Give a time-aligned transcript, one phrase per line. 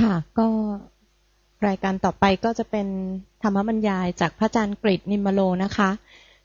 [0.00, 0.46] ค่ะ ก็
[1.66, 2.86] รายการต่อไปก็จะเป็น
[3.42, 5.90] ธรรมบรรยายจากพระอาจารย์กฤษนิมโลนะคะ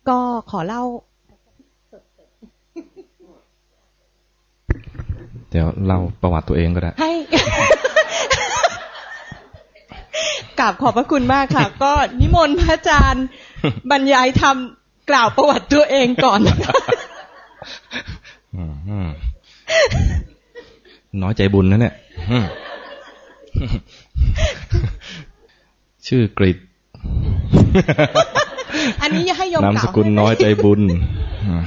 [0.09, 0.17] ก็
[0.51, 0.83] ขอเล่า
[5.49, 7.11] เดี๋ยวเราประวัติตัวเองก็ได้ ให้
[10.59, 13.25] กราบขอบพระคุณมากค่ะ ก็นิมนต์พระอาจารย์
[13.91, 14.55] บรรยายธรรม
[15.09, 16.39] กล่าวประวัติตัวเองก่อน
[18.55, 19.09] อืมอืม
[21.21, 21.93] น้อยใจบุญนะเนี่ย
[22.31, 22.45] อืม
[26.07, 26.57] ชื่อกริด
[29.01, 30.81] อันนี้ให้โยมนามกล่าสวกุลให้น้อยใจบุญ
[31.47, 31.63] อืม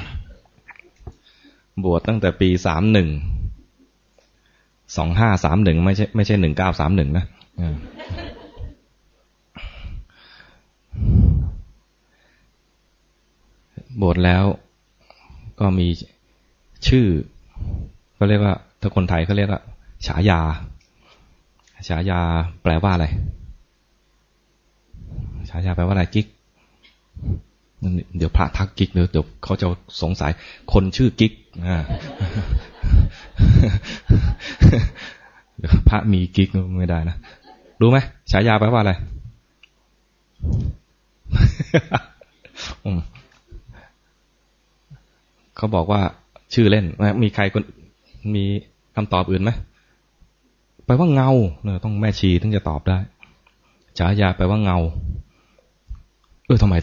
[1.84, 3.08] บวชตั้งแต่ปีสามหนึ่ง
[4.96, 7.24] สองห้าสามหนึ่งไม่ใช่ไม่ใช่หนึ่งเก้าสามหนึ่งนะ
[7.60, 7.76] อืม
[14.00, 14.44] บวชแล้ว
[15.60, 15.88] ก็มี
[16.88, 17.06] ชื่อ
[18.18, 19.62] ก็เรียกว่าถ้าคนไทยเขาเรียกว่า
[20.06, 20.40] ฉายา
[21.86, 22.20] ฉายา
[22.62, 23.06] แปลว่าอะไร
[25.50, 26.26] ฉายาแปลว่าอะไรกิ๊ก
[28.16, 29.66] เดี๋ยวพระทักกิ๊กเดี๋ยวเดี๋ยวเขาจะ
[30.02, 30.32] สงสัย
[30.72, 31.32] คนชื่อกิ๊ก
[35.88, 36.48] พระมีกิ๊ก
[36.78, 37.16] ไม่ได้นะ
[37.80, 37.98] รู้ไหม
[38.30, 38.92] ฉายาแปลว่าอะไร
[45.56, 46.00] เขาบอกว่า
[46.54, 46.84] ชื่อเล่น
[47.22, 47.62] มีใครคน
[48.34, 48.44] มี
[48.96, 49.50] คำตอบอื่นไหม
[50.88, 51.30] แปลว่าเงา
[51.62, 52.98] เนี่ยต้องแม่ชีถึงจะตอบได้
[53.98, 54.78] ฉายาแปลว่าเงา
[56.46, 56.74] เออทำไม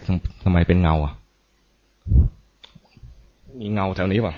[0.43, 1.13] ทำไมเป็นเงาอะ
[3.59, 4.33] มีเงาแถวนี้ป่ะ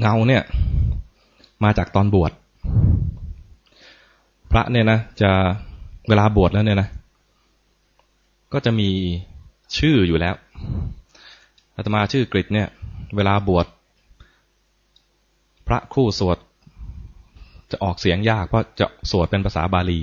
[0.00, 0.42] เงาเนี่ย
[1.64, 2.32] มาจากตอนบวช
[4.50, 5.30] พระเนี่ยนะจะ
[6.08, 6.88] เวลาบวชแล้วเนี่ยนะ
[8.52, 8.90] ก็จะมี
[9.78, 10.34] ชื่ออยู่แล้ว
[11.74, 12.68] อาตมาชื่อกฤษเนี่ย
[13.16, 13.66] เวลาบวช
[15.68, 16.38] พระคู่สวด
[17.70, 20.00] จะออกเสียงยากเพราะจะสวดเป็นภาษาบาลี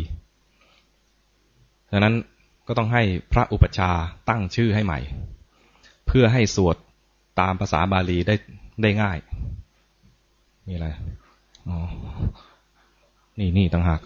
[1.92, 2.16] ดังนั้น
[2.68, 3.92] ก็ต้องให้พระอุปชา
[4.30, 5.00] ตั้งชื่อให้ใหม่
[6.08, 6.76] เพื่อให้สวด
[7.40, 8.36] ตามภาษาบาลีได้
[8.82, 9.18] ได้ง่าย
[10.68, 10.88] มีอะไร
[11.68, 11.78] อ๋อ
[13.40, 14.02] นี่นี่ต่างหาก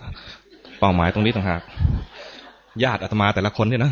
[0.80, 1.62] เป้าหมายตรงนี้ต่างหาก
[2.84, 3.92] ญาติอาตมาแต่ละคนเนี่ยนะ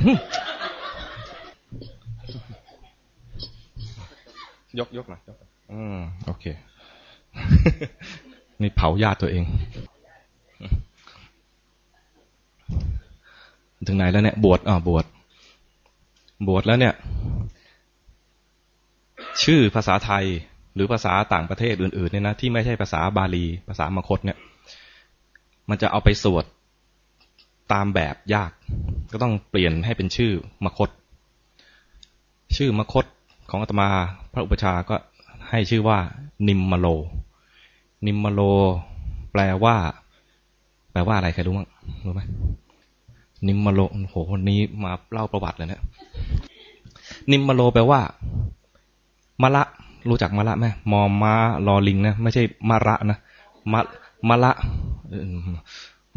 [4.80, 5.38] ยกยกหน่อยยก
[5.74, 6.46] อืม โอเค
[8.62, 9.44] นี่เผาญาติตัวเอง
[13.88, 15.06] ถึงไหนแล้วเนี่ยบวชอ่าบวช
[16.48, 16.94] บวชแล้วเนี่ย
[19.44, 20.26] ชื่อภาษาไทย
[20.76, 24.38] หรือภาษาต่างประเทศอื่นๆเนี่ยนะที่ไม่ใช่ภาษาบาลี ภาษามคตเนี่ย
[25.70, 26.46] มันจะเอาไปสวด
[27.74, 28.52] ตามแบบยาก
[29.12, 30.32] ก็ต้องเปลี่ยนให้เป็นชื่อ
[30.66, 30.90] มคต
[32.58, 33.06] ชื่อมคต
[33.50, 33.90] ของอาตมา
[34.34, 34.96] พระอุปชาก็
[35.50, 36.00] ให้ชื่อว่า
[36.48, 36.88] นิมมโล
[38.06, 38.42] นิมมโล
[39.32, 39.76] แปลว่า
[40.92, 41.68] แปลว่าอะไรใครรู้มั้ง
[42.06, 42.22] รู้ไหม
[43.48, 43.80] นิมมโล
[44.10, 45.82] โหวันนี้มาเล่าประวัติเลยเนะ
[47.32, 48.00] นิมมโลแปลว่า
[49.42, 49.64] มะละ
[50.10, 51.34] รู้จักมะละไหมมอมา
[51.68, 53.18] ลอลิงนะไม่ใช่มะระนะ
[53.74, 53.82] มะ
[54.30, 54.52] มะละ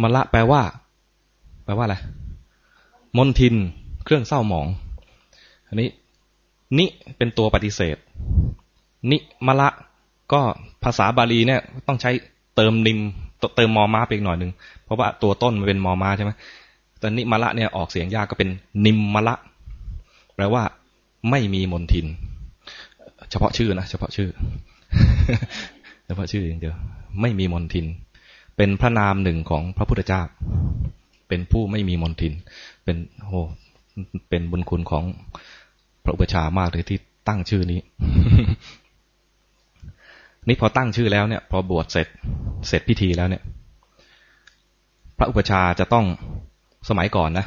[0.03, 0.61] มะละ แปลว่า
[1.65, 1.97] แปลว่าอะไร
[3.17, 3.55] มนทิน
[4.05, 4.67] เครื่องเศร้าหมอง
[5.69, 5.89] อันนี้
[6.79, 6.85] นิ
[7.17, 7.97] เป็นตัวปฏิเสธ
[9.11, 9.17] นิ
[9.47, 9.69] มะละ
[10.33, 10.41] ก็
[10.85, 12.11] ภาษาบาลีเนี่ย ต้องใช้
[12.57, 12.99] เติมนิม
[13.57, 14.53] เติมมอมาไปอีกหน่อยหนึ่ง
[14.85, 16.31] เพราะว่าตัวต้นมันเป็นมอมาใช่ไหม
[16.99, 18.49] แต่นิมะละเนี่ยออกเสียงยากก็เป็น
[18.87, 19.35] นิมมะละ
[20.35, 20.63] แปลว่า
[21.31, 22.07] ไม่มีมนทิน
[23.31, 24.29] เฉพาะชื่อนะเฉพาะชื่อ
[26.07, 26.75] เฉพาะชื่ออย่างเดียว
[27.21, 27.87] ไม่มีมนทิน
[28.57, 30.23] เป็นพระนามหนึ่งของพระพุทธเจ้า
[31.29, 32.33] เป็นผู้ไม่มีมนทิน
[32.85, 32.97] เป็น
[33.27, 33.33] โห
[34.29, 35.05] เป็นบุญคุณของ
[36.05, 37.81] พระอุปชามากเลยที่ตั้งชื่อนี้
[40.49, 42.07] นี่พอตั้งชื่อแล้วเนี่ย พอบวชเสร็จ
[42.69, 43.43] เสร็จพิธีแล้วเนี่ย
[45.19, 46.07] พระอุปชาจะต้อง
[46.89, 47.47] สมัยก่อนนะ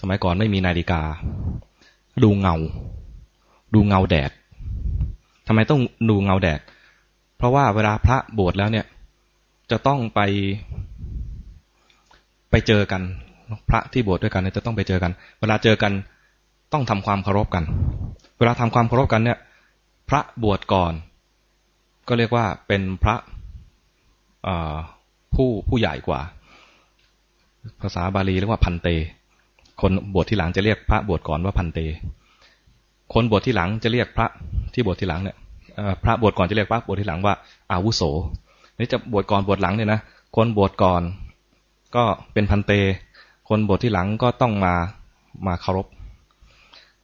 [0.00, 1.02] สมัยก่อนไม่มีนาฬิกา
[2.22, 2.56] ดูเงา
[3.74, 4.30] ดูเงาแดด
[5.46, 6.60] ทำไมต้องดูเงาแดด
[7.36, 8.86] เพราะว่าเวลาพระบวชแล้วเนี่ย
[9.70, 10.20] จะต้องไป
[12.50, 13.02] ไปเจอกัน
[13.68, 15.92] พระที่บวชด้วยกันเนี่ยจะต้องไปเจอกัน เวลาเจอกัน
[16.72, 17.64] ต้องทำความเคารพกัน
[18.38, 19.38] เวลาทำความเคารพกันเนี่ย
[20.08, 20.92] พระบวชก่อน
[22.10, 23.16] ก็เรียกว่าเป็นพระ
[25.34, 26.20] ผู้ผู้ใหญ่กว่า
[27.82, 28.88] ภาษาบาลีเรียกว่าพันเต
[29.80, 31.78] คนบวชที่หลังจะเรียกพระบวชก่อนว่าพันเต
[33.12, 34.26] คนบวชที่หลังจะเรียกพระ
[34.74, 35.36] ที่บวชที่หลังเนี่ย
[36.04, 37.34] พระบวชก่อนจะเรียกพระบวชที่หลังว่า
[37.72, 38.02] อาวุโส
[38.78, 40.00] นี่จะบวชก่อนบวชหลังเนี่ยนะ
[40.36, 41.02] คนบวชก่อน
[41.96, 42.02] ก็
[42.32, 42.72] เป็นพันเต
[43.48, 44.74] คนบวชที่หลังก็ต้องมา
[45.46, 45.86] มาเคารพ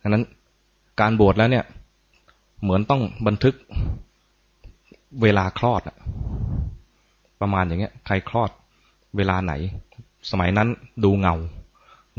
[0.00, 0.24] ดังนั้น
[1.00, 1.64] การบวชแล้วเนี่ย
[2.62, 3.54] เหมือนต้องบันทึก
[5.22, 5.82] เวลาคลอด
[7.40, 8.50] ประมาณอย่างเงี้ย ใครคลอด
[9.16, 9.52] เวลาไหน
[10.30, 10.68] สมัยนั้น
[11.04, 11.34] ดูเงา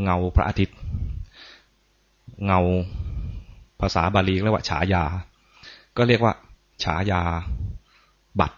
[0.04, 0.78] เงาพระอาทิตย์
[2.46, 2.60] เงา
[3.82, 5.04] ภาษาบาลีเรียกว่าฉายา
[5.98, 6.34] ก็เรียกว่า
[6.84, 7.22] ฉายา
[8.40, 8.58] บัตร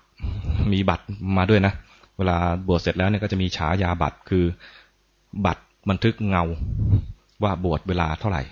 [0.71, 1.05] มีบัตร
[1.37, 1.73] มาด้วยนะ
[2.17, 2.37] เวลา
[2.67, 4.45] บวชเสร็จแล้วเนี่ยก็จะมีฉายาบัตรคือ
[5.45, 6.43] บัตรบันทึกเงา
[7.43, 8.43] ว่าบวชเวลาเท่าไหร่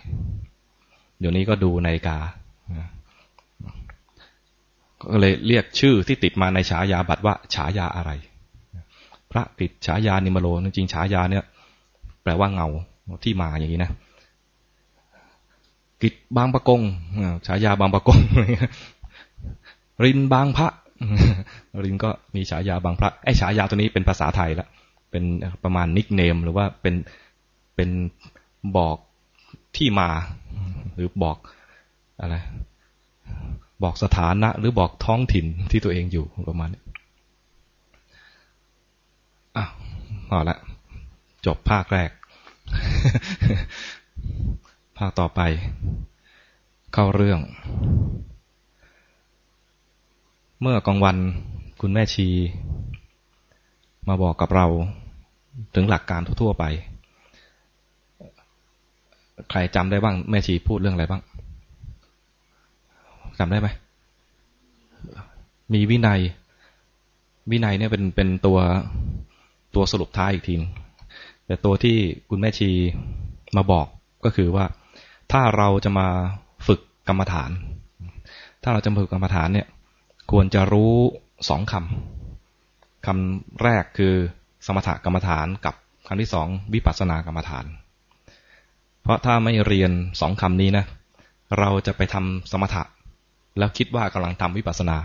[1.20, 2.18] เดี๋ยวนี้ก็ดูนาฬิกา
[5.02, 8.12] ก็เลยเรียกชื่อที่ติดมาในฉายาบัตรว่าฉายาอะไร
[9.32, 11.44] พระติดฉายานิมโลจริงฉายาเนี่ย
[12.24, 12.68] แปลว่าเงา
[13.24, 13.92] ที่มาอย่างนี้นะ
[16.02, 16.82] กิจบางประกง
[17.48, 18.20] ฉายาบางประกง
[20.04, 20.68] รินบางพระ
[21.84, 24.70] รินก็มีฉายาบางพระไอ้ฉายาตัวนี้เป็นภาษาไทยล้ว
[25.12, 25.24] เป็น
[25.64, 26.96] ประมาณนิกเนม หรือว่าเป็น
[27.76, 27.90] เป็น
[28.78, 28.98] บอก
[29.78, 30.10] ที่มา
[30.94, 31.38] หรือบอก
[32.22, 32.36] อะไร
[33.84, 36.82] บอกสถานะ หรือบอกท้องถิ่นที่ตัวเองอยู่ประมาณนี้
[39.58, 39.66] อะ
[40.30, 40.58] พอละ
[41.46, 42.12] จบภาคแรก
[44.98, 45.42] ภาคต่อไป
[46.94, 47.40] เข้าเรื่อง
[50.62, 51.18] เมื่อกลางวัน
[51.82, 52.28] คุณแม่ชี
[54.08, 54.68] มาบอกกับเรา
[55.76, 56.66] ถึงหลักการทั่วๆไป
[59.50, 61.22] ใครจำได้บ้างแม่ชีพูดเรื่องอะไรบ้าง
[63.40, 63.68] จำได้ไหม
[65.74, 66.20] มีวินัย
[67.52, 68.58] วินัยเนี่ยเป็นเป็นตัว
[69.76, 70.56] ตัวสรุปท้ายอีกที
[71.46, 71.98] แต่ตัวที่
[72.30, 72.70] คุณแม่ชี
[73.56, 73.88] มาบอก
[74.26, 74.66] ก็คือว่า
[75.32, 76.08] ถ้าเราจะมา
[76.68, 77.50] ฝึกกรรมฐาน
[78.64, 79.68] ถ้าเราจะฝึกกรรมฐานเนี่ย
[80.32, 80.94] ควรจะรู้
[81.50, 84.14] สองคำคำแรกคือ
[84.66, 85.76] สมถกรรมฐานกับ
[86.08, 87.66] คำที่สองวิปัสสนากรรมฐาน
[89.02, 89.92] เพราะถ้าไม่เรียน
[90.22, 90.86] สองคำนี้นะ
[91.60, 92.84] เราจะไปทำสมถะ
[93.58, 94.98] แล้วคิดว่ากำลังทำวิปัสสนา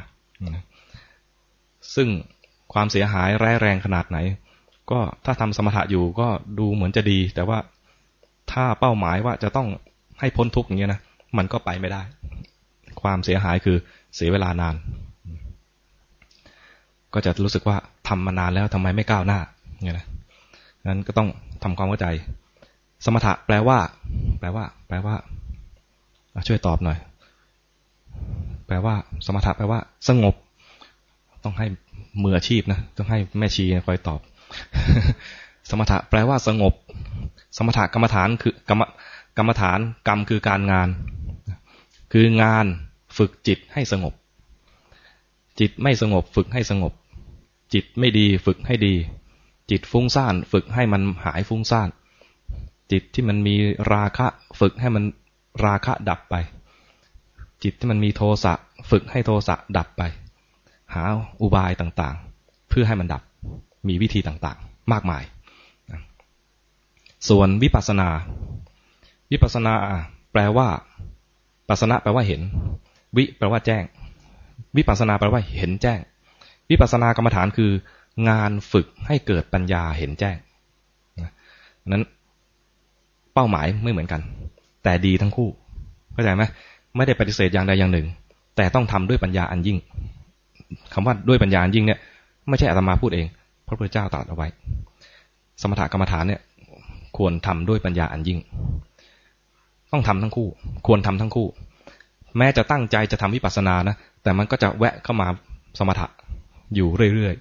[1.95, 2.09] ซึ่ง
[2.73, 4.19] ความเสียหายแร้แรงขนาดไหน
[4.91, 6.29] ก็ถ้าทำสมถะอยู่ก็
[6.59, 7.59] ดูเหมือนจะดี แต่ว่า
[8.53, 9.69] ถ้าเป้าหมายว่าจะต้อง
[10.21, 11.01] ให้พ้นทุกข์อย่างเงี้ยนะ
[11.37, 12.03] มันก็ไปไม่ได้
[13.03, 13.77] ความเสียหายคือ
[14.17, 14.75] เสียเวลานาน
[17.15, 17.77] ก็จะรู้สึกว่า
[18.09, 19.41] ทำมานานแล้วทำไมไม่ก้าวหน้า
[19.85, 20.07] เงี้ยนะ
[20.87, 21.29] นั้นก็ต้อง
[21.63, 22.07] ทำความเข้าใจ
[23.05, 23.79] สมถะแปลว่า
[24.41, 25.15] แปลว่า แปลว่า
[26.49, 26.99] ช่วยตอบหน่อย
[28.67, 28.95] แปลว่า
[29.27, 30.35] สมถะแปลว่า สงบ
[31.45, 31.67] ต้องให้
[32.23, 34.21] มืออาชีพนะต้องให้แม่ชีคอยตอบ
[35.71, 36.75] สมถะแปลว่าสงบ
[37.57, 38.83] สมถะกรรมฐานคือกรรม
[39.37, 39.79] กรรมฐาน
[40.09, 40.89] กรรมคือการงาน
[42.13, 42.67] คืองาน
[43.19, 44.15] ฝึกจิตให้สงบ
[45.61, 46.93] จิตไม่สงบฝึกให้สงบ
[47.75, 48.95] จิตไม่ดีฝึกให้ดี
[49.71, 51.89] จิตฟุ้งซ่านฝึกให้มันหายฟุ้งซ่าน
[52.93, 53.55] จิตที่มันมี
[53.93, 54.27] ราคะ
[54.61, 55.05] ฝึกให้มัน
[55.65, 56.35] ราคะดับไป
[57.63, 58.53] จิตที่มันมีโทสะ
[58.91, 60.03] ฝึกให้โทสะดับไป
[60.95, 61.03] หา
[61.41, 63.23] อุบายต่างๆ เพื่อให้มันดับ
[63.89, 65.23] มีวิธีต่างๆ มากมาย
[67.29, 68.09] ส่วนวิปัสนา
[69.33, 69.75] วิปัสนา
[70.33, 70.69] แปลว่า
[71.69, 72.41] ปัสนะแปลว่าเห็น
[73.17, 73.85] วิแปลว่าแจ้ง
[74.77, 75.99] วิปัสนาแปลว่าเห็นแจ้ง
[76.71, 77.71] วิปัสนากรรมฐานคือ
[78.29, 80.37] งานฝึกให้เกิดปัญญาเห็นแจ้ง
[81.89, 82.03] นั้น
[83.35, 84.21] เป้าหมายไม่เหมือนกัน
[84.83, 85.49] แต่ดีทั้งคู่
[86.13, 86.45] เข้าใจไหม
[86.97, 88.07] ไม่ได้ปฏิเสธอย่างใดอย่างหนึ่ง
[88.57, 89.79] แต่ต้องทำด้วยปัญญาอันยิ่ง
[90.93, 91.99] คำว่าด้วยปัญญาอันยิ่งเนี่ย
[92.49, 93.27] ไม่ใช่อาตมาพูดเอง
[93.67, 94.49] พระพุทธเจ้าตรัสเอาไว้
[95.63, 96.41] สมถกรรมฐานเนี่ย
[97.17, 98.39] ควรทำด้วยปัญญาอันยิ่ง
[99.93, 100.49] ต้องทำทั้งคู่
[100.87, 101.49] ควรทำทั้งคู่
[102.39, 105.29] แม้จะตั้งใจจะทำวิปัสสนานะแต่มันก็จะแวะเข้ามา
[105.79, 106.07] สมถะ
[106.75, 107.35] อยู่เรื่อย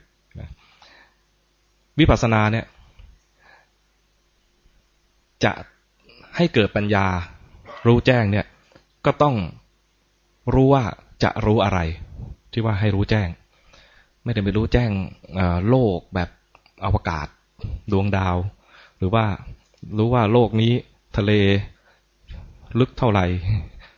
[1.17, 2.65] ๆวิปัสสนาเนี่ย
[5.43, 5.51] จะ
[6.35, 7.05] ให้เกิดปัญญา
[7.87, 8.45] รู้แจ้งเนี่ย
[9.05, 9.35] ก็ต้อง
[10.53, 10.83] รู้ว่า
[11.23, 11.79] จะรู้อะไร
[12.51, 13.29] ที่ว่าให้รู้แจ้ง
[14.23, 14.91] ไม่ได้ไปรู้แจ้ง
[15.69, 16.29] โลกแบบ
[16.85, 17.27] อวกาศ
[17.91, 18.35] ดวงดาว
[18.97, 19.25] หรือว่า
[19.97, 20.73] รู้ว่าโลกนี้
[21.17, 21.31] ทะเล
[22.79, 23.25] ลึกเท่าไหร่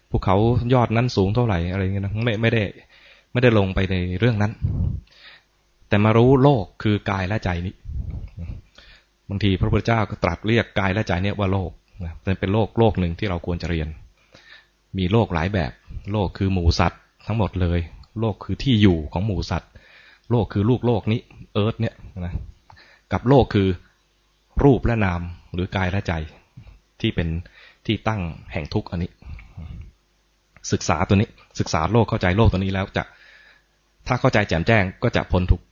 [0.09, 0.35] ภูเขา
[0.73, 2.63] ยอดนั้นสูงเท่าไหร่อะไรเงี้ยนะไม่ไม่ได้
[3.31, 4.51] ไม่ได้ลงไปในเรื่องนั้น
[5.89, 7.75] แต่มารู้โลกคือกายและใจนี้
[9.29, 11.71] บางทีพระพุทธเจ้าก็ตรัสเรียกกายและใจเนี่ยว่าโลก
[12.39, 13.87] เป็นโลกโลกหนึ่งที่เราควรจะเรียน
[14.97, 15.71] มีโลกหลายแบบ
[16.11, 17.79] โลกคือหมูสัตว์ทั้งหมดเลย
[18.19, 19.69] โลกคือที่อยู่ของหมูสัตว์
[20.31, 21.19] โลกคือลูกโลกนี้
[21.53, 21.95] เอิร์ธเนี่ย
[22.25, 22.33] นะ
[23.11, 23.67] กับโลกคือ
[24.63, 25.21] รูปและนาม
[25.53, 26.13] หรือกายและใจ
[27.01, 27.27] ที่เป็น
[27.85, 28.21] ที่ตั้ง
[28.53, 29.11] แห่งทุกข์อันนี้
[30.71, 33.03] ศึกษาตัวนี้ ศึกษาโลกเข้าใจโลกตัวนี้แล้วจะ
[34.07, 35.65] ถ้าเข้าใจแจ่มแจ้งก็จะพ้นทุกข์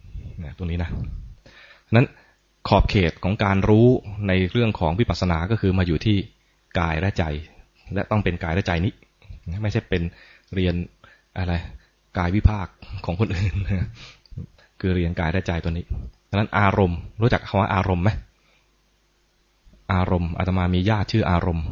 [0.57, 0.89] ตัวนี้นะ
[1.95, 2.07] นั้น
[2.67, 3.87] ขอบเขตของการรู้
[4.27, 6.17] ในเรื่องของวิปัสสนา ก็คือมาอยู่ที่
[6.79, 7.23] กายและใจ
[7.93, 8.93] และต้องเป็นกายและใจนี้
[9.61, 10.01] ไม่ใช่เป็น
[10.55, 10.75] เรียน
[11.37, 11.53] อะไร
[12.17, 12.67] กายวิภาค
[13.05, 13.53] ของคนอื่น
[14.79, 15.85] คือเรียนกายและใจตัวนี้
[16.29, 18.09] ดังนั้นอารมณ์ รู้จักคำว่าอารมณ์ไหม
[19.93, 21.65] อารมณ์อาตมามีญาติชื่ออารมณ์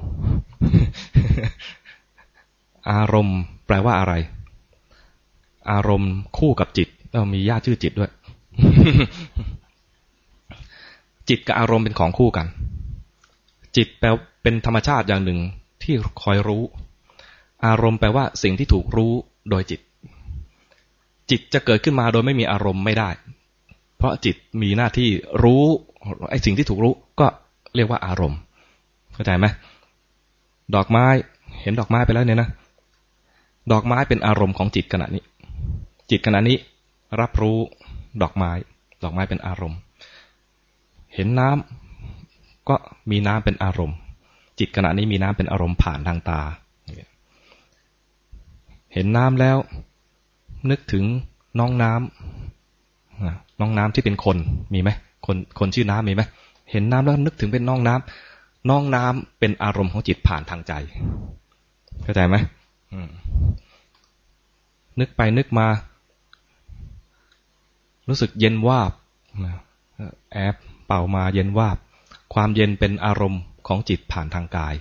[2.92, 4.14] อารมณ์แปลว่าอะไร
[5.72, 8.12] อารมณ์คู่กับจิตเรามีญาติชื่อจิตด้วย
[11.30, 12.48] จิตกับอารมณ์เป็นของคู่กัน
[13.76, 14.08] จิตแปล
[14.44, 15.40] เป็นธรรมชาติอย่างหนึ่ง
[15.84, 16.64] ที่คอยรู้
[17.66, 19.14] อารมณ์แปลว่าสิ่งที่ถูกรู้
[19.50, 19.80] โดยจิต
[21.30, 23.10] จิตจะเกิดขึ้นมาโดยไม่มีอารมณ์ไม่ได้
[23.98, 25.10] เพราะจิตมีหน้าที่
[25.44, 25.64] รู้
[26.30, 27.28] ไอ้สิ่งที่ถูกรู้ก็
[27.76, 28.40] เรียกว่าอารมณ์
[29.14, 29.46] เข้าใจไหม
[30.76, 31.06] ดอกไม้
[31.62, 32.50] เห็นดอกไม้ไปแล้วเนี่ยนะ
[33.72, 35.24] ดอกไม้เป็นอารมณ์ของจิตขณะนี้
[36.10, 36.58] จิตขณะนี้
[37.22, 37.58] รับรู้
[38.22, 38.52] ดอกไม้
[39.04, 39.80] ดอกไม้เป็นอารมณ์
[41.14, 42.76] เห็นน้ำก็
[43.12, 43.98] มีน้ำเป็นอารมณ์
[44.60, 46.42] จิตขณะนี้มีน้ำเป็นอารมณ์ผ่านทางตา
[48.94, 49.58] เห็นน้ำแล้ว
[50.70, 51.04] นึกถึง
[51.60, 54.38] น้องน้ำน้องน้ำที่เป็นคน
[54.74, 54.90] มีไหม
[55.26, 56.24] คนคนชื่อน้ำมีไหม
[56.72, 60.74] เห็นน้ำแล้วนึกถึงเป็นน้องน้ำน้องน้ำเป็นอารมณ์ของจิตผ่านทางใจ
[62.04, 62.36] เข้าใจไหม
[65.00, 65.68] นึกไปนึกมา
[68.10, 68.92] รู้สึกเย็นวาบ
[70.34, 70.56] แอบ
[70.86, 71.78] เป่ามาเย็นวาบ
[72.34, 74.76] ความเย็นเป็นอารมณ์ของจิตผ่านทางกาย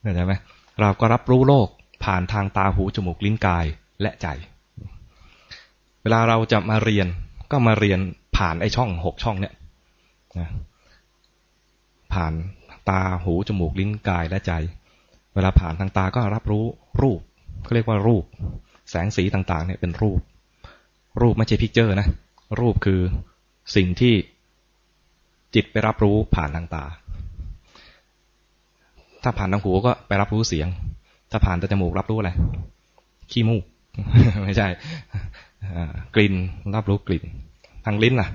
[0.00, 0.32] เข้าใจไหม
[0.80, 1.68] เราก็รับรู้โลก
[2.04, 3.66] ผ่านทางตาหูจมูกลิ้นกาย
[4.02, 4.26] และใจ
[6.02, 7.06] เวลาเราจะมาเรียน
[7.50, 8.00] ก็มาเรียน
[8.36, 9.54] ผ่านไอ้ช่องหกช่องเนี่ย
[12.12, 12.32] ผ่าน
[12.88, 14.52] ตาหูจมูกลิ้นกายและใจ
[15.34, 16.64] เวลาผ่านทางตาก็รับรู้
[17.02, 17.20] รูป
[17.62, 18.24] เขาเรียกว่ารูป
[18.90, 20.20] แสงสีต่างๆเนี่ยเป็นรูป
[21.22, 22.08] รูปไม่ใช่พิกเจอร์นะ
[22.60, 23.00] รูปคือ
[23.76, 24.14] สิ่งที่
[25.54, 26.84] จิตไปรับรู้ผ่านทางตา
[29.22, 30.68] ถ้าผ่านทางหูก็ไปรับรู้เสียง
[31.36, 32.30] ถ้าผ่านทาจมูกรับรู้อะไร
[33.30, 33.64] ขี้มูก
[34.44, 34.68] ไม่ใช่
[36.14, 36.34] กลิ่น
[36.74, 37.24] รับรู้กลิ่น
[37.84, 38.28] ทางลิ้นล่ะ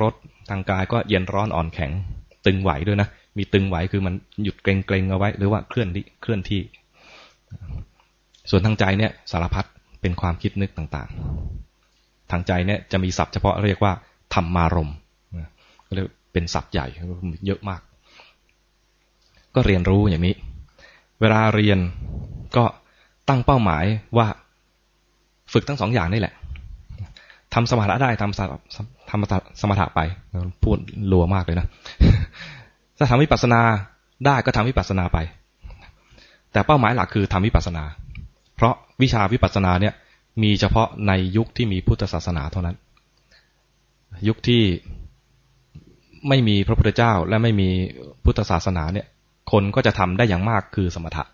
[0.00, 0.14] รส
[0.50, 1.90] ทางกายก็เย็นร้อนอ่อนแข็ง
[2.46, 3.08] ตึงไหวด้วยนะ
[3.38, 6.60] มีตึงไหวคือมันหยุดเกรงเกรงเอาไว้ หรือว่าเคลื่อนที่เคลื่อนที่
[8.50, 9.64] ส่วนทางใจเนี่ยสารพัด
[10.00, 13.92] เป็นความคิดนึกต่างๆ ทางใจเนี่ยจะมีศัพท์เฉพาะเรียกว่า
[14.34, 14.92] ธรรมารม
[15.86, 16.86] ก็เรียกเป็นศัพท์ใหญ่
[17.46, 17.80] เยอะมาก
[19.54, 20.34] ก็เรียนรู้อย่างนี้
[21.24, 21.78] วลาเรียน
[22.56, 22.64] ก็
[23.28, 23.84] ตั้งเป้าหมาย
[24.18, 24.26] ว่า
[25.52, 26.34] ฝึกทั้งสองอย่างนี่แหละ
[27.54, 28.38] ทำสมถะได้ทำ
[29.10, 30.00] ทำสมถะไป
[30.62, 30.78] พูด
[31.12, 31.66] รัวมากเลยนะ
[32.98, 33.60] ถ้าทำวิปัสสนา
[34.26, 35.18] ได้ก็ทำวิปัสสนาไป
[36.52, 37.84] แต่เป้าหมายหลักคือทำวิปัสสนา
[38.56, 39.94] เพราะวิชาวิปัสสนาเนี่ย
[40.42, 42.76] มีเฉพาะในยุคที่มีพุทธศาสนาเท่านั้น
[44.28, 44.62] ยุคที่
[46.28, 47.68] ไม่มีพระพุทธเจ้าและไม่มี
[48.24, 49.06] พุทธศาสนาเนี่ย
[49.52, 51.24] คนก็จะทำได้อย่างมากคือสมถะ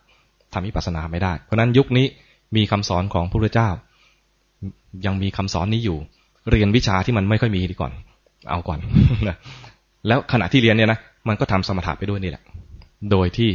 [0.52, 2.06] ทำวิปัสสนาไม่ได้ เพราะนั้นยุคนี้
[2.56, 3.70] มีคำสอนของพระพุทธเจ้า
[5.06, 5.98] ยังมีคำสอนนี้อยู่
[6.50, 7.92] เรียนวิชาที่มันไม่ค่อยมีดีก่อน
[8.50, 8.78] เอาก่อน
[9.28, 9.36] นะ
[10.06, 10.98] แล้วขณะที่เรียนเนี่ยนะ
[11.28, 12.42] มันก็ทำสมถะไปด้วยนี่แหละ
[13.10, 13.50] โดยที่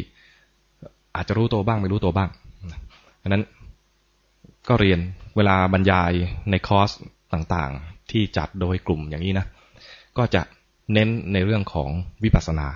[1.16, 2.30] อาจจะรู้ตัวบ้างไม่รู้ตัวบ้าง
[3.22, 3.44] ดังนั้น
[4.68, 5.00] ก็เรียน
[5.36, 6.12] เวลาบรรยาย
[6.52, 6.90] ในคอร์ส
[7.34, 9.46] ต่างๆ ที่จัดโดยกลุ่มอย่างนี้นะ
[10.18, 10.42] ก็จะ
[10.94, 11.90] เน้นในเรื่องของ
[12.24, 12.68] วิปัสสนา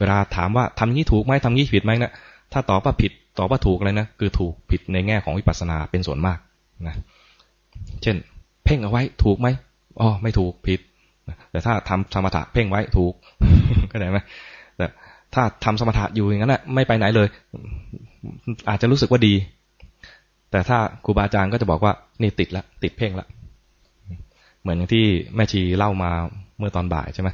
[0.00, 2.12] เวลาถามว่าทำนี้ถูกไหมทำนี้ผิดไหมนะ
[2.52, 6.38] ถ้าตอบว่าผิดตอบว่าถูกอะไรนะคือถูกผิดในแง่ของวิปัสสนาเป็นส่วนมาก
[6.86, 6.94] นะ
[8.02, 8.16] เช่น
[8.64, 9.48] เพ่งเอาไว้ถูกไหม
[10.00, 10.80] อ๋อไม่ถูกผิด
[11.50, 13.12] แต่ถ้าทำสมถะเพ่งไว้ถูก
[13.90, 14.18] ก็ได้ไหม
[14.76, 14.86] แต่
[15.34, 17.28] ถ้าทำสมถะอยู่อย่างนั้นแหละไม่ไปไหนเลย
[18.68, 19.34] อาจจะรู้สึกว่าดี
[20.50, 23.26] แต่ถ้าครูบาอาจารย์ก็จะบอกว่านี่ติดละติดเพ่งละ
[24.60, 25.04] เหมือนอย่างที่
[25.34, 26.10] แม่ชีเล่ามา
[26.58, 27.28] เมื่อตอนบ่ายใช่ไหม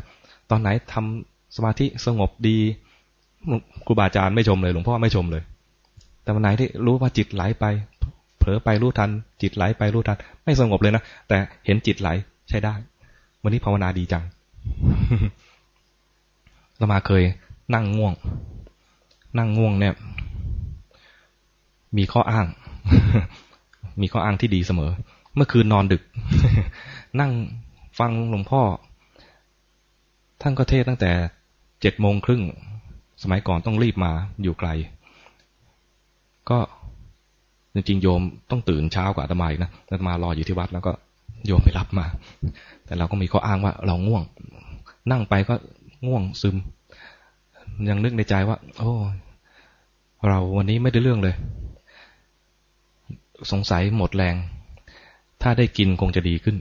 [0.50, 2.58] ตอนไหนทำ สมาธิสงบดี
[3.86, 5.42] ครูบาอาจารย์ไม่ชมเลย หลวงพ่อไม่ชมเลย
[6.22, 7.64] แต่วันไหนที่รู้ว่าจิตไหลไป
[8.38, 9.10] เผลอไปรู้ทัน
[9.42, 11.36] จิตไหลไปรู้ทัน ไม่สงบเลยนะ แต่
[11.66, 12.08] เห็นจิตไหล
[12.48, 12.74] ใช้ได้
[13.42, 14.24] วันนี้ภาวนาดีจัง
[16.78, 17.22] เรามาเคย
[17.74, 18.12] นั่งง่วง
[19.38, 19.94] นั่งง่วงเนี่ย
[21.96, 22.46] มีข้ออ้าง
[24.00, 24.90] มีข้ออ้างที่ดีเสมอ
[25.34, 26.02] เมื่อคืนนอนดึก
[27.20, 27.32] นั่ง
[27.98, 28.62] ฟังหลวงพ่อ
[30.42, 31.10] ท่านก็เทศตั้งแต่
[31.80, 32.42] เจ็ดโมงครึ่ง
[33.22, 34.68] สมัยก่อนต้องรีบมาอยู่ไกล
[36.50, 36.58] ก็
[37.74, 40.92] จริงๆโยมต้องตื่นเช้ากว่าอาตมาอีกนะอาตมารออยู่ที่วัดแล้วก็
[41.46, 42.06] โยมไปรับมา
[42.86, 44.22] แต่เราก็มีข้ออ้างว่าเราง่วง
[45.10, 45.54] นั่งไปก็
[46.06, 46.56] ง่วงซึม
[47.88, 48.92] ยังนึกในใจว่า โอ้
[50.28, 51.34] เราวันนี้ไม่ได้เรื่องเลย
[53.52, 54.34] สงสัยหมดแรง
[55.42, 56.56] ถ้าได้กินคงจะดีขึ้น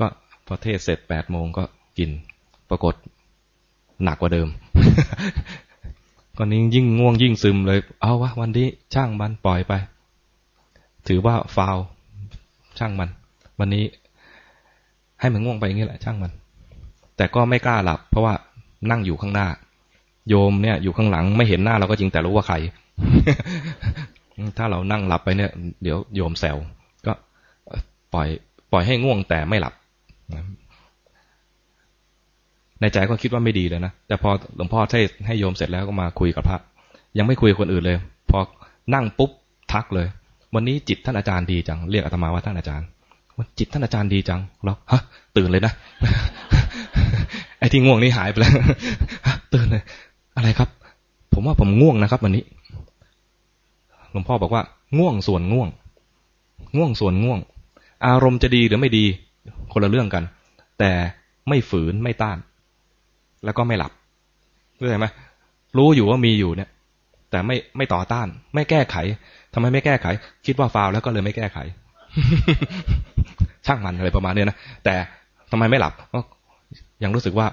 [0.00, 0.06] ก็
[0.46, 1.64] พอเทศเสร็จแปดโมงก็
[1.98, 2.10] กิน
[2.70, 2.94] ปรากฏ
[4.04, 4.48] หนักกว่าเดิม
[6.36, 9.72] ก็นี้ยิ่งง่วงยิ่งซึมเลย เอาวะวันนี้ช่างมันปล่อยไป
[11.08, 11.76] ถือว่าฟาว
[12.78, 13.10] ช่างมัน
[13.58, 13.84] วันนี้
[15.20, 16.32] ให้มันง่วงไปอย่างนี้แหละ ช่างมัน
[17.16, 18.34] แต่ก็ไม่กล้าหลับ เพราะว่า
[18.90, 19.48] นั่งอยู่ข้างหน้า
[20.28, 22.56] โยมเนี่ย อยู่ข้างหลังไม่เห็นหน้าเราก็จริงแต่รู้ว่าใคร
[24.58, 25.50] ถ้าเรานั่งหลับไปเนี่ย
[25.82, 26.56] เดี๋ยวโยมแซว
[27.06, 27.12] ก็
[28.14, 28.28] ปล่อย
[28.72, 29.74] ปล่อยให้ง่วงแต่ไม่หลับ
[32.80, 36.58] ในใจก็คิดว่าไม่ดีเลยนะ แต่พอหลวงพ่อให้ให้โยมเสร็จแล้วก็มาคุยกับพระ
[37.18, 37.96] ยังไม่คุยกับคนอื่นเลย
[38.30, 38.38] พอ
[38.94, 39.30] นั่งปุ๊บ
[39.72, 40.06] ทักเลย
[40.54, 42.86] วันนี้จิตท่านอาจารย์ดีจัง เรียกอาตมาว่าท่านอาจารย์
[43.36, 45.00] วันจิตท่านอาจารย์ดีจังเราฮะ
[45.36, 45.72] ตื่นเลยนะ
[47.58, 48.52] ไอ้ที่ง่วงนี่หายไปแล้ว
[49.54, 49.82] ตื่นเลย
[50.36, 50.68] อะไรครับ
[51.34, 52.44] ผมว่าผมง่วงนะครับ วันนี้
[54.12, 54.62] หลวงพ่อบอกว่า
[54.98, 55.68] ง่วงส่วนง่วง
[56.76, 57.38] ง่วงส่วนง่วง
[58.06, 59.04] อารมณ์จะดีหรือไม่ดี
[59.72, 60.24] คนละเรื่องกัน
[60.78, 60.92] แต่
[61.48, 62.38] ไม่ฝืนไม่ต้าน
[63.44, 63.92] แล้วก็ไม่หลับ
[64.76, 65.06] เข้าใจไหม
[65.76, 66.70] รู้อยู่ว่ามีอยู่เนี่ย
[67.30, 68.96] แต่ไม่ไม่ต่อต้าน ไม่แก้ไข
[69.54, 70.06] ทำไมไม่แก้ไข
[70.46, 71.58] คิดว่าฟาวแล้วก็เลยไม่แก้ไข
[73.66, 74.94] ช่างมันอะไรประมาณเนี้ยนะแต่
[75.50, 76.20] ทำไมไม่หลับก็
[77.04, 77.46] ยังรู้สึกว่า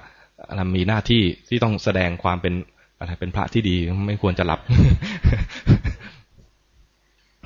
[0.76, 2.54] มีหน้าที่ที่ต้องแสดงความเป็น
[3.00, 3.76] อะไรเป็นพระที่ดี
[4.08, 4.60] ไม่ควรจะหลับ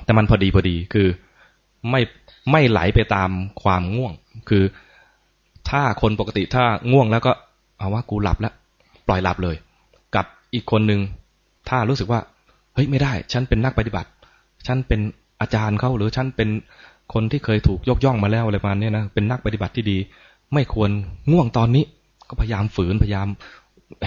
[0.05, 1.07] แต่มันพอดีพอดีคือ
[1.89, 2.01] ไม่
[2.51, 3.29] ไม่ไหลไปตาม
[3.63, 4.13] ความง่วง
[4.49, 4.63] คือ
[5.69, 7.31] ถ้าคนปกติถ้าง่วงแล้วก็
[7.81, 8.53] เอาว่ากูหลับแล้ว
[9.07, 9.55] ปล่อยหลับเลย
[10.15, 11.01] กับอีกคนหนึ่ง
[11.69, 12.19] ถ้ารู้สึกว่า
[12.73, 14.09] เฮ้ยไม่ได้ ฉันเป็นนักปฏิบัติ
[14.67, 14.99] ฉันเป็น
[15.41, 16.49] อาจารย์เขาหรือฉันเป็น
[17.13, 19.97] คนที่เคยถูกยกย่องมาแล้วอะไรประมาณนี้นะเป็นนักปฏิบัติที่ดี
[20.53, 20.89] ไม่ควร
[21.31, 21.83] ง่วงตอนนี้
[22.29, 23.27] ก็พยายามฝืนพยายาม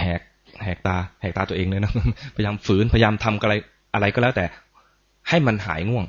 [0.00, 0.20] แหก
[0.64, 1.92] แหกตาแหกตาตัวเองเลยนะ
[2.36, 3.54] พยายามฝืนพยายามทำอะไร
[3.94, 4.44] อะไรก็แล้วแต่
[5.28, 6.04] ให้มันหายง่วง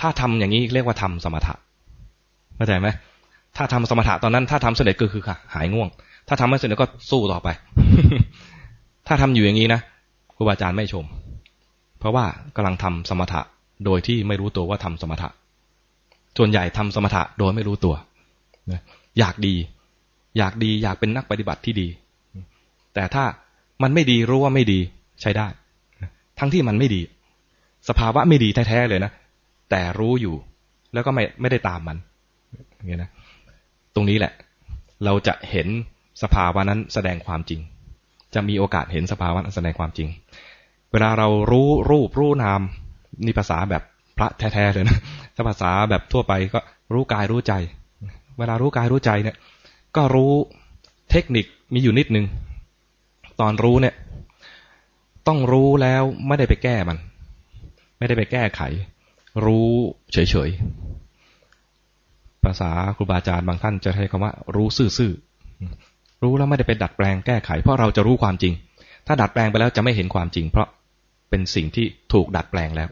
[0.00, 1.54] ถ้าทำอย่างนี้เรียกว่าทำสมถะ
[2.56, 2.88] เข้าใจไหม
[3.56, 5.88] ถ้าทำสมถะตอนนั้น ถ้าทำเสด็จก็คือค่ะหายง่วง
[6.28, 7.48] ถ้าทำไม่เสร็จก็สู้ต่อไป
[9.06, 9.80] ถ้าทำอยู่อย่างนี้นะ
[10.36, 11.04] ครูบาอาจารย์ไม่ชม
[11.98, 12.24] เพราะว่า
[12.56, 13.40] กำลังทำสมถะ
[13.84, 15.28] โดยที่ไม่รู้ตัวว่าทำสมถะ
[16.38, 17.94] ส่วนใหญ่ทำสมถะโดยไม่รู้ตัว
[19.18, 19.54] อยากดี
[20.38, 21.88] อยากดีอยากเป็นนักปฏิบัติที่ดี
[22.94, 23.24] แต่ถ้า
[23.82, 24.80] มันไม่ดีรู้ว่าไม่ดี
[25.20, 25.46] ใช้ได้
[26.38, 27.00] ทั้งที่มันไม่ดี
[27.88, 29.12] สภาวะไม่ดีแท้ๆเลยนะ
[29.70, 30.34] แต่รู้อยู่
[30.92, 31.96] แล้วก็ไม่ไม่ได้ตามมัน
[32.76, 33.10] อย่างนี้นะ
[33.94, 34.32] ตรงนี้แหละ
[35.04, 35.68] เราจะเห็น
[36.22, 37.60] สภาวะนั้นแสดงความจริง
[38.34, 40.08] จะมีโอกาสเห็นสภาวะนั้นแสดงความจริง
[40.92, 42.60] เวลาเรารู้รูปรู้นาม
[43.24, 43.82] นี่ภาษาแบบ
[44.16, 44.98] พระแท้ๆเลยนะ
[45.34, 46.60] ถ้าภาษาแบบทั่วไปก็
[46.94, 47.52] รู้กายรู้ใจ
[48.38, 49.36] เวลารู้กายรู้ใจเนี่ย
[49.96, 50.32] ก็รู้
[51.10, 52.26] เทคนิคมีอยู่นิดนึง
[53.40, 53.94] ตอนรู้เนี่ย
[55.28, 56.98] ต้องรู้แล้วไม่ได้ไปแก้มัน
[57.98, 58.60] ไม่ได้ไปแก้ไข
[59.44, 59.70] รู้
[60.12, 65.12] เฉยๆภาษาครูบาอาจารย์บางท่านจะใช้คำว่า รู้ซื่อ
[66.24, 68.52] รู้แล้วไม่ได้ไปดัดแปลงแก้ไข เพราะเราจะรู้ความจริง
[69.06, 70.68] ถ้าดัดแปลงไปแล้วจะไม่เห็นความจริง เพราะ
[71.30, 72.88] เป็นสิ่งที่ถูกดัดแปลงแล้ว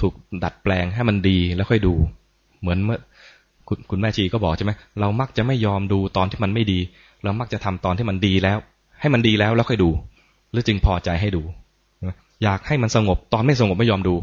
[0.00, 1.94] ถูกดัดแปลงให้มันดีแล้วค่อยดู
[2.60, 2.98] เหมือนเมื่อ
[3.68, 6.78] คุณคุณแม่ชีก็บอกใช่ไหมเรามักจะไม่ยอมดูตอนที่มันไม่ดี
[7.24, 8.58] เรามักจะทำตอนที่มันดีแล้ว
[9.00, 9.90] ให้มันดีแล้วแล้วค่อยดู
[10.52, 11.42] หรือจึงพอใจให้ดู
[12.44, 14.14] อยากให้มันสงบตอนไม่สงบไม่ยอมดู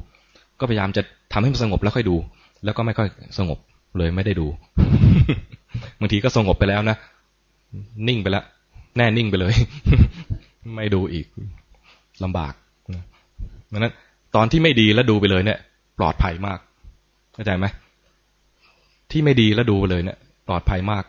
[0.60, 1.02] ก็พยายามจะ
[1.34, 2.16] ทำให้มันสงบแล้วค่อยดู
[2.64, 3.58] แล้วก็ไม่ค่อยสงบ
[3.98, 4.48] เลยไม่ได้ดู
[6.00, 6.98] บางทีก็สงบไปแล้วนะ
[8.08, 8.46] นิ่งไปแล้ว
[8.98, 9.54] แน่นิ่งไปเลย
[10.76, 11.28] ไม่ดูอีก
[12.24, 12.54] ลำบาก
[13.72, 13.94] ดังนั้น
[14.36, 15.60] ตอนที่ไม่ดีแล้วดูไปเลยเนี่ย
[16.00, 16.60] ปลอดภัยมาก
[17.34, 17.66] เข้าใจไหม
[19.12, 21.04] ที่ไม่ดีแล้วดูไปเลยเนี่ย ปลอดภัยมาก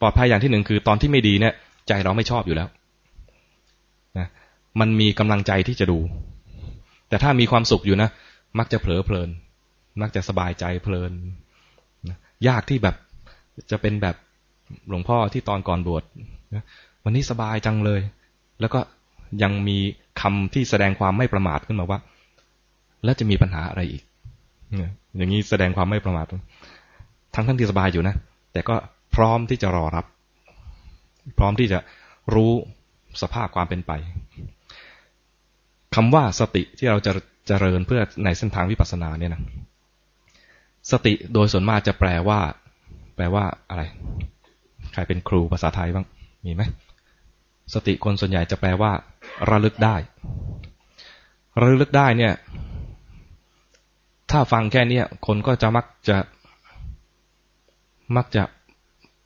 [0.00, 1.54] ปลอดภัยอย่างที่หนึ่งคือ ตอนที่ไม่ดีเนี่ย
[1.88, 2.68] ใจเราไม่ชอบอยู่แล้ว
[4.18, 4.28] นะ
[4.80, 5.98] มันมีกำลังใจที่จะดู
[7.08, 8.08] แต่ถ้ามีความสุขอยู่นะ
[8.58, 9.28] มักจะเผลอเพลิน
[10.00, 11.12] มักจะสบายใจเพลิน
[12.48, 12.96] ยากที่แบบ
[13.70, 14.16] จะเป็นแบบ
[14.88, 16.02] หลวงพ่อที่ตอนก่อนบวช
[17.04, 18.00] วันนี้สบายจังเลย
[18.60, 18.80] แล้วก็
[19.42, 19.78] ยังมี
[20.20, 21.98] คำที่แสดงความไม่ประมาทขึ้นมาว่า
[23.04, 24.02] แล้วจะมีปัญหาอะไรอีก
[25.16, 26.26] อย่างนี้แสดงความไม่ประมาท
[27.34, 28.14] ทั้งทั้งที่สบายอยู่นะ
[28.52, 28.74] แต่ก็
[29.14, 30.06] พร้อมที่จะรอรับ
[31.38, 31.78] พร้อมที่จะ
[32.34, 32.52] รู้
[33.22, 33.92] สภาพความเป็นไป
[35.94, 37.12] คำว่าสติที่เราจะ
[37.46, 39.42] เจริญเพื่อในเส้นทางวิปัสสนาเนี่ยนะ
[40.90, 42.40] สติโดยส่วนมากจะแปลว่า
[43.14, 43.82] แปลว่าอะไร
[44.92, 46.06] ใครเป็นครูภาษาไทยบ้าง
[46.44, 46.62] มีไหม
[47.74, 48.92] สติคนส่วนใหญ่จะแปลว่า
[49.50, 49.96] ระลึกได้
[51.60, 52.34] ระลึกได้เนี่ย
[54.30, 56.16] ถ้าฟังแค่นี้คนก็จะมักจะ
[58.16, 58.42] มักจะ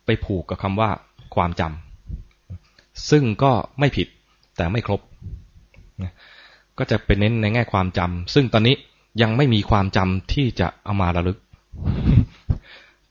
[0.05, 0.89] ไปผูกกับคำว่า
[1.35, 4.07] ความจำซึ่งก็ไม่ผิด
[4.57, 5.01] แต่ไม่ครบ
[6.77, 8.75] ก็จะเป็นเน้นในแง่ความจำซึ่งตอนนี้
[9.21, 11.37] ยังไม่มีความจำที่จะเอามาระลึก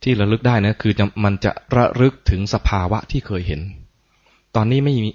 [0.02, 0.92] ที่ระลึกได้นะคือ
[1.24, 3.60] มันจะระลึกถึงสภาวะที่เคยเห็น
[4.56, 5.10] ตอนนี้ไม่มี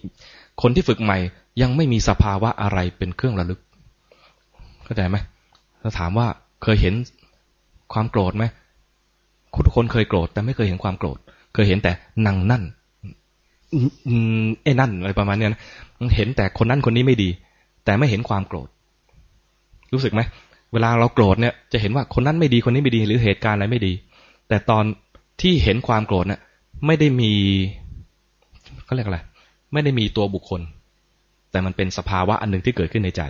[0.62, 1.18] คนที่ฝึกใหม่
[1.62, 3.60] ยังไม่มีสภาวะอะไรเป็นเครื่องระลึก
[4.84, 5.18] เข้าใจไหม
[5.82, 6.28] ถ้าถามว่า
[6.64, 6.94] เคยเห็น
[7.94, 8.46] ความโกรธไหม
[9.66, 11.18] ทุกคนเคยโกรธ แต่ไม่เคยเห็นความโกรธ
[11.54, 11.92] เคยเห็นแต่
[12.28, 12.64] นังนั่น
[14.64, 15.62] เอ้นั่นอะไรประมาณนี้นะ
[16.16, 17.30] เห็นแต่คนนั้นคนนี้ไม่ดี
[17.86, 18.68] แต่ไม่เห็นความโกรธ
[19.94, 20.22] รู้สึกไหม
[20.74, 23.94] เวลาเราโกรธเนี่ยจะเห็นว่าคนนั้นไม่ดีคนนี้ไม่ดี หรือเหตุการณ์อะไรไม่ดี
[24.52, 24.86] แต่ตอน
[25.42, 26.42] ที่เห็นความโกรธเนี่ย
[26.86, 27.34] ไม่ได้มี
[28.86, 29.20] เขาเรียกอะไร
[29.74, 30.62] ไม่ได้มีตัวบุคคล
[31.52, 33.22] แต่มันเป็นสภาวะอันหนึ่งที่เกิดขึ้นในใจ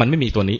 [0.00, 0.58] มันไม่มีตัวนี้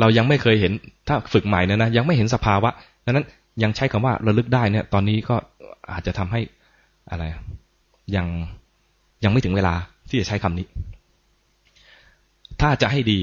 [0.00, 0.72] เรายังไม่เคยเห็น
[1.08, 2.70] ถ้าฝึกใหม่นี่ยนะยังไม่เห็นสภาวะ
[3.04, 3.26] ดังนั้น
[3.62, 5.36] ยังใช้คำว่าระลึกได้เนี่ย ตอนนี้ก็
[5.92, 6.40] อาจจะทำให้
[7.10, 7.24] อะไร
[8.16, 8.26] ยัง
[9.24, 9.74] ยังไม่ถึงเวลา
[10.08, 10.66] ที่จะใช้คำนี้
[12.60, 13.20] ถ้าจะให้ดี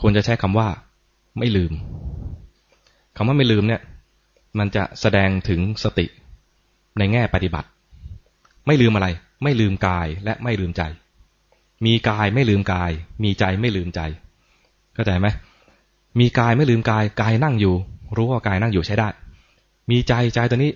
[0.00, 0.68] ควรจะใช้คำว่า
[1.38, 1.72] ไม่ลืม
[3.16, 3.80] คำว่าไม่ลืมเนี่ย
[4.58, 6.06] มันจะแสดงถึงสติ
[6.98, 7.68] ในแง่ปฏิบัติ
[8.66, 9.08] ไม่ลืมอะไร
[9.42, 10.82] ไม่ลืมกายและไม่ลืมใจ
[11.86, 12.90] มีกายไม่ลืมกาย
[13.24, 14.00] มีใจไม่ลืมใจ
[14.94, 15.28] เข้าใจไหม
[16.20, 17.74] มีกายไม่ลืมกาย กายนั่งอยู่
[18.16, 19.08] รู้ว่ากายนั่งอยู่ใช้ได้
[19.90, 20.70] มีใจใจตัวนี้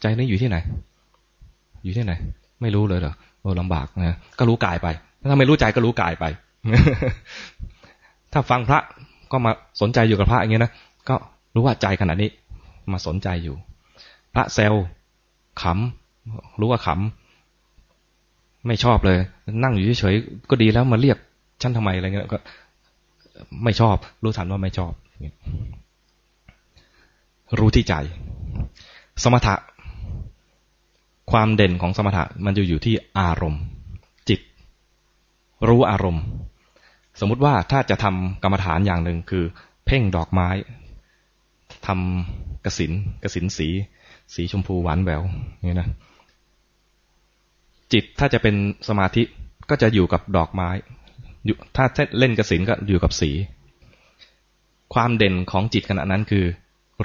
[0.00, 0.56] ใจนี้อยู่ที่ไหน
[1.84, 2.12] อยู่ที่ไหน
[2.60, 4.88] ไม่รู้เลยเหรอโอ้ลำบากนะก็รู้กายไป
[5.30, 6.24] ถ้าไม่รู้ใจก็รู้กายไป
[8.32, 8.80] ถ้าฟังพระ
[9.32, 10.72] ก็มาสนใจอยู่กับพระอย่างเงี้ยนะ
[11.08, 11.16] ก็
[11.54, 12.30] รู้ว่าใจขณะนี้
[12.92, 13.56] มาสนใจอยู่
[14.34, 14.74] พระเซล
[15.62, 19.18] ขำรู้ว่าขำไม่ชอบเลย
[19.64, 21.18] นั่งอยู่เฉยๆก็ดีแล้วมาเรียก
[21.62, 22.38] ฉันทำไมอะไรเงี้ยก็
[23.64, 24.92] ไม่ชอบ รู้ทันว่าไม่ชอบ
[27.58, 27.94] รู้ที่ใจ
[29.22, 29.54] สมถะ
[31.30, 33.62] ความเด่นของสมถะมันจะอยู่ที่อารมณ์
[34.28, 34.40] จิต
[35.68, 36.24] รู้อารมณ์
[37.20, 39.44] สมมุติว่าถ้าจะทำกรรมฐานอย่างหนึ่งคือ
[39.86, 40.48] เพ่งดอกไม้
[41.86, 43.68] ทำกระสินกระสินสี
[44.34, 45.22] สีชมพูหวานแหวว
[45.64, 45.88] นี่นะ
[47.92, 48.54] จิตถ้าจะเป็น
[48.88, 49.22] สมาธิ
[49.70, 50.68] ก็จะอยู่กับดอกไม้
[51.76, 51.84] ถ้า
[52.18, 53.30] เล่นกระสินก็อยู่กับสี
[54.94, 56.44] ความเด่นของจิตขณะนั้นคือ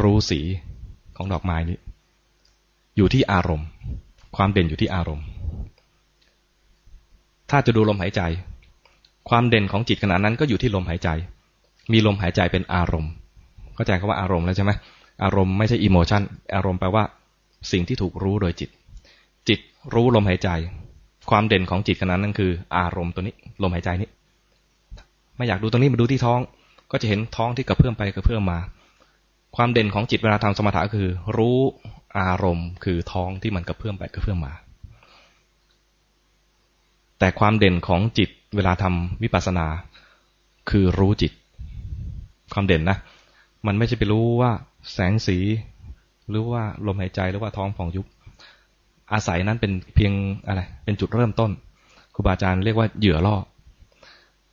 [0.02, 0.40] รู้สี
[1.16, 1.78] ของดอกไม้นี้
[2.98, 3.68] อยู่ที่อารมณ์
[4.36, 5.26] ความเด่นอยู่ที่อารมณ์
[7.50, 8.22] ถ้าจะดูลมหายใจ
[9.30, 11.10] ความเด่นของจิตขณะนั้นก็อยู่ที่ลมหายใจ
[11.92, 13.12] มีลมหายใจเป็นอารมณ์
[13.76, 14.72] เข้าใจคำว่าอารมณ์แล้วใช่ไหม
[15.24, 16.22] อารมณ์ไม่ใช่อิโมชัน
[16.56, 17.04] อารมณ์แปลว่า
[17.72, 18.70] สิ่งที่ถูกรู้โดยจิต
[19.48, 19.60] จิต
[19.94, 20.50] รู้ลมหายใจ
[21.30, 24.10] ความเด่นของจิตขณะนั้นคือ อารมณ์ตัวนี้ ลมหายใจนี้
[25.38, 26.40] ไม่อยากดูตรงนี้มาดูที่ท้อง
[26.92, 28.60] ก็จะเห็นท้องที่กระเพื่อมไปกระเพื่อมมา
[29.56, 31.08] ความเด่นของจิตเวลาทำสมถะคือ
[31.38, 31.58] รู้
[32.20, 34.54] อารมณ์ คือท้องที่มันกระเพื่อมไปกระเพื่อมมา
[37.20, 39.68] แต่ความเด่นของจิตเวลาทำวิปัสสนา
[40.70, 41.32] คือรู้จิต
[42.54, 42.98] ความเด่นนะ
[43.67, 44.52] มันไม่ใช่ไปรู้ว่า
[44.93, 45.38] แสงสี
[46.30, 48.06] หรือว่าลมหายใจหรือว่าท้องผ่องยุบ
[49.13, 50.13] อาศัยนั้นเป็นเพียง
[50.47, 51.52] อะไร เป็นจุดเริ่มต้น
[52.15, 53.36] ครูบาอาจารย์เรียกว่าเหยื่อล่อ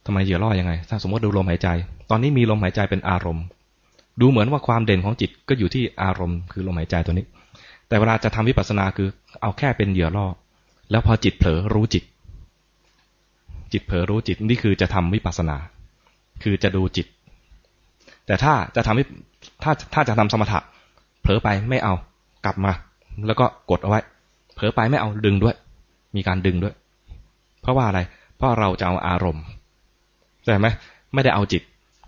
[0.07, 1.69] ทำไมเหยื่อล่อยังไง ถ้าสมมติดูลมหายใจ
[2.11, 3.45] ตอนนี้มีลมหายใจเป็นอารมณ์
[4.21, 7.27] ดูเหมือนว่าความเด่นของจิตก็อยู่ที่อารมณ์ คือลมหายใจตัวนี้
[7.89, 9.09] แต่เวลาจะทำวิปัสสนาคือ
[9.43, 10.27] เอาแค่เป็นเหยื่อล่อ
[10.91, 12.05] แล้วพอจิตเผลอรู้จิต
[13.73, 15.57] จิตเผลอรู้จิตนี่คือจะทำวิปัสสนา
[16.43, 17.07] คือจะดูจิต
[18.31, 20.59] แต่ถ้าจะทำถ้าถ้าจะทำสมถะ
[21.23, 21.95] เผลอไปไม่เอา
[22.45, 22.73] กลับมา
[23.27, 24.01] แล้วก็กดเอาไว้
[24.55, 25.55] เผลอไปไม่เอาดึงด้วย
[26.17, 26.75] มีการดึงด้วย
[27.63, 28.01] เพราะว่าอะไร
[28.37, 29.45] เพราะเราจะเอาอารมณ์
[30.45, 30.69] ใช่ไหม
[31.15, 31.63] ไม่ได้เอาจิต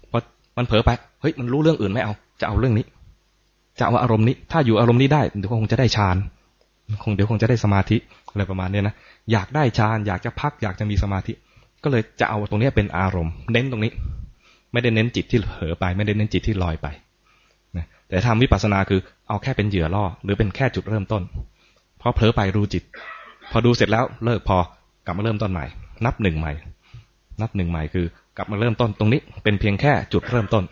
[0.09, 0.23] เพราะ
[0.57, 2.87] มันเผลอไปเฮ้ยมันรู้เรื่องอื่นไม่เอา จะเอาเรื่องนี้
[3.79, 6.17] จะเอาอารมณ์นี้ ถ้าอยู่อารมณ์นี้ได้เดี๋ยวคงจะได้ฌาน
[7.03, 7.97] คงเดี๋ยวคงจะได้สมาธิ
[8.31, 8.95] อะไรประมาณนี้นะ
[9.33, 11.33] อยากได้ฌานอยากจะพักอยากจะมีสมาธิ
[11.83, 13.93] ก็เลยจะเอาตรงนี้เป็นอารมณ์ เน้นตรงนี้
[14.73, 16.87] ไม่ได้เน้นจิตที่เผลอไป ไม่ได้เน้นจิตที่ลอยไป
[17.77, 21.23] นะแต่ทำวิปัสสนาคือเอาแค่เป็นเหยื่อล่อ หรือเป็นแค่จุดเริ่มต้น
[22.01, 22.83] พอเผลอไปรู้จิต
[23.51, 24.59] พอดูเสร็จแล้วเลิกพอ
[25.07, 25.65] กลับมาเริ่มต้นใหม่
[26.05, 26.53] นับหนึ่งใหม่
[27.41, 28.07] นับหนึ่งใหม่คือ
[28.37, 30.65] กลับมาเริ่มต้นตรงนี้ เป็นเพียงแค่จุดเริ่มต้น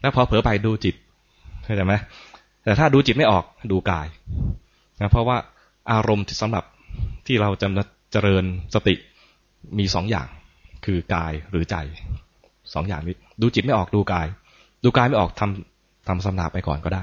[0.00, 0.94] แล้วพอเผลอไปดูจิต
[1.64, 1.94] เข้าใจไหม
[2.64, 4.06] แต่ถ้าดูจิตไม่ออกดูกาย
[5.00, 5.36] นะเพราะว่า
[5.92, 6.64] อารมณ์สำหรับ
[7.26, 7.68] ที่เราจะ
[8.12, 8.44] เจริญ
[8.74, 8.94] สติ
[9.78, 10.28] มีสองอย่าง
[10.84, 11.76] คือกายหรือใจ
[12.72, 14.26] สองอย่างนี้ ดูจิตไม่ออกดูกาย
[14.84, 17.02] ดูกายไม่ออกทำทำสมถะไปก่อนก็ได้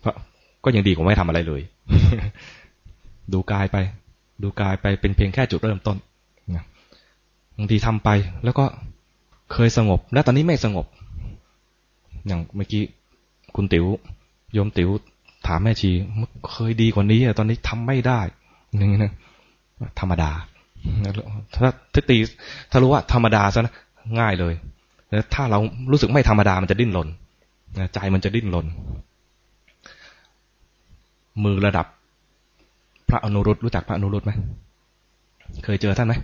[0.00, 0.14] เพราะ
[0.64, 1.62] ก็ยังดีกว่าไม่ทำอะไรเลย
[3.32, 3.76] ดูกายไป
[4.42, 5.96] ดูกายไปเป็นเพียงแค่จุดเริ่มต้น
[7.56, 8.08] บางทีทำไป
[8.44, 8.64] แล้วก็
[9.52, 10.86] เคยสงบ แล้วตอนนี้ไม่สงบ
[12.26, 12.82] อย่างเมื่อกี้
[13.56, 13.86] คุณติว๋ว
[14.54, 14.88] โยมติ๋ว
[15.46, 15.90] ถามแม่ชี
[16.52, 18.20] เคยดีกว่านี้อะตอนนี้ทำไม่ได้
[18.76, 19.12] อย่างนี้นะ
[20.00, 20.30] ธรรมดา
[21.54, 22.18] ถ้าทตี
[22.70, 23.74] ถ้ารู้ว่าธรรมดาซะนะ
[24.18, 24.54] ง่ายเลย
[25.10, 25.58] แล้วถ้าเรา
[25.90, 27.08] รู้สึกไม่ธรรมดามันจะดิ้นรน
[27.94, 28.66] ใจมันจะดิ้นรน
[31.44, 31.86] มือระดับ
[33.08, 34.32] พระอนุรุตรู้จักพระอนุรุตไหม
[35.64, 36.14] เคยเจอท่านไหม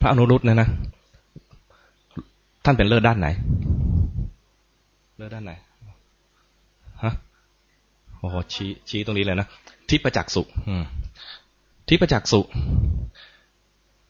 [0.00, 0.68] พระอนุรุตเนี่ยนะ
[2.64, 3.28] ท่านเป็นเลิศด้านไหน
[5.16, 5.52] เลือด้านไหน
[7.04, 7.12] ฮะ
[8.18, 9.46] โอ้โหชี้ชี้ตรงนี้เลยนะ
[9.88, 10.42] ทิพจักสุ
[11.88, 12.40] ทิพจักสุ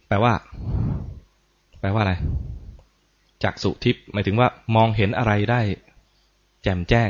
[0.09, 0.33] แปลว่า
[1.81, 2.15] แปลว่าอะไร
[3.43, 5.61] จักสุทิพหมายถึงว่ามองเห็นอะไรได้
[6.63, 7.09] แจ่มแจ้ง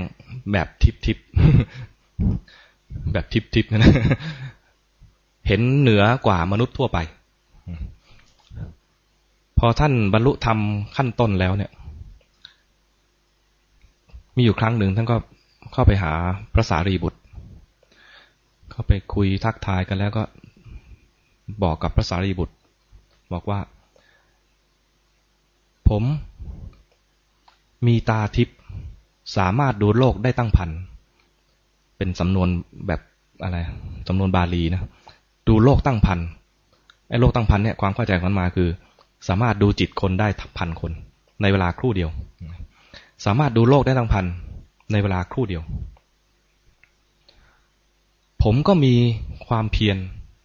[0.52, 1.18] แบบทิพทิพ
[3.12, 3.92] แบบทิพทิพนะ
[5.46, 6.98] เห็นเหนือกว่ามนุษย์ทั่วไป
[9.58, 10.58] พอท่านบรรลุธรรม
[10.96, 11.70] ขั้นต้นแล้วเนี่ย
[14.36, 15.16] มีอยู่ครั้งหนึ่งท่านก็
[15.72, 16.12] เข้าไปหา
[16.54, 17.20] พระสารีบุตร
[18.70, 20.22] เข้าไปคุยทักทายกันแล้วก็
[21.62, 22.54] บอกกับพระสารีบุตร
[23.32, 23.60] บอกว่า
[25.88, 26.02] ผม
[27.86, 28.56] มีตาทิพย์
[29.36, 30.70] สามารถดูโลกได้ตั้งพัน
[31.96, 32.48] เป็นสำนวน
[32.86, 33.00] แบบ
[33.42, 33.56] อะไร
[34.08, 34.80] สำนวนบาลีนะ
[35.48, 36.18] ดูโลกตั้งพัน
[37.08, 38.68] ไอ้โลกตั้งพันเนี่ยความเข้าใจของมันมาคือ
[39.28, 40.92] สามารถดูจิตคนได้พันคน
[41.42, 42.10] ในเวลาครู่เดียว
[43.24, 44.24] สามารถดูโลกได้ตั้งพัน
[44.92, 45.62] ในเวลาครู่เดียว
[48.42, 48.94] ผมก็มี
[49.46, 49.96] ความเพียร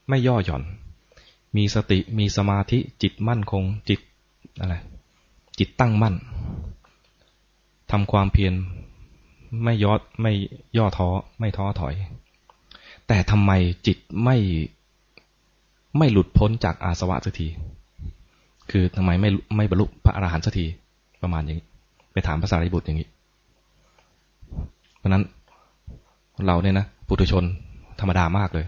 [0.09, 0.63] ไม่ย่อหย่อน
[1.57, 3.99] มีสติมีสมาธิจิตมั่นคงจิต
[4.59, 4.75] อะไร
[5.59, 6.15] จิตตั้งมั่น
[7.91, 8.53] ทำความเพียร
[9.63, 10.33] ไม่ยอดไม่
[10.77, 11.07] ย่อท้อ
[11.39, 11.95] ไม่ท้อถอย
[13.07, 13.51] แต่ทำไม
[13.87, 14.37] จิตไม่
[15.97, 17.47] ไม่หลุดพ้นจากอาสวะสักที
[18.71, 20.65] คือทำไมไม่ไม่บรรลุพระอรหันต์สักที
[21.21, 21.65] ประมาณอย่างนี้
[22.13, 23.07] ไปถามภาษาริบุตรอย่างนี้
[24.97, 25.23] เพราะนั้น
[26.45, 27.43] เราเนี่ยนะปุถุชน
[27.99, 28.65] ธรรมดามากเลย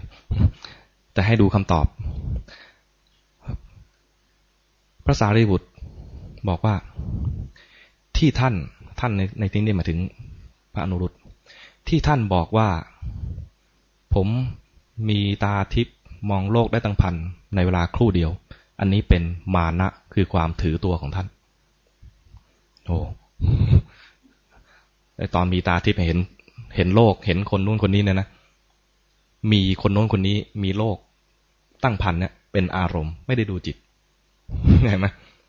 [1.12, 1.86] แต่ให้ดูคำตอบ
[5.04, 5.68] พระสารีบุตร
[6.48, 6.74] บอกว่า
[8.16, 8.54] ที่ท่าน
[9.00, 9.98] ท่านในในที่นี้มาถึง
[10.74, 11.12] พระอนุรุต
[11.88, 12.68] ที่ท่านบอกว่า
[14.14, 14.28] ผม
[15.08, 15.88] มีตาทิพ
[16.30, 17.14] มองโลกได้ตั้งพัน
[17.54, 18.30] ในเวลาครู่เดียว
[18.80, 19.22] อันนี้เป็น
[19.54, 21.26] มานะคือความถือตัวของท่าน
[22.86, 22.98] โอ้
[25.16, 26.18] ไอตอนมีตาทิพย์เห็น
[26.76, 28.28] เห็นโลก เห็นคนนู้นคนนี้เนี่ยนะ
[29.52, 30.96] มีคนโน้นคนนี้มีโลก
[31.82, 33.76] ตั้งพันเนี่ยเป็นอารมณ์ ไม่ได้ดูจิต
[34.90, 35.06] เห็นไหม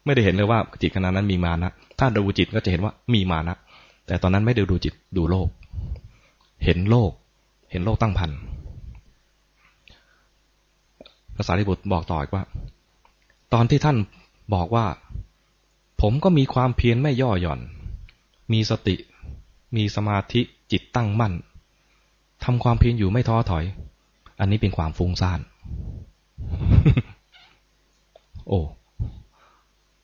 [0.07, 3.55] ไม่ได้เห็นเลยว่าจิตขณะนั้นมีมานะ ถ้าดูจิตก็จะเห็นว่ามีมานะ
[4.07, 5.49] แต่ตอนนั้นไม่ได้ดูจิตดูโลก
[6.63, 7.11] เห็นโลก
[7.71, 8.31] เห็นโลกตั้งพัน
[11.35, 12.43] ภาษาริบุตรบอกต่ออีกว่า
[13.53, 13.97] ตอนที่ท่าน
[14.53, 14.85] บอกว่า
[16.01, 17.59] ผมก็มีความเพียรไม่ย่อหย่อน
[18.51, 18.95] มีสติ
[19.75, 20.41] มีสมาธิ
[20.71, 21.33] จิตตั้งมั่น
[22.43, 23.65] ทำความเพียรอยู่ไม่ท้อถอย
[24.39, 25.39] อันนี้เป็นความฟุ้งซ่าน
[28.47, 28.59] โอ้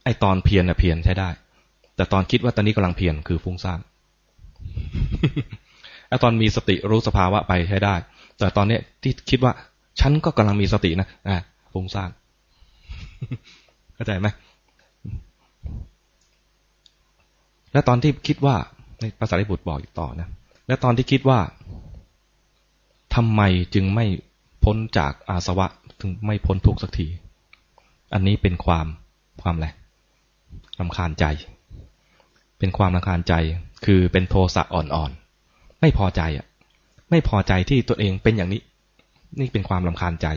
[0.03, 1.29] ไอตอนเพียรนะเพียรใช้ได้
[1.95, 3.79] แต่ตอนคิดว่าตอนนี้กำลังเพียรคือฟุ้งซ่าน
[6.07, 7.95] ไอตอนมีสติรู้สภาวะไปใช้ได้
[8.39, 9.53] แต่ตอนเนี้ยที่คิดว่า
[9.99, 11.37] ฉันก็กำลังมีสตินะอ่า
[11.73, 12.09] ฟุ้งซ่าน
[13.95, 14.27] เข้าใจไหม
[17.73, 18.55] และตอนที่คิดว่า
[18.99, 20.29] ในภาษาลิบุตรบอกต่อนะ
[20.67, 21.39] และตอนที่คิดว่า
[23.15, 23.41] ทำไม
[23.73, 24.05] จึงไม่
[24.63, 25.67] พ้นจากอาสวะ
[26.01, 27.07] ถึงไม่พ้นทุกข์สักที
[28.13, 28.87] อันนี้เป็นความ
[29.41, 29.67] ความอะไร
[30.79, 31.25] ลำคาญใจ
[32.59, 33.33] เป็นความลำคาญใจ
[33.85, 36.45] คือเป็นโทสะอ่อนๆ ไม่พอใจอะ
[37.09, 38.61] ไม่พอใจที่ตัวเองเป็นอย่างนี้
[39.39, 40.27] นี่เป็นความลำคาญใจ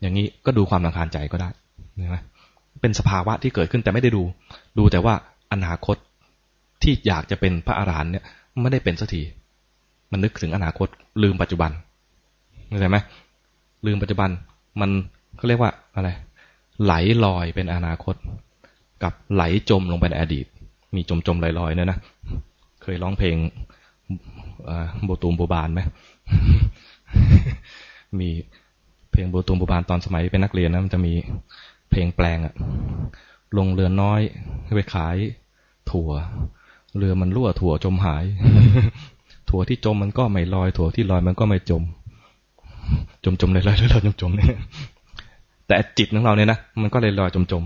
[0.00, 1.50] อย่างนี้ก็ดูความลำคาญใจก็ได้
[1.98, 2.18] ใช่ไหม
[2.80, 4.22] เป็นสภาวะที่เกิดขึ้นแต่ไม่ได้ดู
[4.78, 5.14] ดูแต่ว่า
[5.52, 5.96] อนาคต
[6.82, 8.24] ที่อยากจะเป็นพระอาหารหันต์เนี่ย
[8.60, 9.22] ไม่ได้เป็นสักที
[10.10, 10.88] มันนึกถึงอนาคต
[11.22, 11.70] ลืมปัจจุบัน
[12.68, 12.96] เข้าใจไหม
[13.86, 14.30] ลืมปัจจุบัน
[14.80, 14.90] มัน
[15.36, 16.08] เขาเรียกว่าอะไร
[16.84, 16.92] ไหล
[17.24, 18.14] ลอยเป็นอนาคต
[19.02, 20.46] กับไหลจมลงไปในอดีต
[20.96, 21.98] มีจมจมลอยลอยเนี่ยนะ
[22.82, 23.36] เคยร้องเพลง
[25.04, 25.80] โบตูมโบบานไหม
[28.20, 28.28] มี
[29.12, 31.12] เพลงโบตูมโบบานตอนสมัยเป็นนักเรียนนะมันจะมี
[31.90, 32.54] เพลงแปลงอะ
[33.58, 34.20] ลงเรือน้อย
[34.76, 35.16] ไปขาย
[35.90, 36.10] ถั่ว
[36.96, 38.24] เรือมันรั่วถั่วจมหาย
[39.50, 41.82] ถั่วที่จมมันก็ไม่ลอย ถั่วที่ลอยมันก็ไม่จม
[43.24, 44.48] จมจมเลยลอยลอยจมจมเนี่ย
[45.68, 47.62] แต่จิตของเราเนี่ยนะมันก็เลยลอยจมจม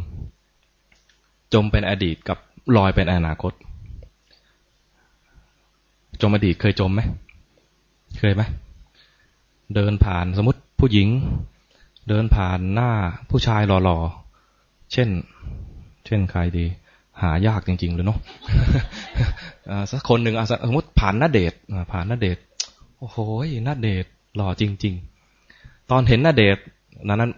[1.54, 2.38] จมเป็นอดีตกับ
[2.76, 3.52] ลอยเป็นอนาคต
[6.20, 7.00] จมอดีตเคยจมไหม
[8.18, 8.42] เคยไหม
[9.74, 11.08] เดินผ่านสมมติผู้หญิง
[12.08, 12.90] เดินผ่านหน้า
[13.30, 15.08] ผู้ชายหล่อๆ เช่น
[16.06, 16.64] เช่นใครดี
[17.22, 18.18] หายากจริง ๆ เลยเนาะ
[19.92, 20.34] สักคนหนึ่ง
[20.68, 21.52] สมมติผ่านหน้าเดท
[21.92, 22.38] ผ่านหน้าเดท
[22.98, 23.16] โอ้โห
[23.64, 24.06] หน้าเดท
[24.36, 24.94] หล่อจริง
[25.42, 26.58] ๆ ตอนเห็นหน้าเดท
[27.04, 27.32] นั้น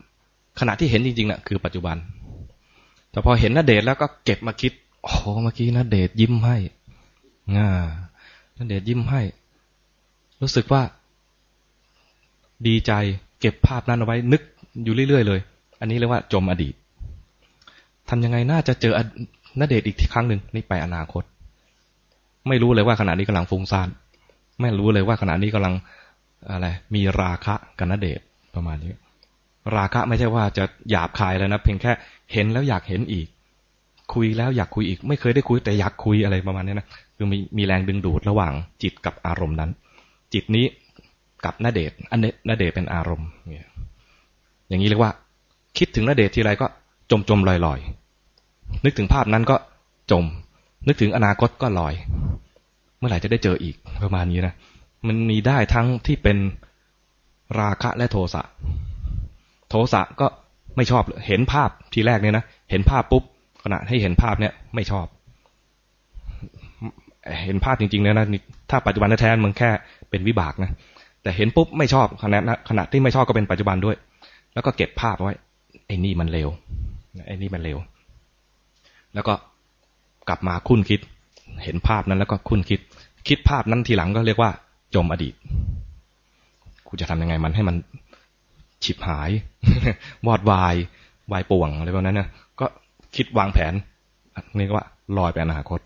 [0.60, 1.96] ขณะที่เห็นจริงๆน่ะคือปัจจุบัน
[3.18, 6.56] แต่พอเห็นน้าเดทแล้วก็เก็บมาคิดโอ้เมื่อกี้น้าเดทยิ้มให้
[7.56, 7.70] ง่า
[8.56, 9.20] น้าเดทยิ้มให้
[10.40, 10.82] รู้สึกว่า
[12.66, 12.92] ดีใจ
[13.40, 14.42] เก็บภาพนั้นเอาไว้ นึก
[14.84, 15.40] อยู่เรื่อยๆเลย
[15.80, 16.74] อันนี้เรียกว่า จมอดีต
[18.08, 18.92] ทำยังไงน่าจะเจอ
[19.60, 21.22] ณเดชอีกครั้งหนึ่งนี่ไปอนาคต
[22.48, 23.88] ไม่รู้เลยว่าขณะนี้กำลังฟุ้งซ่าน
[24.60, 25.74] ไม่รู้เลยว่าขณะนี้กำลัง
[26.50, 28.20] อะไรมีราคะกับนนเดช
[28.54, 28.92] ประมาณนี้
[29.76, 31.92] ราคะไม่ใช่ว่าจะหยาบคายแล้วนะเพียงแค่
[32.32, 33.26] เห็นแล้วอยากเห็นอีก
[34.14, 39.70] คุยแล้วอยากคุยอีก ไม่เคยได้คุยแต่อยากคุยอะไรประมาณนี้นะคือมีมีแรงดึงดูดระหว่างจิตกับอารมณ์นั้น
[40.34, 40.66] จิตนี้
[41.44, 43.28] กับนาเดชอันนี้นเดชเป็นอารมณ์
[44.68, 45.12] อย่างนี้เรียกว่า
[45.78, 46.66] คิดถึงนาเดชทีไรก็
[47.10, 47.78] จมจมลอยลอย
[48.84, 49.56] นึกถึงภาพนั้นก็
[50.10, 50.24] จม
[50.86, 51.94] นึกถึงอนาคตก็ลอย
[52.98, 54.54] เมื่อไหร่จะได้เจออีกประมาณนี้นะ
[55.06, 56.38] มันมีได้ทั้งที่เป็น
[57.60, 58.42] ราคะและโทสะ
[59.68, 60.26] โทสะก็
[60.76, 63.22] ไม่ชอบเห็นภาพทีแรกเนี่ยนะเห็นภาพปุ๊บ
[63.64, 65.06] ขณะให้เห็นภาพเนี่ยไม่ชอบ
[67.44, 68.26] เห็นภาพจริงๆเนี่ยนะ
[68.70, 69.70] ถ้าปัจจุบันแท้ๆมันแค่
[70.10, 70.70] เป็นวิบากนะ
[71.22, 73.96] แต่เห็นปุ๊บไม่ชอบขณะขณะที่ไม่ชอบก็เป็นปัจจุบันด้วย
[74.54, 75.32] แล้วก็เก็บภาพไว้
[75.86, 76.48] ไอ้นี่มันเร็ว
[77.26, 77.78] ไอ้นี่มันเร็ว
[79.14, 79.34] แล้วก็
[80.28, 81.00] กลับมาคุ้นคิด
[81.64, 82.80] เห็นภาพนั้นแล้วก็คุ้นคิด
[83.28, 84.50] คิดภาพนั้นทีหลังก็เรียกว่า
[84.94, 85.34] จมอดีต
[86.86, 87.76] กูจะทำยังไงมันให้มัน
[88.84, 89.30] ฉิบหาย
[90.26, 90.74] วอดวาย
[91.32, 92.28] วายป่วงอะไรแบบนั้นนะ
[92.60, 92.66] ก็
[93.16, 93.74] คิดวางแผน
[94.56, 94.86] นี่ก็ว่า
[95.18, 95.80] ลอยไปอนาคต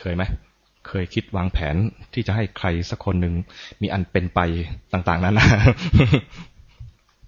[0.00, 0.22] เคยไหม
[0.88, 1.76] เคยคิดวางแผน
[2.12, 3.34] ที่จะให้ใครสักคนหนึ่ง
[3.82, 4.40] มีอันเป็นไป
[4.92, 5.46] ต่างๆนั้นนะ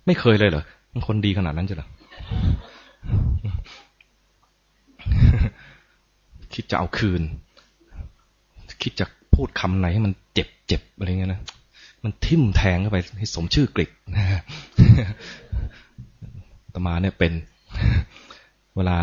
[0.07, 0.65] ไม่เคยเลยเหรอ
[1.09, 1.89] คนดีขนาดนั้นจะเหรอ
[6.55, 7.23] คิดจะเอาคืน
[8.83, 11.41] คิดจะพูดคำไหนให้มันเจ็บเจ็บอะไรเงี้ยนะ
[12.05, 14.43] มันทิ่มแทงเข้าไปให้สมชื่อกริกนะ
[16.75, 17.33] ตมาเนี่ยเป็น
[18.77, 18.97] เวลา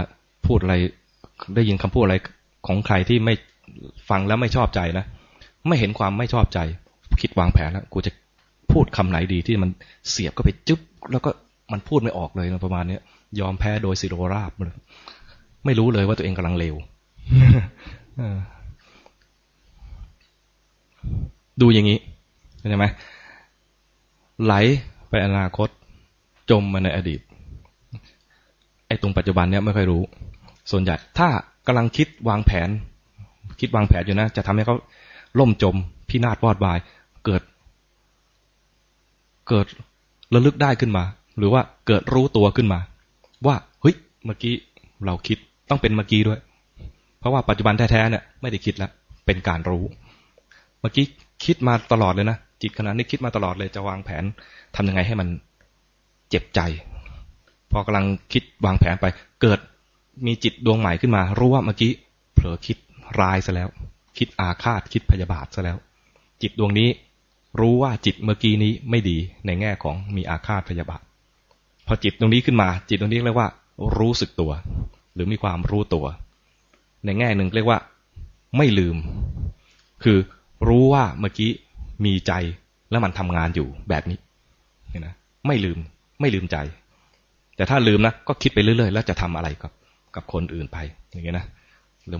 [0.46, 0.76] พูดอะไร
[1.56, 2.16] ได้ยินคำพูดอะไร
[2.68, 3.34] ของใครที่ไม่
[4.10, 5.06] ฟังแล้วไม่ชอบใจนะ
[5.68, 6.60] ไม่เห็นความไม่ชอบใจ
[7.22, 8.12] คิดวางแผนแล้วกูจะ
[8.72, 9.70] พูดคำไหนดีที่มัน
[10.10, 10.80] เสียบก็ไปจึ๊บ
[11.12, 11.30] แล้วก็
[11.72, 12.98] มันพูดไม่ออกเลยนะประมาณนี้
[13.40, 14.78] ยอมแพ้โดยสิโรราบเลย
[15.66, 16.76] ไม่รู้เลยว่าตัวเองกำลังเลว
[21.62, 22.00] ดูอย่างนี้
[22.70, 22.86] ใช่ไหม
[24.44, 24.54] ไหล
[25.10, 25.70] ไปอนาคต
[26.50, 27.22] จมมาในอดีต
[28.88, 30.02] ไอ้ตรงปัจจุบันเนี้ยไม่ค่อยรู้
[30.72, 31.28] ส่วนใหญ่ถ้า
[31.68, 32.70] กำลังคิดวางแผน
[33.60, 34.76] คิดวางแผนอยู่นะ จะทำให้เขา
[35.40, 35.76] ล่มจม
[36.10, 36.78] พินาศวอดวาย
[37.26, 37.42] เกิด
[39.50, 39.68] เกิด
[40.34, 41.04] ระลึกได้ขึ้นมา
[41.38, 42.80] หรือว่าเกิดรู้ตัวขึ้นมา
[43.46, 44.56] ว่าเฮ้ยเมื่อกี้
[45.06, 45.38] เราคิด
[45.70, 46.40] ต้องเป็นเมื่อกี้ด้วย
[47.20, 48.92] เพราะว่าปัจจุบันแท้ๆเนี่ยไม่ได้คิดแล้ว
[49.26, 49.84] เป็นการรู้
[50.80, 51.06] เมื่อกี้
[51.46, 54.24] คิดมาตลอดเลยนะจิตขณะนี้คิดมาตลอดเลยจะวางแผน
[54.76, 55.28] ทำยังไงให้มัน
[56.30, 56.60] เจ็บใจ
[57.72, 59.06] พอกำลังคิดวางแผนไป
[59.42, 59.60] เกิด
[60.26, 61.92] มีจิตดวงใหม่ขึ้นมา รู้ว่าเมื่อกี้
[62.34, 62.78] เผลอคิด
[63.20, 63.70] ร้ายซะแล้ว
[64.18, 65.78] คิดอาฆาตคิดพยาบาทซะแล้ว
[66.42, 66.90] จิตดวงนี้
[67.60, 71.02] รู้ว่าจิตเมื่อกี้นี้ไม่ดีในแง่ของมีอาฆาตพยาบาท
[71.88, 73.50] พอจิตตรงนี้ขึ้นมา จิตตรงนี้เรียกว่า
[73.98, 74.52] รู้สึกตัว
[75.14, 76.06] หรือมีความรู้ตัว
[77.06, 77.80] ในแง่หนึ่งเรียกว่า
[78.58, 78.96] ไม่ลืม
[80.04, 80.18] คือ
[80.68, 81.50] รู้ว่าเมื่อกี้
[82.06, 82.34] มีใจ
[82.90, 84.18] แล้วมันทำงานอยู่แบบนี้
[84.90, 85.08] เห็นไหม
[85.48, 85.78] ไม่ลืม
[86.22, 86.58] ไม่ลืมใจ
[87.56, 89.72] แต่ถ้าลืมนะก็คิดไปเรื่อย ๆ แล้วจะทำอะไรกับ
[90.16, 90.78] กับคนอื่นไป
[91.12, 91.46] อย่างเงี้ยนะ
[92.08, 92.20] หรือ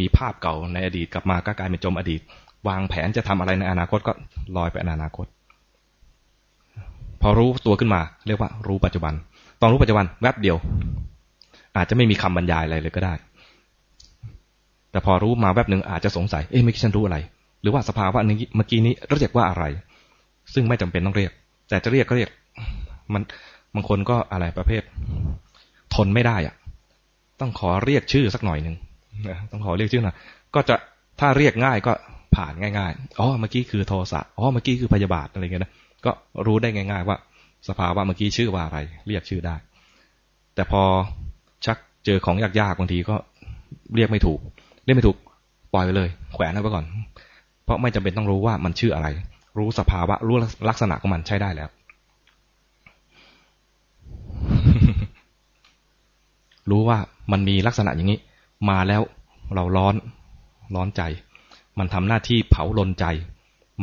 [0.00, 2.20] มีภาพเก่าในอดีตกลับมาก็กลายเป็นจมอดีต
[2.68, 4.12] วางแผนจะทำอะไรในอนาคตก็
[4.56, 5.26] ลอยไปอนาคต
[7.20, 9.14] พอรู้ตัวขึ้นมา เรียกว่ารู้ปัจจุบัน
[9.60, 10.56] ตอนรู้ปัจจุบันแวบเดียว
[11.76, 13.14] อาจจะไม่มีคำบรรยายอะไรเลยก็ได้
[14.90, 17.18] แต่พอรู้มาแวบหนึ่งอาจจะสงสัยเอ๊ะไม่คิดฉันรู้อะไร
[17.62, 19.64] หรือว่าสภาวะนี้เมื่อกี้นี้เรียกว่าอะไร
[20.54, 21.32] ซึ่งไม่จำเป็นต้องเรียก
[21.68, 22.30] แต่จะเรียกก็เรียก
[23.12, 23.22] มัน
[23.74, 24.82] บางคนก็อะไรประเภท
[25.94, 26.54] ทนไม่ได้อะ
[27.40, 28.76] ต้องขอเรียกชื่อสักหน่อยหนึ่ง
[29.52, 30.16] ต้องขอเรียกชื่อหน่อย
[30.54, 30.76] ก็จะ
[31.20, 31.92] ถ้าเรียกง่ายก็
[32.36, 35.72] ผ่านง่ายๆ อ๋อ เมื่อกี้คือโทสะ อ๋อ เมื่อกี้คือพยาบาทอะไรเงี้ยนะ
[36.04, 36.10] ก็
[36.46, 37.16] รู้ได้ง่าย ๆ ว่า
[37.68, 39.56] สภาวะเมื่อกี้ชื่อว่าอะไร เรียกชื่อได้
[40.54, 40.82] แต่พอ
[41.64, 43.16] ชักเจอของยากๆบางทีก็
[43.96, 44.40] เรียกไม่ถูก
[44.84, 45.16] เรียกไม่ถูก
[45.74, 46.84] ปล่อยไปเลย แขวนเอาไว้ก่อน
[47.66, 49.08] เพราะไม่จำเป็นต้องรู้ว่ามันชื่ออะไร
[49.58, 50.36] รู้สภาวะรู้
[50.68, 51.68] ลักษณะของมันใช้ได้แล้ว
[56.70, 56.98] รู้ว่า
[57.32, 58.18] มันมีลักษณะอย่างนี้
[58.70, 59.02] มาแล้ว
[59.54, 59.94] เราร้อน
[60.74, 61.02] ร้อนใจ
[61.78, 63.04] มันทำหน้าที่เผาลนใจ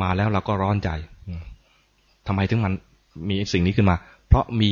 [0.01, 0.89] มาแล้วเราก็ร้อนใจ
[2.27, 2.73] ทำไมถึงมัน
[3.29, 3.95] มีสิ่งนี้ขึ้นมา
[4.27, 4.71] เพราะมี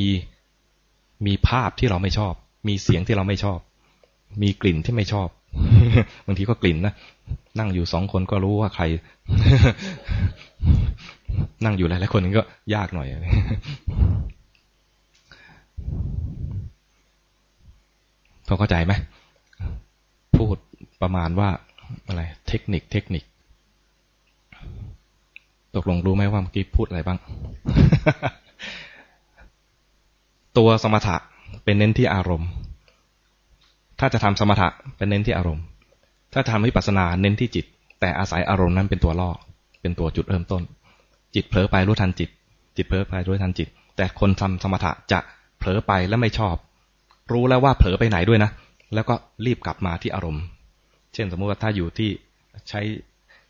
[1.26, 2.34] มีภาพที่เราไม่ชอบ
[2.68, 3.58] มีเสียงที่เราไม่ชอบ
[4.42, 5.28] มีกลิ่นที่ไม่ชอบ
[6.26, 6.94] บางทีก็กลิ่นนะ
[7.58, 8.84] นั่งอยู่สองคนก็รู้ว่าใคร
[11.64, 12.42] นั่งอยู่หลายๆคนก็
[12.74, 13.08] ยากหน่อย
[18.46, 18.92] พอเข้าใจไหม
[20.36, 20.56] พูด
[21.02, 21.48] ประมาณว่า
[22.06, 23.24] อะไรเทคนิคเทคนิค
[25.74, 27.18] ตกลงรู้ไหมว่าเมื่อกี้พูดอะไรบ้าง
[30.58, 31.16] ตัวสมถะ
[31.64, 32.50] เป็นเน้นที่อารมณ์
[34.04, 35.64] ถ้าจะทำสมถะเป็นเน้นที่อารมณ์
[36.34, 37.64] ถ้าทำวิปัสสนาเน้นที่จิต
[38.00, 39.30] แต่อาศัยอารมณ์นั้นเป็นตัวล่อ
[39.80, 40.62] เป็นตัวจุดเริ่มต้น
[41.34, 42.28] จิตเผลอไปรู้ทันจิต
[42.76, 45.18] จิตเผลอไปรู้ทันจิต แต่คนทำสมถะจะ
[45.58, 46.56] เผลอไปแล้วไม่ชอบ
[47.32, 48.50] รู้แล้วว่าเผลอไปไหนด้วยนะ
[48.94, 49.14] แล้วก็
[49.46, 50.42] รีบกลับมาที่อารมณ์
[51.14, 52.10] เช่นสมมุติว่าถ้าอยู่ที่
[52.68, 52.80] ใช้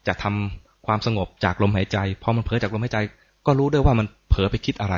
[0.07, 2.99] จะทำความสงบจากลมหายใจ พอมันเผลอจากลมหายใจ
[3.47, 4.97] ก็รู้ด้วยว่ามันเผลอไปคิดอะไร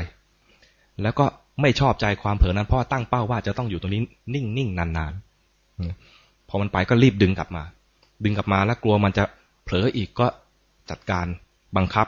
[1.03, 1.25] แล้วก็
[1.61, 4.03] ไม่ชอบใจความเผลอนั้นเพราะตั้งเป้าว่าจะต้องอยู่ตรงนี้
[4.35, 5.24] นิ่งๆนานๆ
[6.49, 7.63] พอมันไปก็รีบดึงกลับมา
[8.25, 9.25] ดึงกลับมาแล้วกลัวมันจะ
[9.65, 10.27] เผลออีกก็
[10.91, 11.27] จัดการ
[11.77, 12.07] บังคับ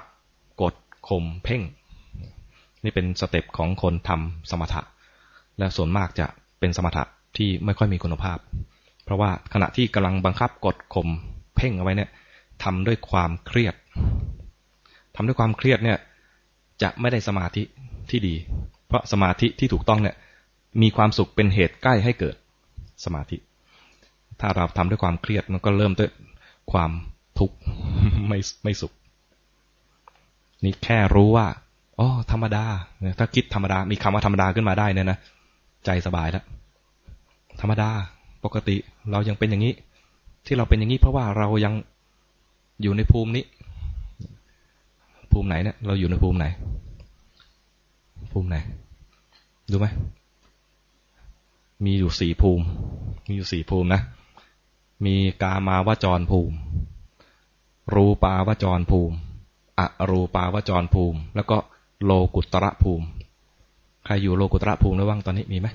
[0.63, 0.75] กด
[1.09, 1.63] ข่มเพ่ง
[2.85, 4.83] นี่เป็นสเต็ปของคนทำสมถะ
[5.59, 6.27] และส่วนมากจะ
[6.61, 7.05] เป็นสมถะ
[7.37, 8.39] ที่ไม่ค่อยมีคุณภาพ
[9.05, 11.09] เพราะว่าขณะที่กำลังบังคับกดข่ม
[11.57, 12.11] เพ่งเอาไว้เนี่ย
[12.65, 13.75] ทำด้วยความเครียด
[15.17, 15.99] ทำด้วยความเครียดเนี่ย
[16.83, 17.63] จะไม่ได้สมาธิ
[18.11, 18.35] ที่ดี
[18.87, 20.17] เพราะสมาธิที่ถูกต้องเนี่ย
[20.83, 22.37] มีความสุขเป็นเหตุใกล้ให้เกิด
[23.05, 23.37] สมาธิ
[24.41, 26.11] ถ้าเราทำด้วยความเครียดมันก็เริ่มด้วย
[26.73, 26.91] ความ
[27.39, 27.57] ทุกข์
[28.29, 28.93] ไม่ไม่สุข
[30.65, 31.47] นี่แค่รู้ว่า
[31.99, 32.65] อ๋อธรรมดา
[33.19, 35.19] ถ้าคิดธรรมดา มีคำว่าธรรมดาขึ้นมาได้เนี่ยนะ
[35.85, 36.45] ใจสบายแล้ว
[37.61, 37.91] ธรรมดา
[38.45, 38.77] ปกติ
[39.11, 39.75] เรายังเป็นอย่างนี้
[40.47, 41.75] ที่เราเป็นอย่างนี้เพราะว่าเรายัง
[42.83, 43.45] อยู่ในภูมินี้
[45.33, 46.47] ภูมิไหนเนี่ยเราอยู่ในภูมิไหน
[48.33, 48.57] ภูมิไหน
[49.71, 49.87] ดูไหม
[51.85, 52.65] มีอยู่สี่ภูมิ
[53.29, 54.01] มีอยู่สี่ภูมินะ
[55.05, 56.57] มีกามาวจรภูมิ
[57.95, 59.17] รูปาวจรภูมิ
[59.79, 59.81] อ
[60.11, 61.57] รูปาวจรภูมิ แล้วก็
[62.05, 63.07] โลกุตระภูมิ
[64.05, 65.69] ใครอยู่โลกุตระภูมิหรือว่างตอนนี้มีไหม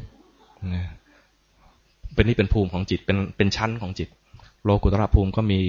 [2.13, 4.09] เป็นนี่เป็นภูมิของจิตเป็นเป็นชั้นของจิต
[4.63, 5.59] โลกุตระภูมิก็มี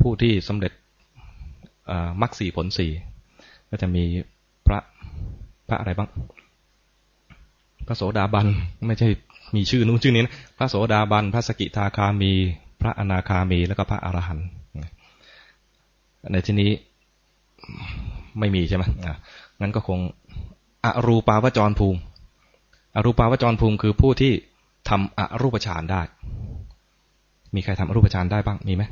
[0.00, 0.72] ผู้ที่สำเร็จ
[2.20, 2.90] มรรคสี่ผลสี่
[3.70, 4.04] ก็จะมี
[4.66, 4.78] พระ
[5.68, 6.08] พระอะไรบ้าง
[7.86, 8.46] พระโสดาบัน
[8.86, 9.08] ไม่ใช่
[9.54, 12.32] มีชื่อนู้นชื่อนี้นะพระโสดาบัน พระสกิทาคามี
[12.80, 14.46] พระอนาคามี แล้วก็พระอรหันต์
[16.32, 16.70] ในที่นี้
[18.38, 18.84] ไม่มีใช่ไหม
[19.60, 19.98] งั้นก็คง
[20.84, 21.98] อรูปาวจรภูมิ
[22.96, 24.32] อรูปาวจรภูมิคือผู้ที่
[24.88, 26.02] ทำอรูปฌานได้
[27.54, 28.82] มีใครทำอรูปฌานได้บ้าง มีไหม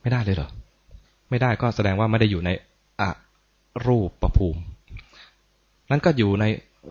[0.00, 0.48] ไม่ได้เลยเหรอ
[1.30, 2.50] ไม่ได้ก็แสดงว่าไม่ได้อยู่ใน
[3.00, 3.02] อ
[3.86, 4.60] รูปประภูมิ
[5.90, 6.44] นั่นก็อยู่ใน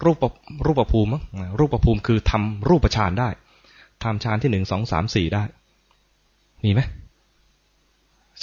[0.04, 0.18] รูป
[0.66, 1.10] รูปภูมิ
[1.60, 3.30] รูปภูมิคือทำรูปฌานได้
[4.04, 5.44] ทำฌานที่หนึ่งสองสามสี่ได้
[6.64, 6.82] มีไหม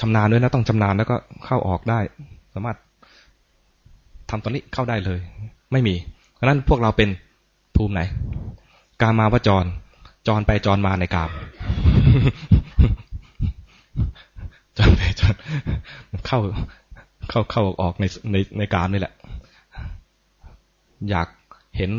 [0.01, 2.01] ชำนาญด้วยนะต้องชำนาญแล้วก็เข้าออกได้
[2.55, 2.78] สามารถ
[4.30, 5.20] ทำตอนนี้เข้าได้เลย
[5.72, 5.94] ไม่มี
[6.34, 7.09] เพราะนั้นพวกเราเป็น
[7.76, 8.01] ภูมิไหน
[9.01, 9.64] กามาวจร
[10.26, 11.30] จรไปจรมาในกาม
[14.78, 15.34] จนไปจน
[16.26, 16.38] เข้า
[17.30, 19.14] เข้าเข้าออกในในในการนี่แหละ
[21.11, 21.28] อยาก
[21.76, 21.90] เห็น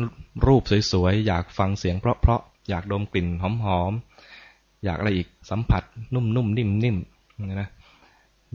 [0.46, 5.82] รูปสวยๆ อยากฟังเสียงเพราะๆ อยากดมกลิ่นหอมๆ อยากอะไรอีกสัมผัส
[6.14, 7.70] นุ่มๆ นิ่มๆนะ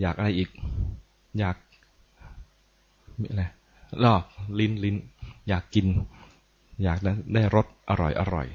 [0.02, 0.50] อยากอะไรอีก
[1.40, 1.58] อยาก
[3.20, 3.44] มีอะไร
[4.04, 4.14] รอ
[4.60, 4.96] ลิ้นลิ้น
[5.48, 5.88] อยากกิน
[6.84, 6.98] อยาก
[7.34, 8.48] ได้รสอร่อยอร่อย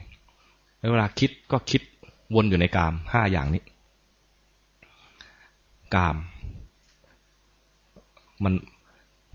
[0.91, 1.82] เวลาคิดก็คิด
[2.34, 3.62] วนอยู่ในกามห้าอย่างนี้
[5.95, 6.16] กาม
[8.45, 8.55] มัน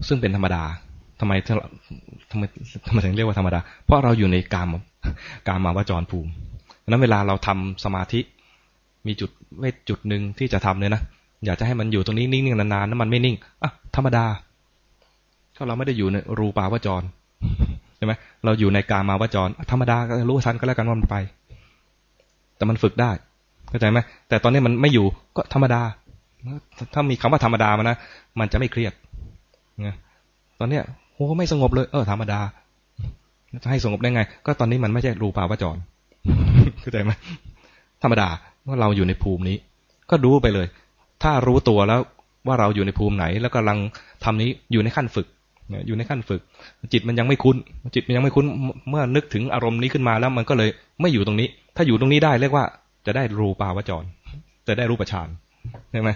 [0.08, 0.64] ซึ่งเป็นธรรมดา
[1.24, 1.36] ทำไม
[2.32, 2.44] ทำไม
[2.88, 4.76] ทำไมถึงเรียกว่าธรรมดา เพราะเราอยู่ในกาม
[5.48, 6.30] กามาวจรภูมิ
[6.88, 8.20] นั้นเวลาเราทำสมาธิ
[9.08, 11.02] มีจุดเวทจุดหนึ่งที่จะทำเลยนะ
[11.46, 14.26] อยากจะให้มันอยู่ตรงนี้นิ่งๆนานๆนั้นมันไม่นิ่งอะธรรมดา
[15.56, 17.02] ถ้าเราไม่ได้อยู่ในรูปาวจร
[17.98, 18.14] ใช่ไหม
[18.46, 21.16] เราอยู่ในกามาวจร ธรรมดาก็รู้ทันก็แล้วกันว่ามันไป
[22.58, 23.12] แต่มันฝึกได้
[23.70, 24.00] เข้าใจไหม
[24.30, 25.06] แต่ตอนนี้มันไม่อยู่
[25.38, 25.82] ก็ธรรมดา
[26.94, 27.98] ถ้ามีคำว่าธรรมดามานะ
[28.40, 28.94] มันจะไม่เครียด
[29.88, 29.96] นะ
[30.60, 30.84] ตอนเนี้ย
[31.14, 32.40] โอ้ไม่สงบเลย เออธรรมดา
[33.64, 35.78] จะให้สงบได้ไง ก็ตอนนี้มันไม่ใช่รูปาวจร
[36.82, 37.12] เข้าใจไหม
[38.04, 38.28] ธรรมดา
[38.68, 39.58] ว่าเราอยู่ในภูมินี้
[40.10, 40.68] ก็ดูไปเลย
[41.24, 42.02] ถ้ารู้ตัวแล้ว
[42.48, 43.78] ว่าเราอยู่ในภูมิไหน แล้วกำลัง
[44.24, 45.28] ทำนี้อยู่ในขั้นฝึก
[45.88, 46.42] อยู่ในขั้นฝึก
[46.94, 47.58] จิตมันยังไม่คุ้น
[47.96, 48.46] จิตมันยังไม่คุ้น
[48.90, 50.70] เมื่อนึกถึงอารมณ์นี้ขึ้นมาแล้ว มันก็เลย
[51.02, 52.66] ไม่อยู่ตรงนี้ ถ้าอยู่ตรงนี้ได้เรียกว่า
[53.06, 54.04] จะได้รูปาวจร
[54.68, 55.28] จะได้รูปฌาน
[55.92, 56.10] ใช่ไหม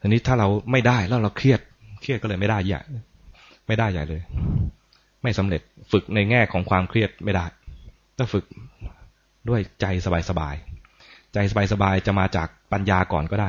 [0.00, 1.60] ทีนี้ถ้าเราไม่ได้แล้วเราเครียด
[2.00, 2.80] เครียดก็เลยไม่ได้ใหญ่
[3.66, 4.22] ไม่ได้ใหญ่เลย
[5.22, 5.60] ไม่สำเร็จ
[5.92, 7.46] ฝึกในแง่ของความเครียดไม่ได้
[8.18, 8.44] ต้องฝึก
[9.48, 9.86] ด้วยใจ
[10.28, 11.38] สบายๆใจ
[11.72, 13.48] สบายๆจะมาจากปัญญาก่อนก็ได้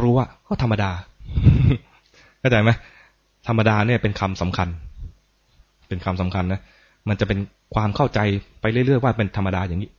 [0.00, 0.90] รู้ว่าก็ธรรมดา
[2.40, 2.70] เข้าใจไหม
[3.48, 4.68] ธรรมดาเนี่ยเป็นคำสำคัญ
[5.88, 6.60] เป็นคำสำคัญนะ
[7.08, 7.38] มันจะเป็น
[7.74, 8.20] ความเข้าใจ
[8.60, 9.90] ไปเรื่อยๆว่าเป็นธรรมดาอย่างนี้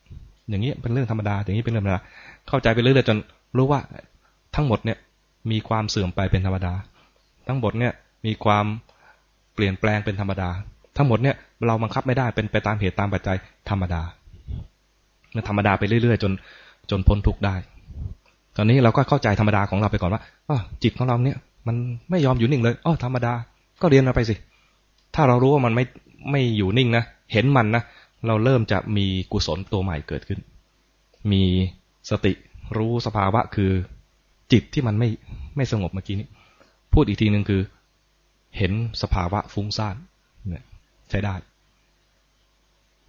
[0.50, 2.02] อย่างนี้เป็นเรื่องธรรมดา อย่างนี้เป็นเรื่องธรรมดา
[2.48, 3.18] เข้าใจไปเรื่อยๆจน
[3.56, 3.80] รู้ว่า
[4.56, 4.98] ทั้งหมดเนี่ย
[5.50, 6.72] มีความเสื่อมไปเป็นธรรมดา
[7.48, 7.92] ทั้งหมดเนี่ย
[8.26, 8.66] มีความ
[9.60, 10.48] ปลี่ยนแปลงเป็นธรรมดา
[10.96, 11.36] ทั้งหมดเนี่ย
[11.66, 13.36] เราบังคับไม่ได้เป็นไปตามเหตุตามปัจจัย
[13.70, 14.02] ธรรมดา
[15.48, 16.32] ธรรมดาไปเรื่อยๆ จน
[16.90, 17.54] จนพ้นทุกข์ได้
[18.56, 21.76] ตอนนี้เราก็เข้าใจธรรมดาของเราไปก่อนว่าอ๋อจิตของเราเนี่ย มัน
[22.10, 23.32] ไม่ยอมอยู่นิ่งเลยอ๋อธรรมดา
[23.82, 24.34] ก็เรียนเราไปสิ
[25.14, 25.84] ถ้าเรารู้ว่ามันไม่
[26.30, 27.82] ไม่อยู่นิ่งนะเห็นมันนะ
[28.26, 30.40] เราเริ่มจะมีกุศลตัวใหม่เกิดขึ้น
[31.32, 31.42] มี
[32.10, 32.32] สติ
[32.76, 33.70] รู้สภาวะคือ
[34.52, 35.08] จิตที่มันไม่
[35.56, 36.28] ไม่สงบเมื่อกี้นี้
[36.92, 37.60] พูดอีกทีหนึ่งคือ
[38.56, 38.72] เห็น
[39.02, 39.96] สภาวะฟุ้งซ่าน
[40.48, 40.64] เนี่ย
[41.10, 41.34] ใช้ได้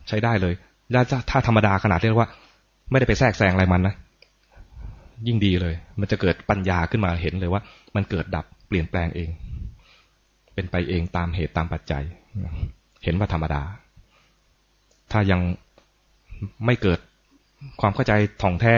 [0.07, 0.53] ใช้ได้เลย
[1.29, 2.29] ถ้าธรรมดาขนาดที่ว่า
[2.91, 3.95] ไม่ได้ไปแทรกแซงอะไรมันนะ
[5.27, 7.61] ยิ่งดีเลย มันจะเกิดปัญญาขึ้นมาเห็นเลยว่า
[7.95, 9.29] มันเกิดดับเปลี่ยนแปลงเอง
[10.53, 12.03] เป็นไปเองตามเหตุตามปัจจัย
[13.03, 13.61] เห็นว่าธรรมดา
[15.11, 15.41] ถ้ายัง
[16.65, 16.99] ไม่เกิด
[17.81, 18.73] ความเข้าใจถ่องแท้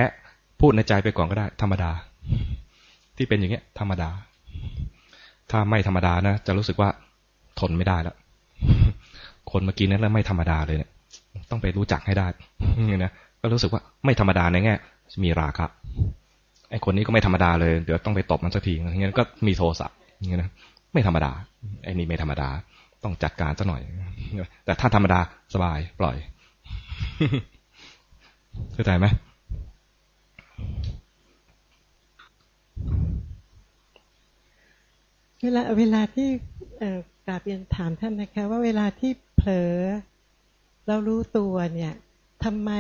[0.60, 1.92] พูดในใจไปก่อนก็ได้ ธรรมดา
[3.18, 4.10] ที่เป็นอย่างเงี้ย ธรรมดา
[5.54, 6.90] ถ้าไม่ธรรมดานะจะรู้สึกว่า
[7.60, 8.16] ทนไม่ได้แล้ว
[9.52, 10.90] คนเมื่อกี้นั้นแล้วไม่ธรรมดาเลยเนี่ย
[11.52, 12.28] ต้องไปรู้จักให้ได้
[12.88, 14.76] เนี่ยนะก็รู้สึกว่าไม่ธรรมดาในแง่
[15.24, 15.66] มีราคะ
[16.72, 19.88] ไอคนนี้ก็ไม่ธรรมดาเลยเดี๋ยวต้องไปตบมันสักทีอย่างเงี้ยก็มีโทสะ
[20.18, 20.50] อย่างเงี้ยนะ
[20.94, 21.32] ไม่ธรรมดา
[21.84, 22.50] ไอนี่ไม่ธรรมดา
[23.04, 23.82] ต้องจัดการซะหน่อย
[24.66, 25.20] แต่ถ้าธรรมดา
[25.54, 26.16] สบายปล่อย
[28.74, 29.06] เข้าใจไหม
[35.46, 36.30] เวลาเวลาที่
[37.26, 39.74] กราบเรียนถามท่านนะคะ ว่าเวลาที่เผลอ
[40.88, 41.94] เรารู้ตัวเนี่ย
[42.44, 42.72] ทำไม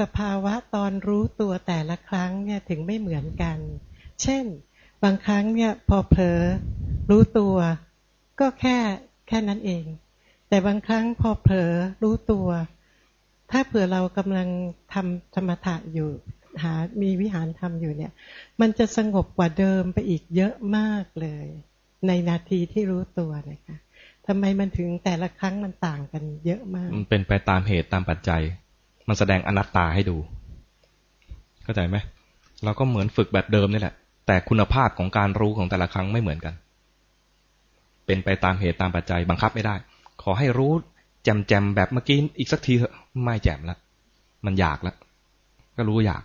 [0.00, 3.58] สภาวะตอนรู้ตัวแต่ละครั้งเนี่ยถึงไม่เหมือนกัน
[4.22, 4.44] เช่น
[5.04, 6.40] บางครั้งเนี่ยพอเผลอ
[7.10, 7.56] รู้ตัว
[8.40, 8.78] ก็แค่
[9.28, 9.84] แค่นั้นเอง
[10.48, 11.72] แต่บางครั้งพอเผลอ
[12.02, 12.48] รู้ตัว
[13.50, 14.48] ถ้าเผื่อเรากำลัง
[14.92, 16.10] ทำธรรมถะอยู่
[16.62, 16.72] หา
[17.02, 18.12] มีวิหารทำอยู่เนี่ย
[18.60, 21.48] มันจะสงบกว่าเดิมไปอีกเยอะมากเลย
[22.08, 23.76] ในนาทีที่รู้ตัวนะคะ
[24.26, 28.42] ทำไมมันถึงแต่ละครั้งมันต่างกันเยอะมาก มันเป็นไปตามเหตุตามปัจจัย
[29.08, 30.16] มันแสดงอนัตตาให้ดู
[31.64, 31.96] เข้าใจไหม
[32.64, 33.94] เราก็เหมือนฝึกแบบเดิมนี่แหละ
[34.26, 36.54] แต่คุณภาพของการรู้ของแต่ละครั้งไม่เหมือนกัน
[38.06, 39.74] เป็นไปตามเหตุตามปัจจัย บังคับไม่ได้
[40.22, 40.72] ขอให้รู้
[41.24, 43.78] แจมแจมแบบเมื่อกี้อีกสักทีเถอะไม่แจมแล้ว
[44.46, 44.96] มันอยากแล้ว
[45.76, 46.22] ก็รู้อยาก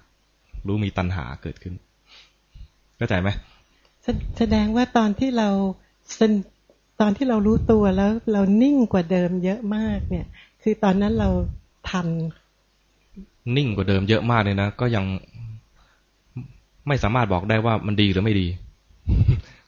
[0.68, 1.74] รู้มีตัณหาเกิดขึ้น
[2.98, 3.30] เข้าใจไหม
[4.38, 5.50] แสดงว่าตอนที่เรา
[7.02, 10.26] ตอนที่เรารู้ตัวแล้วเรานิ่งกว่าเดิมเยอะมากเนี่ย
[10.64, 11.30] คือตอนนั้นเรา
[11.90, 12.08] ทัน
[13.58, 15.06] นิ่งกว่าเดิมเยอะมากเลยนะก็ยัง
[16.88, 18.48] ไม่สามารถบอกได้ว่ามันดีหรือไม่ดี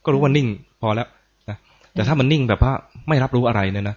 [0.04, 0.48] ก็รู้ว่านิ่ง
[0.82, 1.08] พอแล้ว
[1.50, 1.58] นะ
[1.94, 2.74] แต่ถ้ามันนิ่งแบบว่า
[3.08, 3.96] ไม่รับรู้อะไรเนี่ยนะ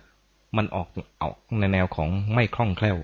[0.57, 0.88] มันออก
[1.20, 2.97] ออกในแนวของไม่คล่องแคล่ว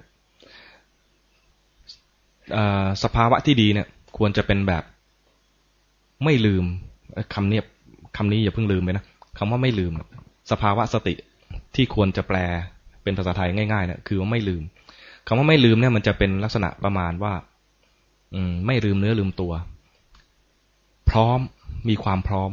[3.03, 3.87] สภาวะที่ดีเนี่ย
[4.17, 4.85] ควรจะเป็นแบบ
[6.25, 6.65] ไม่ลืม
[7.35, 7.65] คำเนี้ย
[8.17, 9.05] คำนี้อย่าเพิ่งลืมไปนะ
[9.39, 9.93] คำว่าไม่ลืม
[10.51, 11.15] สภาวะสติ
[11.75, 12.39] ที่ควรจะแปล
[13.03, 14.63] เป็นภาษาไทยง่ายๆเนี่ยคือว่าไม่ลืม
[15.27, 17.33] คำว่าไม่ลืมเนี่ยมันจะเป็นลักษณะประมาณว่า
[18.35, 19.53] อืม ไม่ลืมเนื้อลืมตัว
[21.11, 21.39] พร้อม
[21.89, 22.51] มีความพร้อม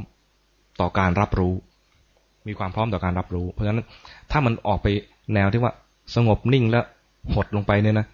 [0.81, 1.53] ต่อการรับรู้
[2.47, 3.85] มีความพร้อมต่อการรับรู้ เพราะฉะนั้น
[4.31, 4.87] ถ้ามันออกไป
[5.33, 5.73] แนวที่ว่า
[6.15, 6.85] สงบนิ่งแล้ว
[7.33, 8.05] หดลงไปเนี่ยนะ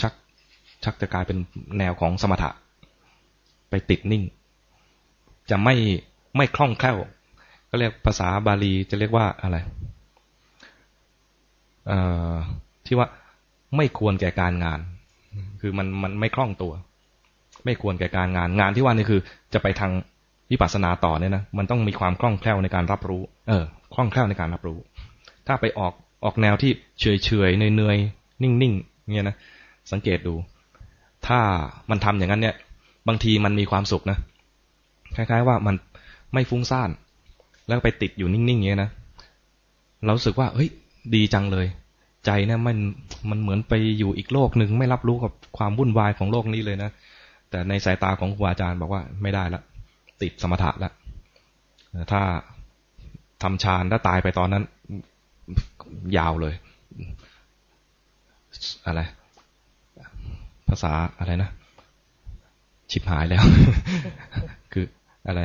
[0.00, 0.12] ชัก
[0.84, 1.38] ชักจะกลายเป็น
[1.78, 2.50] แนวของสมถะ
[3.70, 4.22] ไปติดนิ่ง
[5.50, 5.74] จะไม่
[6.36, 6.96] ไม่คล่องแคล่ว
[7.70, 9.56] ก็เรียกภาษาบาลีจะเรียกว่าอะไร
[12.86, 13.08] ที่ว่า
[13.76, 14.80] ไม่ควรแก่การงาน
[15.60, 16.72] คือมันมันไม่คล่องตัว
[17.64, 19.20] ไม่ควรแก่การงานงานที่ว่านี่คือ
[19.54, 19.92] จะไปทาง
[20.50, 23.64] วิปัสสนาต่อเนี่ยนะมันต้องมีความคล่องแคล่วในการรับรู้ เออ
[23.94, 24.78] คล่องแคล่วในการรับรู้
[25.46, 25.92] ถ้าไปออก
[26.24, 29.36] ออกแนวที่เฉยเฉยเนื่อยๆนิ่งๆเนี่ยนะ
[29.92, 30.34] สังเกตดู
[31.26, 31.40] ถ้า
[31.90, 32.54] มันทำอย่างนั้นเนี่ย
[33.08, 34.18] บางทีมันมีความสุขนะ
[35.16, 35.74] คล้าย ๆ ว่ามัน
[36.34, 36.90] ไม่ฟุ้งซ่าน
[37.66, 38.90] แล้วไปติดอยู่นิ่งๆอย่างนี้นะ
[40.04, 40.68] เราสึกว่า เฮ้ย
[41.14, 41.66] ดีจังเลย
[42.26, 42.76] ใจเนี่ยมัน
[43.30, 46.90] มันเหมือนไปอยู่อีกโลกหนึ่งไม่รับรู้กับความวุ่นวายของโลกนี้เลยนะ
[47.50, 49.62] แต่ในสายตาของครูอาจารย์บอกว่าไม่ได้ละ
[50.22, 50.92] ติดสมถะแล้ว
[52.12, 52.22] ถ้า
[53.42, 54.64] ทำฌานถ้าตายไปตอนนั้น
[56.16, 56.54] ยาวเลย
[58.86, 59.00] อะไร
[60.68, 61.50] ภาษาอะไรนะ
[62.90, 63.44] ชิบหายแล้ว
[64.72, 64.84] คือ
[65.26, 65.40] อะไร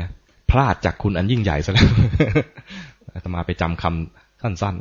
[0.51, 1.89] พลาดจากคุณอันยิ่งใหญ่ซะแล้ว
[3.13, 4.75] อาตมาไปจำคำสั้น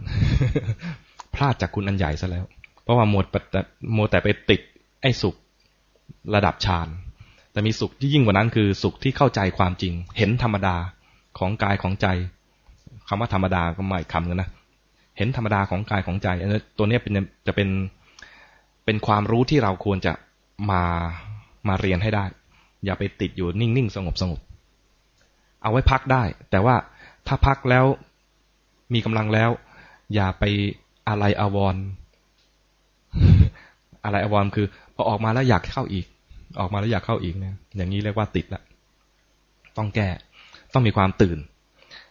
[0.64, 2.44] ๆ พลาดจากคุณอันใหญ่ซะแล้ว
[2.82, 3.24] เพราะว่าหมด
[3.92, 4.60] โมแต่ไปติด
[5.02, 5.34] ไอ้สุข
[6.34, 6.88] ระดับฌาน
[7.52, 10.76] แต่มีสุขที่ยิ่งกว่านั้นคือสุขที่เข้าใจความจริง เห็นธรรมดา
[11.38, 12.06] ของกายของใจ
[13.08, 14.48] คำว่าธรรมดาก็หมายคำกันนะ
[15.16, 17.12] เห็นธรรมดาของกายของใจอันนี้ตัวนี้เป็น
[17.46, 17.68] จะเป็น
[18.84, 20.12] เป็นความรู้ที่เราควรจะ
[20.70, 20.82] มา
[21.68, 22.24] มาเรียนให้ได้
[22.84, 24.40] อย่าไปติดอยู่นิ่งๆสงบสงบ
[25.62, 26.76] เอาไว้พักได้ แต่ว่า
[27.26, 27.84] ถ้าพักแล้ว
[28.94, 29.50] มีกำลังแล้ว
[30.14, 30.44] อย่าไป
[31.08, 31.76] อะไรอววร
[34.04, 36.06] อะไรอววรคือพอออกมาแล้วอยากเข้าอีก
[36.60, 38.62] ออกมาแล้วอยากเข้าอีกเนี่ยอย่างนี้เรียกว่าติดละ
[39.76, 40.08] ต้องแก้
[40.72, 41.38] ต้องมีความตื่น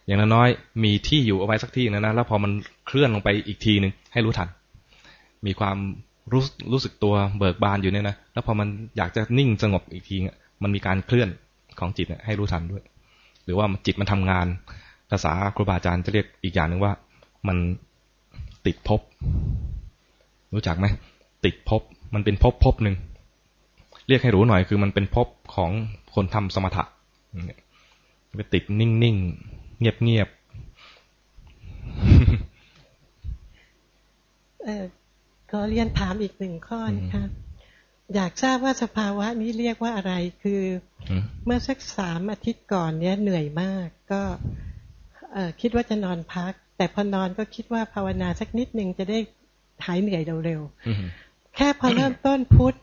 [0.06, 2.52] อย่างน้อยๆมีที่อยู่เอาไว้สักที่นะนะแล้วพอมัน
[2.86, 4.48] เคลื่อนลงไปอีกทีหนึ่งให้รู้ทัน
[5.46, 5.76] มีความ
[6.32, 6.42] รู้
[6.72, 10.16] รู้สึกตัวเบิกบานอยู่เนี่ยนะแล้วพอมันอยากจะนิ่งสงบอีกที
[10.62, 11.28] มันมีการเคลื่อน
[11.78, 12.82] ของจิตให้รู้ทันด้วย
[13.48, 14.46] หรือว่าจิตมันทำงาน
[15.10, 16.92] ภาษาครูบาอาจารย์จะเรียกอีกอย่างหนึ่งว่า
[17.48, 17.56] มัน
[18.66, 19.00] ติดภพ
[20.54, 20.86] รู้จักไหม
[21.44, 21.82] ติดภพ
[22.14, 22.96] มันเป็นภพภพหนึ่ง
[24.08, 25.70] เรียกให้รู้หน่อยคือมันเป็นภพของ
[26.14, 26.84] คนทำสมถะ
[28.36, 30.38] ไปติดนิ่งๆเงียบๆ
[34.64, 34.84] เออ
[35.50, 37.24] ขอเรียนถามอีกหนึ่งข้อนะคะ
[38.14, 40.62] อยากทราบว่าสภาวะนี้เรียกว่าอะไร คือ
[41.44, 44.22] เมื่อสักสามอาทิตย์ก่อนเนี้ยเหนื่อยมากก็
[45.60, 49.18] คิดว่าจะนอนพัก แต่พอนอนก็คิดว่าภาวนาสักนิดหนึ่งจะได้
[49.86, 52.76] หายเหนื่อยเร็วๆแค่พอเริ่มต้นพุทธ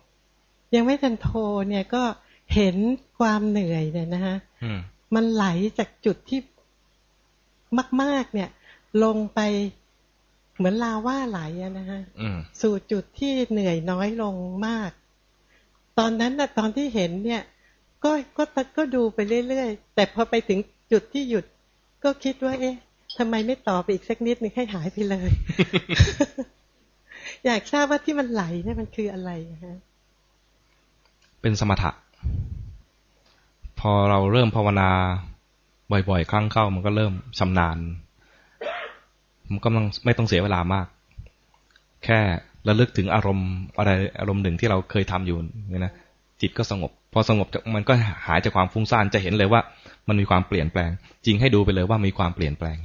[0.75, 1.29] ยังไม่ทันโท
[1.69, 2.03] เนี่ยก็
[2.55, 2.75] เห็น
[3.19, 4.37] ความเหนื่อยเนี่ยนะฮะ
[5.15, 5.45] มันไหล
[5.77, 6.39] จากจุดที่
[8.01, 8.49] มาก ๆ เนี่ย
[9.03, 9.39] ลงไป
[10.57, 11.39] เหมือนลาว่าไหล
[11.79, 12.01] นะฮะ
[12.61, 14.35] สู่จุดที่เหนื่อยน้อยลง
[14.67, 14.91] มาก
[15.99, 17.41] ตอนนั้นนะตอนที่เห็นเนี่ย
[18.03, 18.43] ก็ก็
[18.77, 20.59] ก็ดูไปเรื่อยๆแต่พอไปถึง
[20.91, 21.45] จุดที่หยุด
[22.03, 22.75] ก็คิดว่า เอ๊ะ
[23.17, 25.31] ทำไมไม่ต่อไปอีกสักนิดนึงให้หายไปเลย
[27.45, 29.31] อยากทราบว่าที่มันไหลเนี่ยมันคืออะไร
[29.63, 29.79] ฮะ
[31.41, 31.91] เป็นสมถะ
[33.79, 34.89] พอเราเริ่มภาวนา
[35.91, 37.77] บ่อยๆ ครั้งเข้ามันก็เริ่มชำนาญ
[39.51, 39.69] มันก็
[40.05, 40.87] ไม่ต้องเสียเวลามาก
[42.05, 42.19] แค่
[42.67, 45.37] ระลึกถึงอารมณ์อะไรอารมณ์หนึ่งที่เราเคยทำอยู่
[45.69, 45.93] เนี่ยนะ
[46.41, 47.93] จิตก็สงบ พอสงบมันก็
[48.27, 49.61] หายจากความฟุ้งซ่านจะเห็นเลยว่า
[50.07, 50.89] มันมีความเปลี่ยนแปลง
[51.25, 52.77] จริงให้ดูไปเลยว่ามีความเปลี่ยนแปลง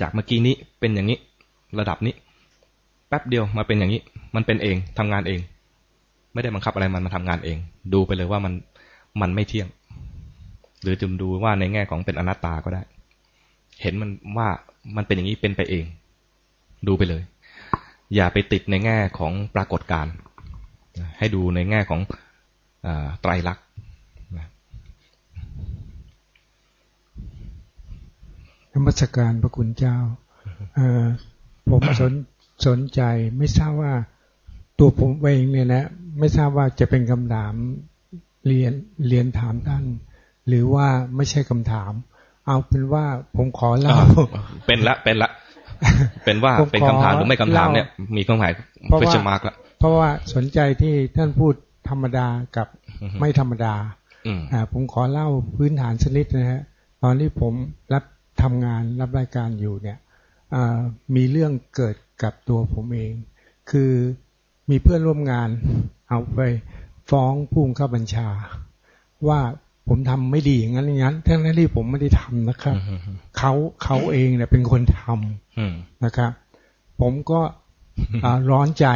[0.00, 1.18] จากเมื่อกี้นี้เป็นอย่างนี้
[1.78, 2.14] ระดับนี้
[3.08, 4.00] แป๊บเดียวมาเป็นอย่างนี้
[4.34, 5.40] มันเป็นเองทำงานเอง
[6.32, 7.58] ไม่ได้บังคับอะไรมันมาทำงานเอง
[7.94, 8.52] ดูไปเลยว่ามัน
[9.20, 9.68] มันไม่เที่ยง
[10.82, 12.82] หรือจุมดูว่าในแง่ของเป็นอนัตตาก็ได้
[13.82, 14.48] เห็นมันว่า
[14.96, 15.84] มันเป็นอย่างนี้เป็นไปเอง
[16.86, 17.22] ดูไปเลย
[18.14, 20.14] อย่าไปติดในแง่ของปรากฏการณ์
[21.18, 22.00] ให้ดูในแง่ของ
[22.86, 22.88] อ
[23.20, 23.64] ไตรลักษณ์
[28.74, 29.98] นมัสการพระคุณเจ้า
[31.70, 32.12] ผมสน
[32.66, 33.00] สนใจ
[33.38, 33.94] ไม่ทราบว่า
[34.78, 35.86] ตัวผมเองเนี่ยนะ
[36.18, 37.54] ไม่ทราบว่าจะเป็นคำถาม
[38.46, 38.72] เรียน
[39.08, 39.84] เรียนถามท่าน
[40.48, 41.92] หรือว่าไม่ใช่คำถาม
[42.46, 43.04] เอาเป็นว่า
[43.36, 43.96] ผมขอเล่า
[44.66, 45.30] เป็นละเป็นละ
[46.24, 48.52] เป็นว่าเป็นคำถามหรือไม่คำถามเนี่ย มีความหมาย
[48.86, 51.54] เพื่อจะมาร์กละเพราะว่าสนใจที่ท่านพูด
[51.88, 52.26] ธรรมดา
[52.56, 52.68] กับ
[53.20, 53.74] ไม่ธรรมดา
[54.52, 56.62] อ่าผมขอเล่าพื้นฐานชนิดนะฮะ
[57.02, 57.52] ตอนที่ผม
[57.92, 58.04] รับ
[58.42, 59.98] ทำงานรับรายการอยู่เนี่ย
[61.16, 63.12] มีเรื่องเกิดกับตัวผมเอง
[63.70, 63.92] คือ
[64.70, 65.48] มีเพื่อนร่วมงาน
[66.08, 66.40] เอาไป
[67.10, 68.28] ฟ้องผู้บังคับบัญชา
[69.28, 69.40] ว่า
[69.88, 72.76] ผมทำไม่ดีอย่างนั้นอย่างนั้นทั้งนั้นที่ผมไม่ได้ทำนะครับ
[73.38, 76.30] เขาเขาเองเนี่ยเป็นคนทำนะครับ
[77.00, 77.40] ผมก็
[78.50, 78.86] ร้อนใจ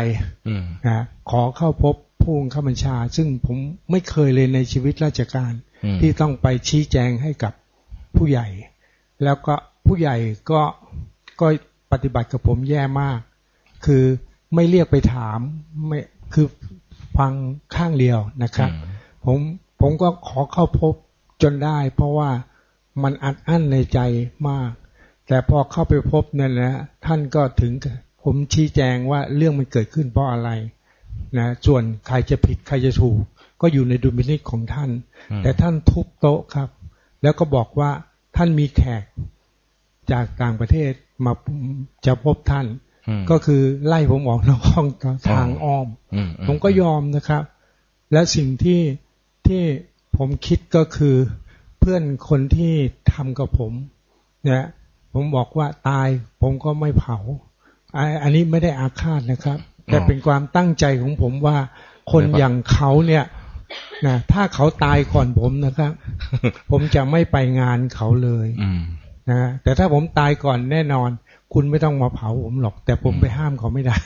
[0.86, 3.58] นะขอเข้าพบผู้ข้าบัญชา ซึ่งผม
[3.90, 5.52] ไม่เคยเลยในชีวิตราชการ
[6.00, 7.52] ที่ต้องไปชี้แจงให้กับ
[8.16, 8.48] ผู้ใหญ่
[9.24, 9.54] แล้วก็
[9.86, 10.16] ผู้ใหญ่
[10.50, 10.62] ก็
[11.40, 11.46] ก็
[11.92, 13.20] ปฏิบัติกับผมแย่มาก
[13.86, 14.04] คือ
[14.54, 15.38] ไม่เรียกไปถาม
[15.86, 15.98] ไม่
[16.34, 16.46] คือ
[17.18, 17.32] ฟัง
[17.74, 18.70] ข้างเดียวนะครับ
[19.26, 19.38] ผม
[19.82, 20.94] ผมก็ขอเข้าพบ
[21.42, 22.30] จนได้ เพราะว่า
[23.02, 24.00] มันอัดอั้นในใจ
[24.48, 24.70] มาก
[25.28, 26.74] แต่พอเข้าไปพบนั่นนะ
[27.06, 27.72] ท่านก็ถึง
[28.22, 30.50] ผมชี้แจงว่าเรื่องมันเกิดขึ้นเพราะอะไร
[31.38, 33.20] นะส่วนใครจะผิดใครจะถูก
[33.60, 34.90] ก็อยู่ในดุลพินิจของท่าน
[35.42, 36.68] แต่ท่านทุบโต๊ะครับ
[37.22, 37.90] แล้วก็บอกว่า
[38.36, 39.04] ท่านมีแขก
[40.12, 40.92] จากต่างประเทศ
[41.24, 41.32] มา
[42.06, 42.66] จะพบท่าน
[43.30, 44.88] ก็คือไล่ผมออกนอกห้อง
[45.28, 45.88] ทางอ้อม
[46.46, 47.42] ผมก็ยอมนะครับ
[48.12, 48.80] และสิ่งที่
[49.48, 49.64] ที่
[50.16, 51.16] ผมคิดก็คือ
[51.78, 52.74] เพื่อนคนที่
[53.12, 53.72] ทำกับผม
[54.44, 54.64] เนี่ย
[55.14, 56.08] ผมบอกว่าตาย
[56.42, 57.18] ผมก็ไม่เผา
[58.22, 61.56] อันนี้ไม่ได้อาฆาตนะครับ แต่เป็นความตั้งใจของผมว่า
[62.12, 63.24] คนอย่างเขาเนี่ย
[64.06, 65.92] นะถ้าเขาตายก่อนผมนะครับ
[66.70, 68.48] ผมจะไม่ไปงานเขาเลย
[69.30, 71.10] นะแต่ถ้าผมตายก่อนแน่นอน
[71.52, 73.96] คุณไม่ต้องมาเผาผมหรอก แต่ผมไปห้ามเขาไม่ได้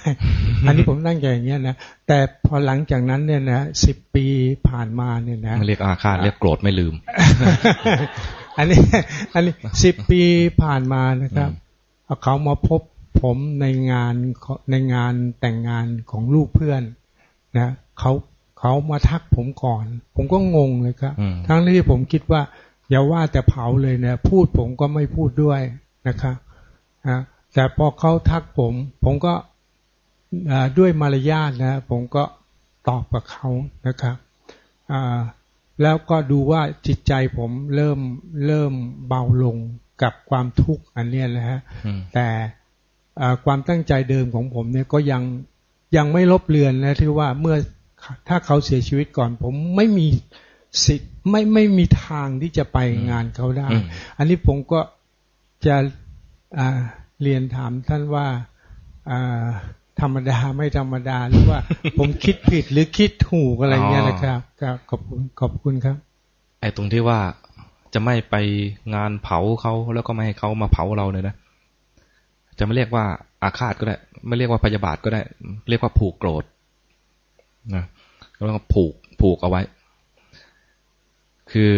[0.67, 1.77] อันนี้ผมตั้งใจอย่างเงี้ยนะ
[2.07, 4.27] แต่พอหลังจากนั้นเนี่ยนะสิบปี
[4.69, 6.95] ผ่านมาเนี่ยนะเรียกอาฆาตเรียกโกรธไม่ลืม
[8.59, 8.81] อันนี้
[9.35, 10.23] อันนี้สิบปี
[10.63, 11.51] ผ่านมานะครับ
[12.23, 12.81] เขามาพบ
[13.23, 14.15] ผมในงาน
[14.71, 16.83] ในงานแต่งงานของลูกเพื่อน
[17.59, 18.13] นะเขา
[18.61, 19.85] เขามาทักผมก่อน
[20.17, 21.15] ผมก็งงเลยครับ
[21.49, 22.43] ทั้งที่ผมคิดว่า
[22.91, 25.61] อย่าว่าแต่เผาเลยเนี่ยพูดผมก็ไม่พูดด้วย
[26.09, 26.37] นะครับ
[27.57, 29.35] แต่พอเขาทักผม ผมก็
[30.79, 32.25] ด้วยมารยาทนะ ผมก็
[32.89, 33.49] ตอบกับเขา
[33.87, 34.17] นะครับ
[35.83, 37.99] แล้วก็ดูว่าจิตใจผมเริ่ม
[38.47, 38.73] เริ่ม
[39.09, 39.57] เบาลง
[40.03, 41.61] กับความทุกข์อันนี้นะฮะ
[42.15, 42.29] แต่
[43.45, 45.23] ความตั้งใจเดิมของผมเนี่ยก็ยัง
[45.97, 47.57] ยังไม่ลบเลือนนะที่ว่าเมื่อ
[48.29, 50.07] ถ้าเขาเสียชีวิตก่อน ผมไม่มี
[50.85, 52.79] สิทธิ์ไม่ไม่มีทางที่จะไป
[53.11, 53.69] งานเขาได้
[54.19, 54.81] อันนี้ผมก็
[55.67, 55.77] จะ
[57.23, 58.27] เรียนถามท่านว่า
[60.01, 61.59] ธรรมดาไม่ธรรมดาหรือว่า
[61.99, 65.97] ผมคิดผิดหรือคิดถูกอะไรเงี้ยนะครับครับขอบคุณขอบคุณครับ
[66.61, 67.21] ไอ้ตรงที่ว่า
[67.95, 68.37] จะไม่ไป
[68.95, 71.35] งานเผาเขาแล้วก็ไม่ให้เขามาเผาเราเลยนะ
[72.59, 73.05] จะไม่เรียกว่า
[73.43, 73.97] อาฆาตก็ได้
[74.27, 75.21] ไม่เรียกว่าพยาบาทก็ได้
[75.69, 76.45] เรียกว่าผูกโกรธ
[77.75, 77.85] นะ
[78.35, 79.63] แล้วก็ผูกผูกเอาไว้
[81.53, 81.75] คือ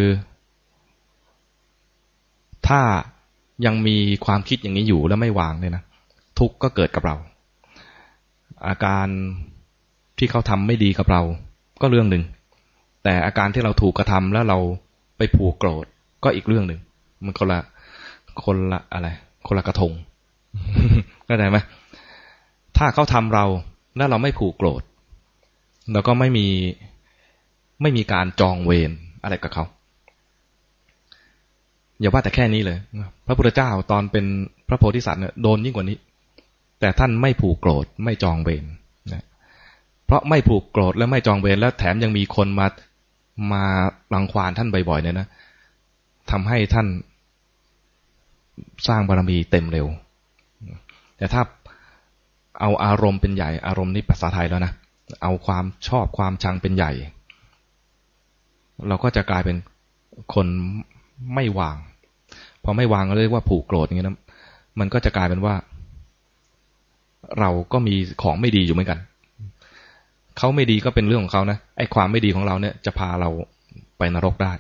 [2.69, 2.81] ถ้า
[3.67, 3.97] ยังมี
[4.27, 5.83] ความคิดอย่างนี้อยู่แล้วไม่วางเลยนะ
[6.39, 7.17] ทุกข์ก็เกิดกับเรา
[8.69, 9.07] อาการ
[10.19, 11.23] ที่เขาทำไม่ดีกับเรา
[11.81, 12.25] ก็เรื่องหนึ่ง
[13.05, 14.59] แต่อาการที่เราถูกกระทำแล้วเรา
[15.19, 15.85] ไปผูกโกรธ
[16.25, 16.81] ก็อีกเรื่องหนึ่ง
[17.25, 17.61] มันคนละ
[18.45, 19.09] คนละอะไร
[19.47, 19.93] คนละกระทง
[21.25, 21.59] เข้าใจไหม
[22.77, 23.47] ถ้าเขาทำเรา
[23.97, 24.83] แล้วเราไม่ผูกโกรธ
[25.93, 26.47] เราก็ไม่มี
[27.83, 28.91] ไม่มีการจองเวร
[29.23, 29.65] อะไรกับเขา
[32.01, 32.79] อย่าว่าแต่แค่นี้เลย
[33.27, 34.25] พระพุทธเจ้าตอนเป็น
[34.69, 35.99] พระโพธิสัตว์เนี่ยโดนยิ่งกว่านี้
[36.81, 38.65] แต่ท่านไม่ผูกโกรธไม่จองเวร
[39.13, 39.25] นะ
[40.07, 42.67] เพราะไม่ผูกโกรธและไม่จองเวรแล้วแถมยังมีคนมา
[43.53, 43.65] มา
[44.15, 45.29] รังควานท่านบ่อยๆเนี่ยนะ
[46.31, 46.87] ทำให้ท่าน
[48.89, 49.87] สร้างบารมีเต็มเร็ว
[51.17, 51.43] แต่ถ้า
[52.61, 54.73] เอาอารมณ์เป็นใหญ่ อารมณ์นี้ภาษาไทยแล้วนะ
[55.23, 56.93] เอาความชอบความชังเป็นใหญ่
[58.89, 59.57] เราก็จะกลายเป็น
[60.35, 60.47] คน
[61.35, 61.77] ไม่วาง
[62.65, 64.17] พอไม่วางก็เรียกว่าผูกโกรธอย่างนี้นะ
[64.81, 65.55] มันก็จะกลายเป็นว่า
[67.41, 68.99] เราก็มีของไม่ดีอยู่เหมือนกัน
[70.39, 73.31] เขาไม่ดีก็เป็นเรื่องของเขานะไอ้ความไม่ดีของเราเนี่ย จะพาเรา
[73.99, 74.53] ไปนรกได้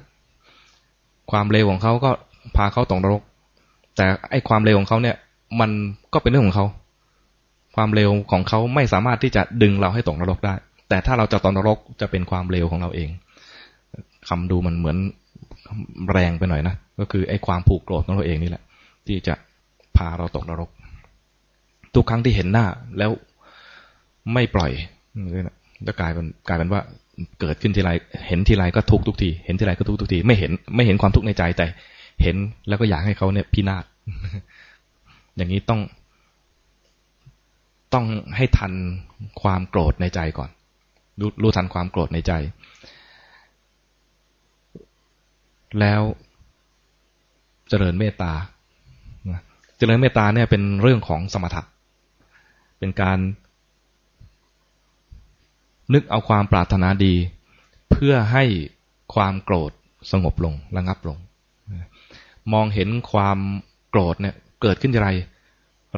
[1.30, 2.10] ความเลวของเขาก็
[2.56, 3.22] พาเขาตกนรก
[3.96, 5.16] แต่ไอ้ความเลวของเขาเนี่ย
[5.60, 5.70] มัน
[6.12, 6.66] ก็เป็นเรื่องของเขา
[7.76, 10.54] ความเลวของเขาไม่สามารถที่จะดึงเราให้ตกนรกได้
[10.88, 13.08] แต่ถ้าเราจะตกนรกจะเป็นความเลวของเราเอง
[14.28, 14.96] คำดูมันเหมือน
[16.12, 18.62] แรงไปหน่อยนะ ก็คือไอ้ความผูกโกรธของเราเองนี่แหละ
[19.06, 19.34] ที่จะ
[19.96, 20.70] พาเราตกนรก
[21.94, 22.66] ทุกครั้งที่เห็นหน้า
[22.98, 23.10] แล้ว
[24.34, 24.72] ไม่ปล่อย
[25.86, 26.80] จะกลายเป็นกลายเป็นว่า
[27.40, 27.90] เกิดขึ้นทีไร
[28.26, 31.66] เห็นทีไรก็ทุกทุกที เห็นทีไรก็ทุกทุกที ไม่เห็นไม่เห็นความทุกข์ในใจแต่
[32.22, 32.36] เห็น
[32.68, 33.84] แล้วก็อยากให้เขาเนี่ยพินาศ
[35.36, 35.80] อย่างนี้ต้อง
[37.94, 38.72] ต้องให้ทัน
[39.42, 40.50] ความโกรธในใจก่อน
[41.20, 42.32] รู้รู้ทันความโกรธในใจ
[45.80, 46.02] แล้ว
[47.68, 48.32] เจริญเมตตา
[49.78, 51.62] เจริญเมตตาเนี่ยเป็นเรื่องของสมถะ
[52.78, 53.18] เป็นการ
[55.92, 57.14] นึกเอาความปรารถนาดี
[57.90, 58.44] เพื่อให้
[59.14, 59.72] ความโกรธ
[60.12, 61.18] สงบลงระงับลง
[62.52, 63.38] มองเห็นความ
[63.90, 65.10] โกรธเนี่ยเกิดขึ้นอะไร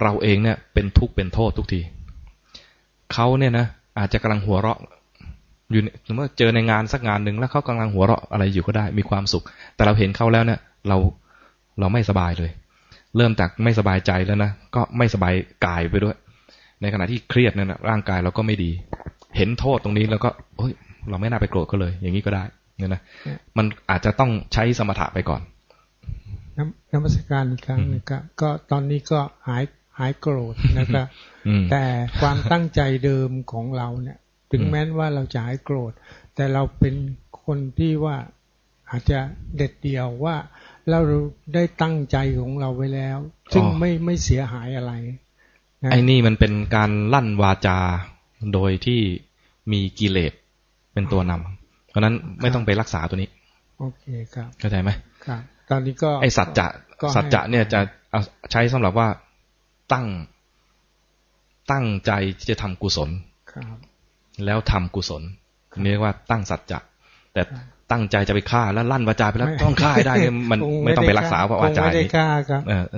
[0.02, 1.80] เราเองเนี่ยเป็นทุกข์เป็นโทษทุกที
[3.12, 3.66] เขาเนี่ยนะ
[3.98, 4.78] อาจจะกำลังหัวเราะ
[5.70, 9.44] อยู่สมมติเจอในงานสักงานหนึ่งแล้วเขากำลังหัวเราะอะไรอยู่ก็ได้ มีความสุข
[9.74, 10.96] แต่เราเห็นเขาแล้วเนี่ยเรา
[11.80, 12.50] เราไม่สบายเลย
[13.16, 15.34] เริ่มจากไม่สบายใจแล้วนะก็ไม่สบาย
[15.66, 16.16] กายไปด้วย
[16.82, 18.70] ในขณะที่เครียดเนี่ยนะร่างกายเราก็ไม่ดี
[19.36, 20.72] เห็นโทษตรงนี้แล้วก็เฮ้ย
[21.10, 22.44] เราไม่น่าไปโกรธก็เลย อย่างนี้ก็ได้
[22.78, 23.00] เนี่ยนะ
[23.56, 25.40] มันอาจจะต้องใช้สมถะไปก่อน
[26.56, 29.64] น้ำมัสการอีกครั้งนึงก็ก็ตอนนี้ก็หาย
[29.98, 31.06] หายโกรธนะครับ
[31.70, 31.84] แต่
[32.20, 34.18] ความตั้งใจเดิมของเราเนี่ย
[34.52, 35.92] ถึงแม้ว่าเราจะหายโกรธ
[36.34, 36.94] แต่เราเป็น
[37.44, 38.16] คนที่ว่า
[38.90, 39.18] อาจจะ
[39.56, 40.36] เด็ดเดี่ยวว่า
[40.90, 41.00] เรา
[41.54, 43.18] ได้ตั้งใจของเราไว้แล้ว
[43.52, 44.92] ซึ่งไม่ไม่เสียหายอะไร
[45.90, 47.78] ไอ้นี่มันเป็นการลั่นวาจา
[48.54, 49.00] โดยที่
[49.72, 50.32] มีกิเลส
[50.92, 53.30] เป็นตัวนำเพราะนั้นไม่ต้องไปรักษาตัวนี้
[53.78, 54.90] โอเคครับเข้าใจไหม
[55.26, 56.66] ครับตอนนี้ก็ไอสัจจะ
[57.14, 57.80] สัจจะเนี่ยจะ
[58.52, 59.08] ใช้สำหรับว่า
[59.92, 60.06] ตั้ง
[61.70, 63.10] ตั้งใจที่จะทำกุศล
[63.52, 63.76] ครับ
[64.46, 65.22] แล้วทำกุศล
[65.84, 66.78] เรียกว่าตั้งสัจจะ
[67.34, 67.42] แต่
[67.90, 70.14] ตั้งใจจะไปฆ่าแล้วลั่นวาจาไปแล้วต้องฆ่าได้
[70.50, 72.04] มันไม่ต้องไปรักษาเพราะวาจานี้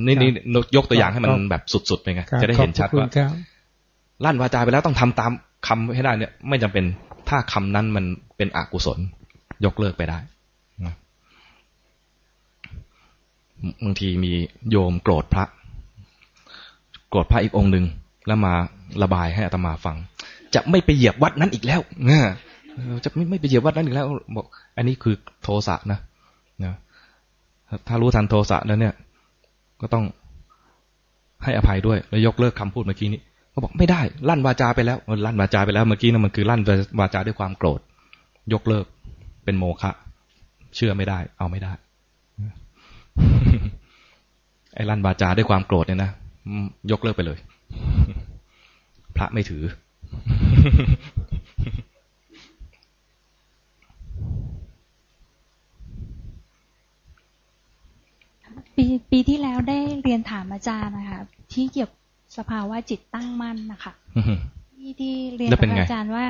[0.07, 0.31] นี่นี่
[0.77, 3.07] ยกตัวอย่างให้มันแบบสุดๆไปไงจะได้เห็นชัดว่า
[4.25, 5.33] ลั่นวาจาไปแล้วต้องทำตาม
[5.67, 6.85] คำให้ได้เนี่ย ไม่จำเป็น
[7.29, 8.05] ถ้าคำนั้นมัน
[8.37, 8.99] เป็นอกุศล
[9.65, 10.19] ยกเลิกไปได้
[13.85, 14.33] บางทีมี
[14.71, 15.45] โยมโกรธพระ
[17.11, 17.85] โกรธพระอีกองค์หนึ่ง
[18.27, 18.53] แล้วมา
[19.03, 19.97] ระบายให้อัตมาฟัง
[20.55, 22.21] จะไม่ไปเหยียบวัดนั้นอีกแล้วนะ
[23.05, 24.47] จะไม่ไม่ไปเหยียบวัดนั้นอีกแล้ว บอก
[24.77, 25.99] อันนี้คือโทสะนะ
[26.65, 26.75] นะ
[27.89, 28.95] ถ้ารู้ทันโทสะแล้วเนี่ย
[29.81, 30.05] ก็ต้อง
[31.45, 33.21] ให้อภัยด้วย แล้วยกเลิกคำพูดเมื่อกี้นี้
[33.53, 36.61] ก็บอกไม่ได้ ลั่นวาจาไปแล้วลั่นวาจาไปแล้วเมื่อกี้นะมันคือลั่น
[37.01, 37.81] วาจาด้วยความโกรธ
[38.53, 38.87] ยกเลิก
[39.45, 39.93] เป็นโมฆะ
[40.77, 41.73] เชื่อไม่ได้ เอาไม่ได้
[44.75, 46.11] ไอ้ลั่นวาจาด้วยความโกรธเนี่ยนะ
[46.93, 47.39] ยกเลิกไปเลย
[49.17, 49.63] พระไม่ถือ
[58.77, 61.21] ปีปีที่แล้วได้เรียนถามอาจารย์นะคะ
[61.53, 61.91] ที่เกี่ยว
[62.37, 63.93] สภาวะจิตตั้งมั่นนะคะ
[64.75, 66.25] ที่ที่เรียนกับอาจารย์ว่า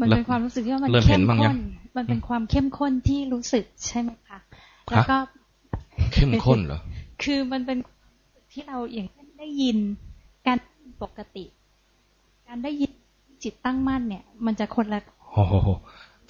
[0.00, 1.58] มันเป็นความรู้สึกที่ว่ามันเข้มข้น
[1.96, 4.38] มันเป็นความเข้มข้นที่รู้สึกใช่ไหมคะ
[4.90, 5.16] แล้วก็
[6.12, 6.80] เข้มข้นเหรอ
[7.22, 7.78] คือมันเป็น
[8.52, 9.06] ที่เราอย่าง
[9.38, 9.78] ได้ยิน
[10.46, 10.58] การ
[11.02, 11.44] ปกติ
[12.48, 12.90] การได้ยิน
[13.44, 15.00] จิตตั้งมั่นเนี่ย มันจะคนละ
[15.32, 15.54] โอ้โห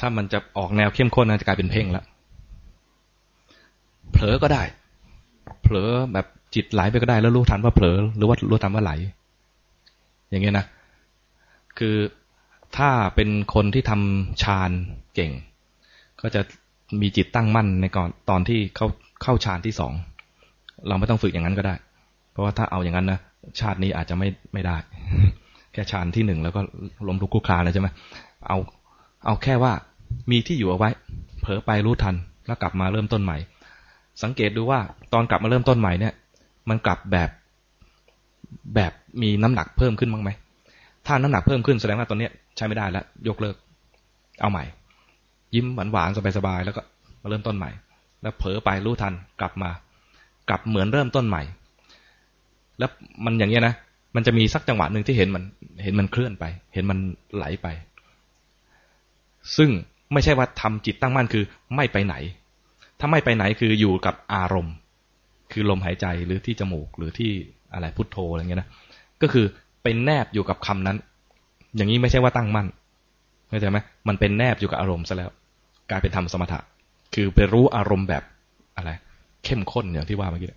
[0.00, 2.04] ถ้ามันจะออกแนวเข้มข้นนะจะกลายเป็นเพ่งแล้ว
[4.12, 4.62] เผลอก็ได้
[5.62, 8.92] เผลอแบบจิตไหลไปก็ได้ แล้วรู้ทันว่าเผลอ หรือว่ารู้ทันว่าไหล
[10.30, 10.66] อย่างเงี้ยนะ
[11.78, 11.96] คือ
[12.76, 14.70] ถ้าเป็นคนที่ทำฌาน
[15.14, 15.32] เก่ง
[16.20, 16.40] ก็จะ
[17.00, 18.86] มีจิตตั้งมั่นในก่อนตอนที่เข้า
[19.22, 19.92] เข้าฌานที่สอง
[20.88, 21.74] เราไม่ต้องฝึกอย่างนั้นก็ได้
[22.30, 23.20] เพราะว่าถ้าเอาอย่างนั้นนะ
[23.60, 24.76] ชาตินี้อาจจะไม่ไม่ได้
[25.72, 26.60] แค่ฌานที่หนึ่งแล้วก็
[27.08, 27.88] ล้มลุกคลุกคลานเลยใช่ไหม
[28.46, 28.58] เอา
[29.26, 29.72] เอาแค่ว่า
[30.30, 30.90] มีที่อยู่เอาไว้
[31.40, 32.14] เผลอไปรู้ทัน
[32.46, 33.36] แล้วกลับมาเริ่มต้นใหม่
[34.22, 34.80] สังเกตดูว่า
[35.12, 36.14] ตอนกลับมาเริ่มต้นใหม่เนี่ย
[36.68, 37.30] มันกลับแบบ
[38.74, 38.92] แบบ
[39.22, 40.30] มีน้ำหนักเพิ่มขึ้นบ้างไหม
[41.06, 43.56] ถ้าน้ำหนักเพิ่มขึ้นแสดงว่าตอนนี้ใช้ไม่ได้แล้ว ยกเลิก
[44.40, 44.64] เอาใหม่
[45.54, 46.82] ยิ้มหวานหวานสบายๆแล้วก็
[47.22, 47.70] มาเริ่มต้นใหม่
[48.22, 49.70] แล้วเผลอไปรู้ทันกลับมา
[50.48, 51.42] กลับเหมือนเริ่มต้นใหม่
[52.78, 52.90] แล้ว
[53.24, 53.74] มันอย่างเงี้ยนะ
[54.14, 55.44] มันจะมีสักจังหวะหนึ่งที่เห็นมัน
[55.82, 56.44] เห็นมันเคลื่อนไป
[56.74, 56.98] เห็นมัน
[57.34, 57.68] ไหลไป
[59.56, 59.70] ซึ่ง
[60.12, 61.44] ไม่ใช่ว่าทำจิตตั้งมั่นคือ
[61.76, 62.14] ไม่ไปไหน
[63.00, 64.74] ถ้าไม่ไปไหนคืออยู่กับอารมณ์
[65.52, 67.32] คือลมหายใจหรือที่จมูกหรือที่
[67.72, 68.68] อะไรพุทโธอะไรเงี้ยนะ
[69.22, 69.46] ก็คือ
[69.82, 70.96] เป็นแนบอยู่กับคำนั้น
[71.76, 72.66] อย่างนี้ไม่ใช่ว่าตั้งมั่น
[73.48, 75.30] เข้าใจไหมมันเป็นแนบอยู่กับอารมณ์ซะแล้ว
[75.90, 76.58] กลายเป็นธรรมสมถะ
[77.14, 78.22] คือไปรู้อารมณ์แบบ
[78.76, 78.90] อะไร
[79.44, 80.52] เข้มข้นอย่างที่ว่าเมื่อกี้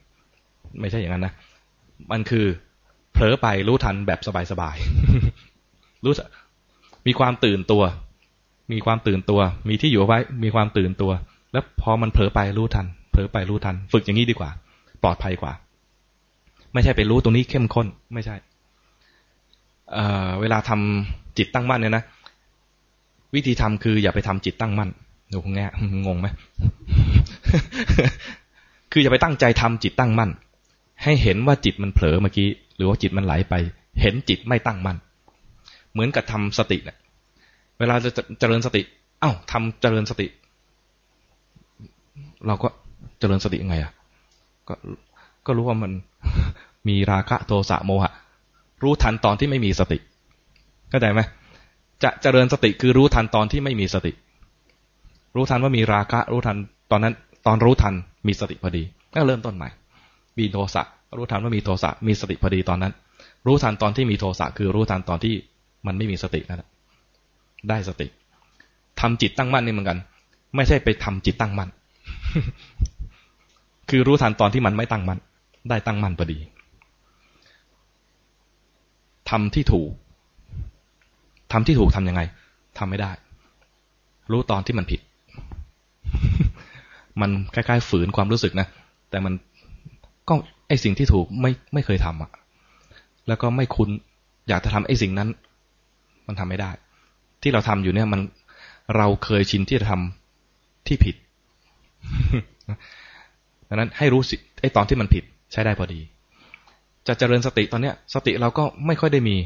[0.81, 1.33] ไม่ใช่อย่างนั้นนะ
[2.11, 2.45] มันคือ
[3.13, 4.19] เผลอไปรู้ทันแบบ
[4.51, 6.13] สบายๆรู้
[7.07, 7.83] มีความตื่นตัว
[8.71, 11.11] มีความตื่นตัว มีที่อยู่ไว้ มีความตื่นตัว
[11.53, 14.49] แล้วพอมันเผลอไปรู้ทัน เผลอไปรู้ทัน ฝึกอย่างนี้ดีกว่า
[15.03, 15.53] ปลอดภัยกว่า
[16.73, 18.35] ไม่ใช่ไปรู้ตรงนี้เข้มข้น ไม่ใช่
[19.91, 22.03] เเวลาทำจิตตั้งมั่นเนี่ยนะ
[23.35, 24.89] วิธีทำคืออย่าไปทำจิตตั้งมั่น
[25.31, 25.65] ดูคงแง่
[26.07, 26.27] งงไหม
[28.91, 30.29] คืออย่าไปตั้งใจทำจิตตั้งมั่น
[31.03, 32.47] ให้เห็นว่าจิตมันเผลอเมื่อกี้
[32.83, 33.53] รือว่าจิตมันไหลไป
[34.01, 34.97] เห็นจิตไม่ตั้งมั่น
[35.91, 36.97] เหมือนกับทำสติเนี่ย
[37.79, 38.81] เวลาจะเจริญสติ
[39.21, 40.27] เอ้าทำเจริญสติ
[42.47, 42.67] เราก็
[43.19, 43.93] เจริญสติยังไงอะ
[44.67, 44.73] ก็
[45.45, 45.91] ก็รู้ว่ามัน
[46.87, 48.11] มีราคะโทสะโมหะ
[48.83, 49.97] รู้ทันตอนที่ไม่มีสติ
[50.89, 51.21] เข้าใจไหม
[52.03, 54.11] จะเจริญสติคือรู้ทันตอนที่ไม่มีสติ
[55.35, 56.57] รู้ทันว่ามีราคะ รู้ทัน
[56.91, 57.13] ตอนนั้น
[57.47, 57.93] ตอนรู้ทัน
[58.27, 58.83] มีสติพอดี
[59.15, 59.69] ก็เริ่มต้นใหม่
[60.37, 60.83] มีโทสะ
[61.17, 62.93] รู้ทันว่ามีโทสะมีสติพอดีตอนนั้น
[63.47, 65.33] รู้ทันตอนที่มีโทสะคือรู้ทันตอนที่
[65.87, 66.69] มันไม่มีสตินั่นแหละ
[67.69, 68.07] ได้สติ
[68.99, 69.97] ทำจิตตั้งมั่นนี่เหมือนกัน
[70.55, 71.69] ไม่ใช่ไปทำจิตตั้งมั่น
[73.89, 75.19] คือรู้ทันตอนที่มันไม่ตั้งมั่น
[75.69, 76.39] ได้ตั้งมั่นพอดี
[79.29, 79.91] ทำที่ถูก
[81.51, 82.21] ทำที่ถูกทำยังไง
[82.77, 83.11] ทำไม่ได้
[84.31, 85.01] รู้ตอนที่มันผิด
[87.21, 88.67] มันคล้ายๆฝืนความรู้สึกนะ
[89.09, 89.33] แต่มัน
[90.29, 90.33] ก็
[90.67, 92.31] ไอสิ่งที่ถูกไม่ไม่เคยทำอะ
[93.27, 93.89] แล้วก็ไม่คุ้น
[94.49, 95.29] อยากจะทำไอสิ่งนั้น
[96.27, 96.71] มันทำไม่ได้
[97.41, 98.21] ที่เราทำอยู่เนี่ยมัน
[98.97, 101.15] เราเคยชินที่จะทำที่ผิด
[103.67, 105.99] ดังนั้นให้รู้สิไอตอนที่มันผิดใช้ได้พอดี
[107.07, 109.37] จะเจริญสติตอนเนี้ย สติเราก็ไม่ค่อยได้มี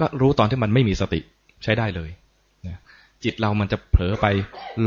[0.00, 1.20] ก็รู้ตอนที่มันไม่มีสติ
[1.62, 2.10] ใช้ได้เลย
[3.24, 4.26] จิตเรามันจะเผลอไป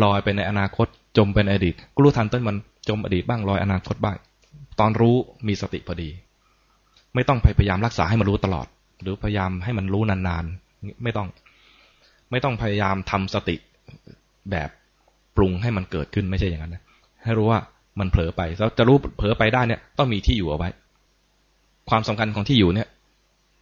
[0.04, 2.56] ลอยไปในอนาคต จมเป็นอดีตก็รู้ทันต้นมัน
[2.90, 4.18] จมอดีตบ้างลอยอนาคตบ้าง
[4.80, 5.16] ตอนรู้
[5.48, 6.10] มีสติพอดี
[7.16, 8.68] ไม่ต้องพยายามรักษาให้มันรู้ตลอด
[9.02, 11.28] หรือพยายามให้มันรู้นานๆ ไม่ต้อง
[12.32, 13.56] ไม่ต้องพยายามทำสติ
[14.52, 14.70] แบบ
[15.38, 16.84] ปรุงให้มันเกิดขึ้นไม่ใช่อย่างนั้นนะ
[17.24, 17.60] ให้รู้ว่า
[18.00, 20.70] มันเผลอไปแล้วจะรู้เผลอไปได้เนี่ย ต้องมีที่อยู่เอาไว้
[21.90, 22.88] ความสำคัญของที่อยู่เนี่ย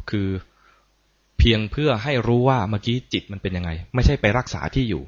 [0.10, 0.28] คือ
[1.40, 5.04] เพียงเพื่อให้รู้ว่าเมื่อกี้จิตมันเป็นยังไง ไม่ใช่ไปรักษาที่อยู่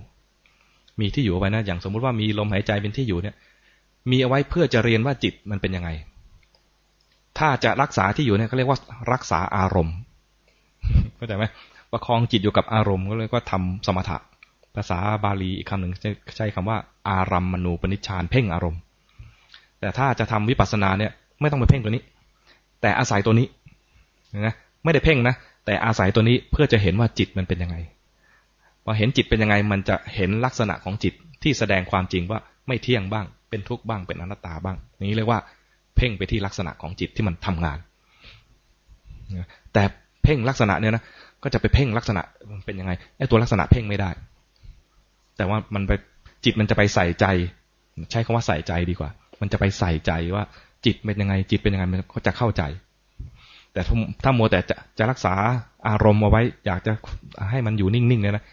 [1.00, 3.36] มีที่อยู่เอาไว้นะอย่างสมมุติว่ามีลมหายใจเป็นที่อยู่เนี่ย
[4.12, 5.89] มีเอาไว้เพื่อจะเรียนว่าจิตมันเป็นยังไง
[7.38, 8.80] ถ้าจะรักษาที่อยู่เนี่ยเขาเรียกว่า
[9.12, 9.95] รักษาอารมณ์
[11.16, 11.45] เข้าใจไหม
[11.91, 14.18] ประคองจิตอยู่กับอารมณ์ก็เลยก็ทำสมถะ
[14.76, 15.91] ภาษาบาลีอีกคำหนึ่ง
[16.38, 16.78] ใช้คำว่า
[17.10, 18.82] อารัมมณูปนิชฌานเพ่งอารมณ์
[19.80, 22.04] แต่ถ้าจะทำวิปัสสนาเนี่ย ไม่ต้องไปเพ่งตัวนี้
[22.82, 23.47] แต่อาศัยตัวนี้
[24.47, 25.36] นะไม่ได้เพ่งนะ
[25.66, 27.78] แต่อาศัยตัวนี้เพื่อจะเห็นว่าจิตมันเป็นยังไง
[28.84, 34.78] พอเห็นจิตเป็นยังไงมันจะเห็นลักษณะของจิตที่แสดงความจริงว่า ไม่เที่ยงบ้าง เป็นทุกข์บ้างเป็นอนัตตาบ้าง
[35.09, 35.39] นี้เรียกว่า
[35.97, 37.78] เพ่งไปที่ลักษณะของจิตที่มันทำงาน
[39.74, 39.84] แต่
[40.24, 41.03] เพ่งลักษณะเนี่ยนะ
[41.43, 42.22] ก็จะไปเพ่งลักษณะ
[42.66, 44.09] เป็นยังไงไอ้ตัวลักษณะเพ่งไม่ได้
[45.38, 45.91] แต่ว่ามันไป
[46.45, 47.26] จิตมันจะไปใส่ใจ
[48.11, 49.09] ใช้คำว่าใส่ใจดีกว่า
[49.41, 50.43] มันจะไปใส่ใจว่า
[50.86, 52.64] จิตเป็นยังไง จิตเป็นยังไงมันก็จะเข้าใจ
[53.74, 53.82] แต่
[54.24, 55.34] ถ้ามัวแต่จะจะรักษา
[55.88, 56.91] อารมณ์เอาไว้ อยากจะ
[57.51, 58.43] ให้มันอยู่นิ่งๆเนี่ยนะ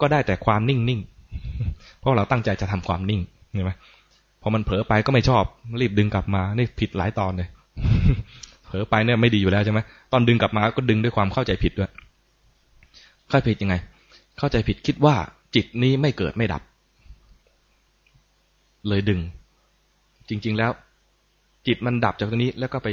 [0.00, 3.20] ก็ได้แต่ความนิ่งๆเพราะเราตั้งใจจะทำความนิ่ง
[3.52, 3.72] เห็นไหม
[4.42, 5.44] พอมันเผลอไปก็ไม่ชอบ
[5.80, 7.48] รีบดึงกลับมา นี่ผิดหลายตอนเลย
[8.66, 9.80] เผลอไปเนี่ยไม่ดีอยู่แล้วใช่ไหม
[10.12, 11.90] ตอนดึงกลับมาก็ดึงด้วยความเข้าใจผิดด้วย
[13.30, 13.76] เข้าใจผิดยังไง
[14.38, 15.14] เข้าใจผิดคิดว่า
[15.54, 16.62] จิตนี้ไม่เกิดไม่ดับ
[18.88, 19.20] เลยดึง
[20.28, 20.70] จริง ๆแล้ว
[21.66, 22.88] จิตมันดับจากตรงนี้แล้วก็ไป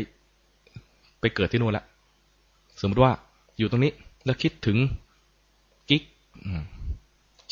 [1.20, 1.84] ไปเกิดที่นู่นละ
[2.82, 3.12] สมมติว่า
[3.58, 3.92] อยู่ตรงนี้
[4.26, 4.78] แล้วคิดถึง
[5.90, 6.04] กิ๊ก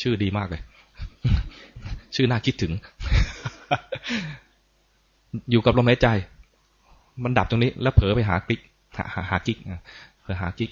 [0.00, 0.62] ชื่อดีมากเลย
[2.14, 2.72] ชื่อน่าคิดถึง
[5.50, 6.08] อยู่กับลมหายใจ
[7.22, 8.60] มันดับตรงนี้ แล้วเผลอไปหากิ๊ก
[8.96, 9.58] หาหากิ๊ก
[10.20, 10.70] เผลอหากิ๊ก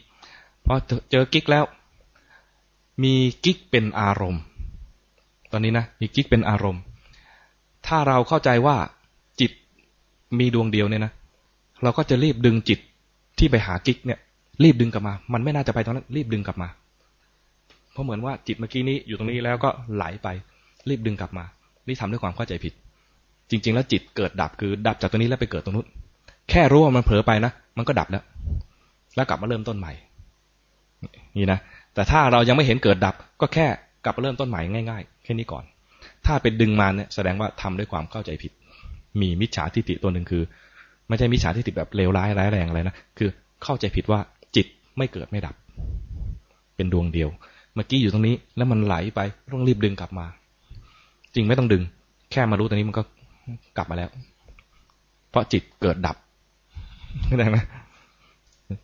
[0.64, 0.74] พอ
[1.11, 1.64] เจอกิ๊กแล้ว
[3.03, 3.14] มี
[3.45, 4.43] กิ๊กเป็นอารมณ์
[5.53, 6.82] ตอนนี้นะมีกิ๊กเป็นอารมณ์
[7.86, 8.76] ถ้าเราเข้าใจว่า
[9.41, 9.51] จิต
[10.38, 11.12] มีดวงเดียวเนี่ยนะ
[11.82, 12.78] เราก็จะรีบดึงจิต
[13.38, 14.18] ที่ไปหากิ๊กเนี่ย
[14.64, 16.68] รีบดึงกลับมา มันไม่น่าจะไปตรงนั้น รีบดึงกลับมา
[17.93, 20.28] เพราะเหมือนว่าจิตเมื่อกี้นี้อยู่ตรงนี้แล้วก็ไหลไป
[20.89, 21.45] รีบดึงกลับมา
[21.89, 22.72] นี่ทำด้วยความเข้าใจผิด
[23.51, 25.87] จริง ๆ แล้วจิตเกิดดับคือดับจากตรงนี้แล้วไปเกิดตรงนู้น
[26.51, 28.22] แค่รู้ว่ามันเผลอไปนะ มันก็ดับแล้ว
[29.16, 29.93] แล้วกลับมาเริ่มต้นใหม่
[31.37, 31.59] นี่นะ
[31.95, 33.66] แต่ถ้าเรายังไม่เห็นเกิดดับ ก็แค่
[34.05, 34.61] กลับมาเริ่มต้นใหม่
[34.91, 35.64] ง่ายๆ แค่นี้ก่อน
[36.26, 38.53] ถ้าเป็นดึงมาเนี่ยแสดงว่าทำด้วยความเข้าใจผิด
[39.20, 40.43] มีมิจฉาทิฏฐิตัวหนึ่งคือ
[41.09, 43.28] ไม่ใช่มิจฉาทิฏฐิแบบเลวร้ายร้ายแรงอะไรนะ คือ
[43.64, 44.20] เข้าใจผิดว่า
[44.57, 44.66] จิต
[44.99, 45.55] ไม่เกิดไม่ดับ
[46.76, 47.28] เป็นดวงเดียว
[47.74, 49.20] เมื่อกี้อยู่ตรงนี้แล้วมันไหลไป
[49.53, 50.26] ต้องรีบดึงกลับมา
[51.35, 51.83] จริงไม่ต้องดึง
[52.31, 53.03] แค่มารู้ตรงนี้มันก็
[53.76, 54.11] กลับมาแล้ว
[55.31, 56.16] เพราะจิตเกิดดับ
[57.26, 57.59] เข้าใจไหม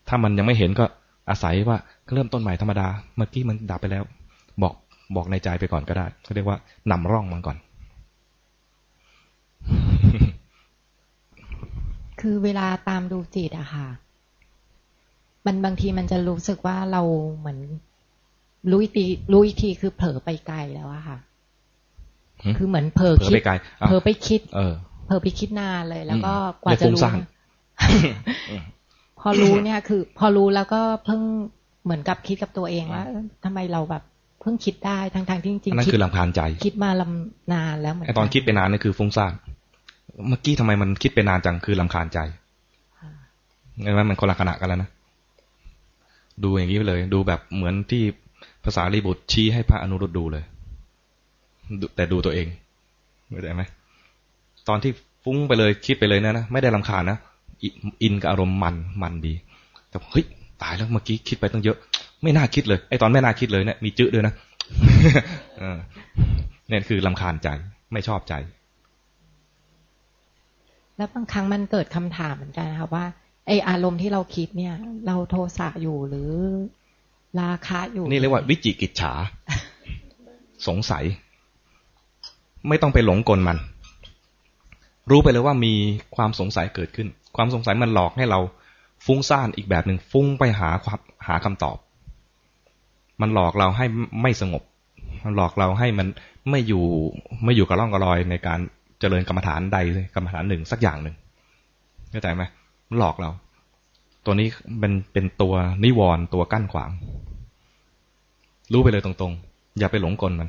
[0.09, 0.84] ถ้ามันยังไม่เห็นก็
[1.30, 1.76] อาศัยว่า
[2.12, 2.86] เริ่มต้นใหม่ธรรมดา
[3.16, 4.05] เมื่อกี้มันดับไปแล้ว
[4.62, 4.74] บอก
[5.16, 6.59] บอกในใจไปก่อนก็ได้เขาเรียกว่า
[6.90, 7.57] นำร่องมันก่อน
[12.20, 13.86] คือเวลาตามดูจิตอะค่ะ
[15.47, 17.03] มันบางทีมันจะรู้สึกว่าเรา
[17.38, 17.59] เหมือน
[18.70, 21.18] รู้อีกทีรู้อีกทีคือเผลอไปไกลแล้วอะค่ะ
[22.59, 23.41] คือเหมือนเผลอคิด
[23.87, 24.74] เผลอไปคิด เออ
[25.07, 26.32] เผลอไปคิดนานเลย แล้วก็
[26.62, 27.01] กว่าจะรู้
[29.20, 31.22] พอรู้เนี่ยคือ พอรู้แล้วก็เพิ่ง
[31.84, 33.05] เหมือนกับคิดกับตัวเองว่า
[33.45, 34.03] ทำไมเราแบบ
[34.41, 39.32] เพิ่งคิดได้ทั้งทางที่จริงนั่นคือลำคาญใจ คิดมาลำนานแล้วเหมือนไอตอนคิดไปนานนี่คือฟุ้งซ่าน
[40.28, 42.18] เมื่อกี้ทำไมมันคิดไปนานจังคือลำคาญใจ
[43.82, 44.91] เห็นไหมมันคนละขณะกันแล้วนะ
[46.43, 48.03] ดูอย่างนี้ไปเลย ดูแบบเหมือนที่
[48.64, 50.45] ภาษาลีบุตรชี้ให้พระอนุรุตดูเลย
[51.96, 52.46] แต่ดูตัวเอง
[53.30, 53.62] เข้าใจไหม
[54.68, 54.92] ตอนที่
[55.24, 57.18] ฟุ้งไปเลยคิดไปเลยนะนะไม่ได้ลำคาญนะ
[58.02, 59.34] อินกับอารมณ์มันมันดี
[59.90, 60.24] แต่เฮ้ย
[60.62, 61.76] ตายแล้วเมื่อกี้คิดไปตั้งเยอะ
[62.22, 64.34] ไม่น่าคิดเลยไอ้ตอนไม่น่าคิดเลยเนี่ยมีจื้อด้วยนะ
[66.68, 67.48] เนี่ยคือลำคาญใจ
[67.92, 68.34] ไม่ชอบใจ
[70.96, 73.04] แล้วบางครั้งมันเกิดคำถามเหมือนกันนะคะว่า
[73.46, 74.74] ไออารมณ์ที่เราคิดเนี่ย
[75.06, 76.30] เราโทสะอยู่หรือ
[77.40, 79.12] ราคะอยู่ นี่เรียกว่าวิจิกิจฉา
[80.68, 81.04] สงสัย
[82.68, 83.58] ไม่ต้องไปหลงกลมัน
[85.10, 85.74] รู้ไปเลยว่ามี
[86.16, 88.40] ความสงสัยเกิดขึ้น ความสงสัยมันหลอกให้เรา
[89.06, 91.76] ฟุ้งซ่านอีกแบบหนึ่งฟุ้งไปหาความหาคำตอบ
[93.20, 93.86] มันหลอกเราให้
[94.22, 94.62] ไม่สงบ
[95.24, 96.06] มันหลอกเราให้มัน
[96.50, 96.84] ไม่อยู่
[97.44, 98.60] ไม่อยู่กับร่องกับรอยในการ
[99.00, 101.14] เจริญกรรมฐานใดเลยกรรมฐานหนึ่งสักอย่างหนึ่ง
[102.10, 102.42] เข้าใจไหม
[102.88, 103.30] มันหลอกเรา
[104.24, 104.48] ตัวนี้
[104.80, 105.54] เป็นเป็นตัว
[105.84, 106.90] นิวรณ์ตัวกั้นขวาง
[108.72, 110.48] รู้ไปเลยตรงๆ อย่าไปหลงกลมัน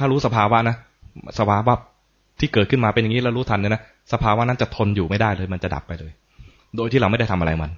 [0.00, 0.76] ถ้ารู้สภาวะนะ
[1.38, 1.74] สภาวะ
[2.40, 3.82] ที่เกิดขึ้นมาเป็นอย่างนี้แล้วรู้ทันเนี่ยนะ
[4.12, 6.12] สภาวะนั้นจะทนอยู่ไม่ได้เลย มันจะดับไปเลย
[6.76, 7.70] โดยที่เราไม่ได้ทำอะไรมัน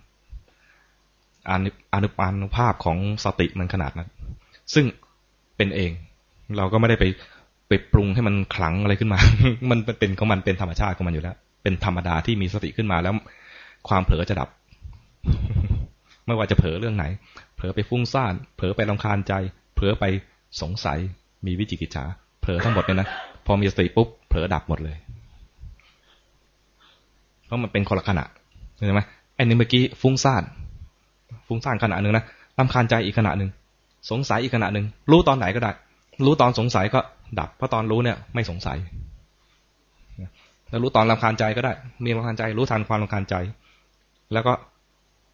[1.51, 4.09] อนุอนุปานุภาพของสติมันขนาดนั้น
[4.75, 4.85] ซึ่ง
[5.57, 5.91] เป็นเอง
[6.57, 7.05] เราก็ไม่ได้ไป
[7.69, 9.19] ไปปรุงให้มันขลังอะไรขึ้นมา
[9.71, 13.15] มันเป็นของมันเป็นธรรมชาติของมันอยู่แล้ว เป็นธรรมดาที่มีสติขึ้นมาแล้ว
[13.89, 14.49] ความเผลอจะดับ
[16.27, 17.05] ไม่ว่าจะเผลอเรื่องไหน
[17.57, 19.33] เผลอไปฟุ้งซ่าน เผลอไปลำคาญใจ
[19.75, 20.05] เผลอไป
[20.61, 20.99] สงสัย
[21.47, 22.05] มีวิจิกิจฉา
[22.41, 23.09] เผลอทั้งหมดเนี่ยนะ
[23.47, 24.97] พอมีสติปุ๊บเผลอดับหมดเลย
[27.47, 28.25] เพราะมันเป็นคนละขณะ
[28.77, 29.03] เห็นไหม
[29.35, 30.43] ไอ้นี่เมื่อกี้ฟุ้งซ่าน
[31.47, 32.25] ฟุ้งซ่านขณะหนึ่งนะ
[32.59, 33.51] ลำคาญใจอีกขณะหนึ่ง
[34.11, 35.73] สงสัยอีกขณะหนึ่งรู้ตอนไหนก็ได้
[36.25, 37.01] รู้ตอนสงสัยก็
[37.39, 38.77] ดับเพราะตอนรู้เนี่ย ไม่สงสัย
[40.71, 41.73] แล้วรู้ตอนลำคาญใจก็ได้
[42.05, 43.35] มีลำคาญใจ รู้ทันความลำคาญใจ
[44.33, 44.53] แล้วก็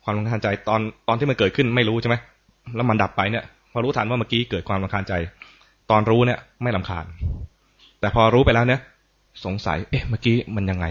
[0.05, 2.17] ความรำคาญใจตอนตอนที่มันเกิดขึ้นไม่รู้ใช่ไหม
[2.77, 5.15] แล้วมันดับไปเนี่ยพอรู้ทันว่าเมื่อกี้เกิดความรำคาญใจ
[5.91, 7.05] ตอนรู้เนี่ยไม่ลำคาญ
[8.01, 8.81] แต่พอรู้ไปแล้วเนี่ย
[9.45, 10.87] สงสัย เอ๊ะ เมื่อกี้มันยังไง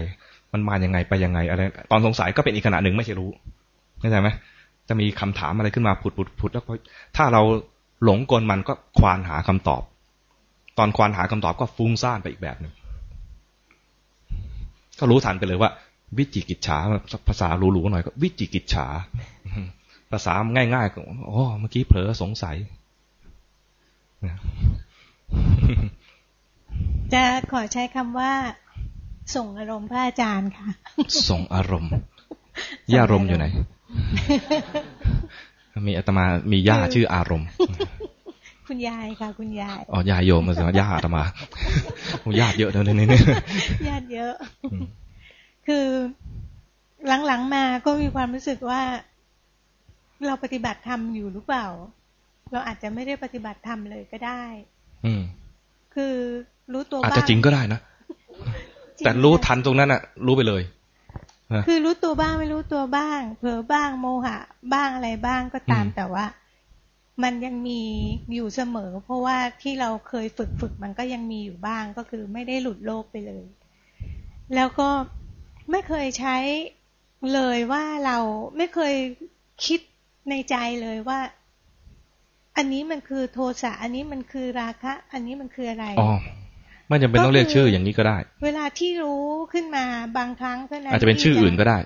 [0.52, 3.30] มันมายังไงไปยังไงอะไร ตอนสงสัยก็เป็นอีกขณะหนึ่งไม่ใช่รู้
[4.00, 4.28] เข้าใจไหม
[4.88, 6.64] จะมีคำถามอะไรขึ้นมาผุดผุดผุดแล้ว
[7.16, 7.42] ถ้าเรา
[8.04, 9.82] หลงกลมันก็ควานหาคำตอบ
[10.78, 12.72] ตอนควานหาคำตอบก็ฟุ้งซ่านไปอีกแบบหนึ่ง
[14.98, 15.70] ก็รู้ทันไปเลยว่า
[16.18, 16.78] วิจิกิจฉา
[17.28, 18.86] ภาษาหรูๆหน่อยก็ วิจิกิจฉา
[20.12, 22.56] ภาษาง่ายๆก็โอ้เมื่อกี้เผลอสงสัย
[27.14, 28.32] จะขอใช้คำว่า
[29.36, 30.68] ส่งอารมณ์พระอาจารย์ค่ะ
[31.30, 31.90] ส่งอารมณ์
[32.92, 33.46] ย่าอารมณ์อยู่ไหน
[35.86, 37.48] มีอาตมามีย่าชื่ออารมณ์
[38.66, 41.22] คุณยายค่ะ คุณยาย อ๋อยายโยมมาสิย่าอาตมา
[42.40, 43.06] ญาติเยอะเลยนี่
[43.88, 44.34] ญาติเยอะ
[45.66, 45.86] คือ
[47.26, 48.82] หลังๆมาก็มีความรู้สึกว่า
[50.26, 51.66] เราปฏิบัติธรรมอยู่หรือเปล่า
[52.52, 54.44] เราอาจจะไม่ได้ปฏิบัติธรรมเลยก็ได้
[55.04, 55.22] อืม
[55.94, 56.14] คือ
[56.72, 57.80] รู้ตัวอาจจะจริงก็ได้นะ
[59.04, 60.62] แต่รู้ทันตรงนั้นอะรู้ไปเลย
[61.66, 64.38] คือรู้ตัวบ้างไม่รู้ตัวบ้าง เผลอบ้างโมหะ
[64.74, 66.24] บ้างอะไรบ้างก็ตามแต่ว่า
[67.22, 67.82] มันยังมี
[68.34, 73.44] อยู่เสมอ เพราะว่าที่เราเคยฝึกฝึกมันก็ยังมีอยู่บ้างก็คือไม่ได้หลุดโลกไปเลย
[74.54, 74.88] แล้วก็
[75.70, 76.36] ไม่เคยใช้
[77.34, 78.18] เลยว่าเรา
[78.56, 78.94] ไม่เคย
[79.66, 79.80] คิด
[80.30, 81.18] ในใจเลยว่า
[82.58, 86.10] อันนี้มันคือโทสะ อันนี้มันคือราคะ อันนี้มันคืออะไรอ๋อ
[86.88, 89.84] ไม่จำเป็นต้องเรียกชื่ออย่างนี้ก็ได้ เวลาที่รู้ขึ้นมา
[90.18, 91.78] บางครั้งเท่านั้นอาจจะเป็นชื่ออื่นก็ได้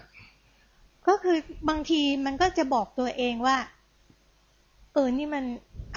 [1.08, 1.36] ก็คือ
[1.68, 3.56] บางทีมันก็จะบอกตัวเองว่า
[4.94, 5.44] เออนี่มัน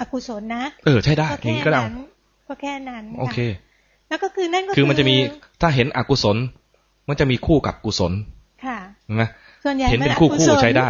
[0.00, 1.80] อกุศลนะ เออใช่ได้อย่างนี้ก็ได้
[2.46, 3.38] ก็แค่นั้น โอเค
[4.08, 5.16] แล้วก็คือนั่นก็คือมันจะมี
[5.60, 6.36] ถ้าเห็นอกุศล
[7.08, 8.12] มันจะมีคู่กับกุศล
[8.64, 9.24] ค่ะเห็นไหม
[9.64, 10.88] ส่วนใหญ่เห็นเป็นคู่คู่ใช้ได้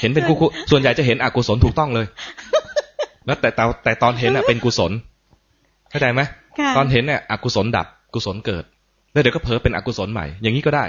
[0.00, 2.06] เห็นเป็นกุศลส่วนใหญ่จะเห็นอกุศลถูกต้องเลย
[3.26, 3.48] แล้วแต่
[3.84, 4.92] แต่ตอนเห็นอะเป็นกุศล
[5.90, 6.20] เข้าใจไหม
[6.76, 8.64] ตอนเห็นเนี่ยอกุศลดับกุศลเกิด
[9.12, 10.84] แล้วเดี๋ยวก็เผลอเป็นอกุศลใหม่ อย่างนี้ก็ได้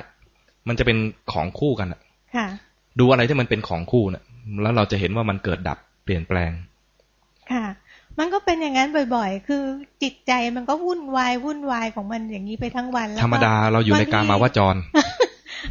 [0.68, 0.98] มันจะเป็น
[1.34, 2.02] ของคู่กันอะ
[3.00, 4.24] ดูอะไรที่มันเป็นของคู่เนี่ย
[4.62, 6.52] แล้วเราจะเห็นว่ามันเกิดดับเปลี่ยนแปลง
[7.52, 7.66] ค่ะ
[8.20, 9.64] มันก็เป็นอย่างนั้นบ่อย ๆ คือ
[10.04, 14.76] จิตใจมันก็วุ่นวายวุ่นวายของมันอย่างนี้ไปทั้งวันธรรมดาเราอยู่ในการมาว่าจร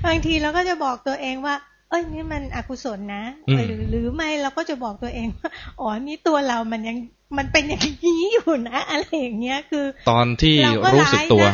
[0.07, 1.55] บางทีเราก็จะบอกตัวเองว่า
[1.89, 3.23] เอ้ยนี่มันอกุศลนะ
[3.53, 6.97] หรือหรือไม่เราก็จะบอกตัวเองว่าอ๋อนี่ตัวเรามันยัง
[7.39, 10.55] มันเป็นอย่างนี้อยู่นะอะไรอย่างเงี้ยคือ ตอนที่
[10.95, 11.45] รู้สึกตัว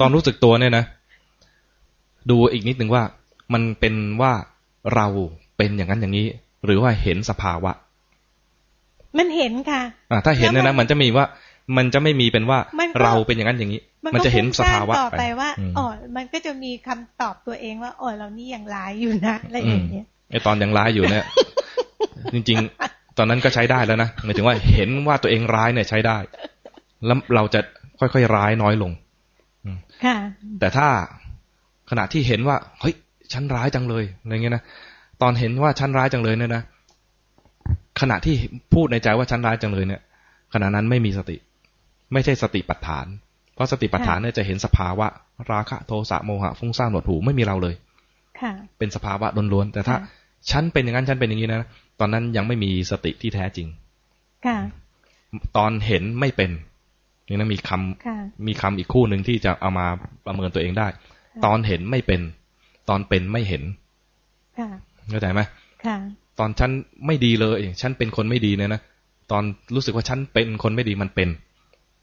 [0.00, 0.84] ตอนรู้สึกตัวเนี่ยนะ
[2.30, 3.02] ดูอีกนิดหนึ่งว่า
[3.52, 4.32] มันเป็นว่า
[4.94, 5.06] เรา
[5.56, 6.26] เป็นอย่างนั้นอย่างนี้
[6.64, 7.72] หรือว่าเห็นสภาวะ
[9.18, 11.26] มันเห็นค่ะ อ่าถ้าเห็นเนี่ยนะมันจะมีว่า
[11.76, 12.58] มันจะไม่มีเป็นว่า
[13.02, 13.80] เราเป็นอย่างนั้นอย่างนี้
[14.14, 15.86] มันจะเห็นสภาวะต่อไปว่าอ๋อ
[16.16, 21.24] มันก็จะมีคำตอบตัวเองว่าอ๋อเรานี่ยังร้ายอยู่นะอะไรอย่างเงี้ยไอตอนยังร้ายอยู่เนี่ย
[22.34, 22.58] จริง
[22.88, 26.16] ๆ ตอนนั้นก็ใช้ได้แล้วนะหมายถึงว่าเห็นว่าตัวเองร้ายเนี่ยใช้ได้
[27.06, 27.60] แล้วเราจะ
[28.00, 28.92] ค่อยๆร้ายน้อยลง
[30.04, 30.16] ค่ะ
[30.60, 30.88] แต่ถ้า
[31.90, 32.94] ขณะที่เห็นว่าเฮ้ย
[33.32, 34.62] ฉันร้ายจังเลยอะไรเงี้ยนะ
[35.22, 36.62] ตอนเห็นว่าฉันร้ายจังเลยเนี่ยนะ
[38.00, 38.34] ขณะที่
[38.74, 40.00] พูดในใจว่าฉันร้ายจังเลยเนี่ย
[40.54, 41.36] ขณะนั้นไม่มีสติ
[42.12, 43.06] ไม่ใช่สติปัฏฐาน
[43.54, 45.06] เพราะสติปัฏฐานเนี่ยจะเห็นสภาวะ
[45.52, 47.74] ราคะโทสะโมหะฟุ้งซ่านหนวดหูไม่มีเราเลย
[48.40, 49.96] ค่ะ เป็นสภาวะล้วนๆแต่ถ้า
[50.50, 51.68] ฉันเป็นอย่างนั้นฉันเป็นอย่างนี้นะ
[52.00, 53.68] ตอนนั้นยังไม่มีสติที่แท้จริง
[54.46, 54.58] ค่ะ
[55.56, 56.50] ตอนเห็นไม่เป็น
[57.28, 59.86] นี่นะมีคำมีคำอีกคู่หนึ่งที่จะเอามา
[60.26, 60.88] ประเมินตัวเองได้
[61.44, 62.20] ตอนเห็นไม่เป็น
[62.88, 63.62] ตอนเป็นไม่เห็น
[65.10, 65.40] เข้าใจไหม
[66.38, 66.70] ตอนฉัน
[67.06, 68.80] ไม่ดีเลย ฉันเป็นคนไม่ดีเนี่ยนะ
[69.30, 69.42] ตอน
[69.74, 71.28] รู้สึกว่าฉันเป็นคนไม่ดีมันเป็น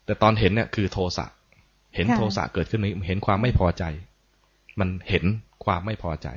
[0.06, 1.26] แต่ตอนเห็นเนี่ยคือโทสะ
[1.94, 3.84] เห็นโทสะเกิดขึ้นเห็นความไม่พอใจ
[4.80, 5.24] มันเห็น
[5.64, 6.28] ความไม่พอใจ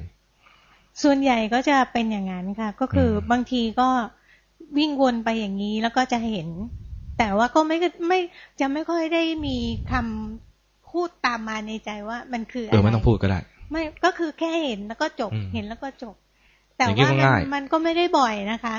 [1.04, 3.90] ส่วนใหญ่ก็จะเป็นอย่างนั้นค่ะ ก็คือบางทีก็
[4.78, 6.48] วิ่งวนไปอย่างนี้แล้วก็จะเห็น
[7.18, 7.78] แต่ว่าก็ไม่
[8.08, 8.20] ไม่
[8.60, 9.58] จะไม่ค่อยได้มี
[9.92, 13.40] คำพูดตามมาในใจว่ามันคืออะไรเออไม่ต้องพูดก็ได้
[13.72, 16.16] ไม่ก็คือแค่เห็นแล้วก็จบเห็นแล้วก็จบ
[16.78, 17.10] แต่ว่า
[17.54, 18.76] มันก็ไม่ได้บ่อยนะคะ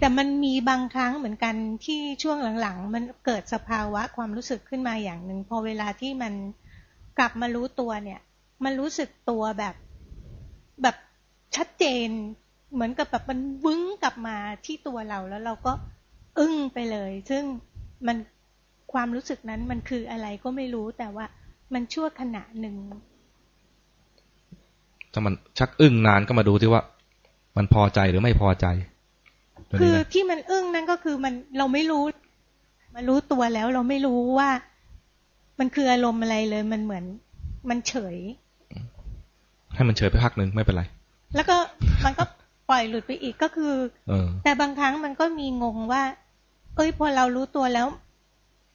[0.00, 1.54] แต่มันมีบางครั้งเหมือนกัน
[1.84, 6.32] ที่ช่วงหลังๆ มันเกิดสภาวะความรู้สึกขึ้นมาอย่างหนึ่งพอเวลาที่มัน
[7.18, 8.20] กลับมารู้ตัวเนี่ย
[8.64, 9.74] มันรู้สึกตัวแบบ
[10.82, 10.96] แบบ
[11.56, 12.08] ชัดเจน
[12.72, 14.36] เหมือนกับแบบมันวึ้งกลับมา
[14.66, 15.72] ที่ตัวเราแล้วเราก็
[16.38, 17.42] อึ้งไปเลย ซึ่ง
[18.06, 18.16] มัน
[18.92, 21.24] ความรู้สึกนั้นมันคืออะไรก็ไม่รู้แต่ว่า
[21.74, 22.76] มันชั่วขณะหนึ่ง
[25.12, 26.82] ถ้ามันชักอึ้งนานก็มาดูที่ว่า
[27.56, 28.66] มันพอใจหรือไม่พอใจ
[29.80, 32.04] คือที่มันอึ้งนั่นก็คือมันเราไม่รู้
[32.94, 34.50] มารู้ตัวแล้วเราไม่รู้ว่า
[35.58, 37.04] มันคืออารมณ์อะไรเลย มันเหมือน
[37.70, 38.16] มันเฉย
[39.74, 40.82] ให้มันเฉยไปพักหนึ่งไม่เป็นไร
[41.34, 41.56] แล้วก็
[42.04, 42.24] มันก็
[42.70, 43.74] ปล่อยหลุดไปอีกก็คือ
[44.44, 46.02] แต่บางครั้งมันก็มีงงว่า
[46.76, 47.86] เอ้ยพอเรารู้ตัวแล้ว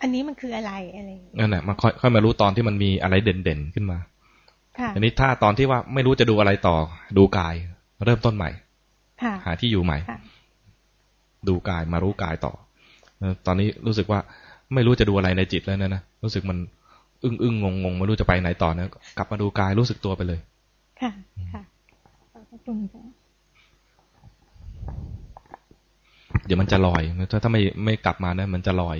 [0.01, 1.09] อันนี้มันคืออะไรอะไร
[1.39, 3.97] นั่นแหละมาค่อยค่อยมารู้ตอนที่มันมีอะไรเด่นๆขึ้นมา
[4.95, 6.75] อันนี้ถ้าตอนที่ว่าไม่รู้จะดูอะไรต่อ
[7.17, 7.55] ดูกาย
[8.05, 8.49] เริ่มต้นใหม่
[9.45, 9.97] หาที่อยู่ใหม่
[11.47, 12.53] ดูกายมารู้กายต่อ
[13.45, 14.19] ตอนนี้รู้สึกว่า
[14.73, 16.57] ไม่รู้จะดูอะไรในจิตแล้วนะนะรู้สึกมัน
[17.23, 18.87] อึ้งอึ้งงงงไม่รู้จะไปไหนต่อนะ
[19.17, 20.39] กลับมาดูกายรู้สึกตัวไปเลย
[21.01, 21.11] ค่ะ
[21.53, 21.61] ค่ะ
[22.33, 23.03] ขอบคุณค่ะ
[26.45, 27.01] เดี๋ยวมันจะลอย
[27.31, 28.97] ถ้าถ้าไม่ไม่กลับมานะมันจะลอย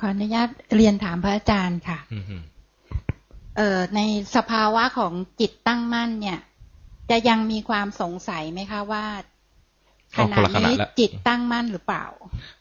[0.00, 1.98] ขออนุญาตเรียนถามพระอาจารย์ค่ะ
[3.56, 4.00] เอ่อใน
[4.36, 6.38] สภาวะของจิตตั้งมั่นเนี่ย
[7.10, 9.04] จะยังมีความสงสัยไหมคะว่า
[10.16, 12.04] ขณะนี้จิตตั้งมั่นหรือเปล่า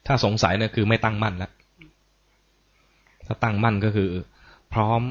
[0.07, 1.51] ถ้าสงสัยเนี่ยคือไม่ตั้งมั่นแล้ว
[3.25, 4.09] ถ้าตั้งมั่นก็คือ
[4.73, 5.01] พร้อม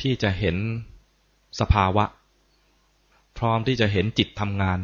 [0.00, 0.56] ที่จะเห็น
[1.60, 2.04] สภาวะ
[3.38, 4.78] พร้อมที่จะเห็นจิตทำงาน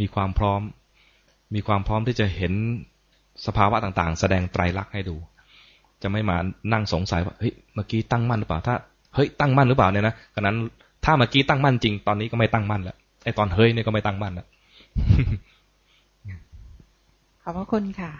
[0.00, 0.60] มีความพร้อม
[1.54, 2.52] มีความพร้อมที่จะเห็น
[3.46, 5.16] สภาวะต่างๆ แสดงไตรลักษณ์ให้ดู
[6.02, 6.36] จะไม่มา
[6.72, 8.74] นั่งสงสัยว่าเฮ้ยเมื่อกี้ตั้งมั่นหรือเปล่าถ้า
[9.14, 10.56] เฮ้ยตั้งมั่นหรือเปล่าเนี่ยนะขณะนั้น
[11.04, 14.46] ถ้าเมื่อกี้ตั้งมั่นจริงตอนนี้ก็ไม่ตั้งมั่นแล้วไอ้ตอนเฮ้ยเนี่ยก็ไม่ตั้งมั่นแล้ว
[17.42, 18.12] ขอบพระคุณค่ะ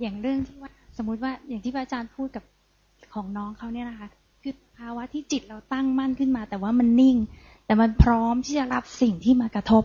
[0.00, 2.44] อย่างเรื่องที่ว่าสมมุติว่าอย่างที่พระอาจารย์พูดกับ
[3.14, 4.08] ของน้องเขาเนี่ยนะคะ
[4.42, 7.16] คือภาวะที่จิตเราตั้งมั่นขึ้นมา แต่ว่ามันนิ่ง
[7.68, 9.84] แต่มันพร้อมที่จะรับสิ่งที่มากระทบ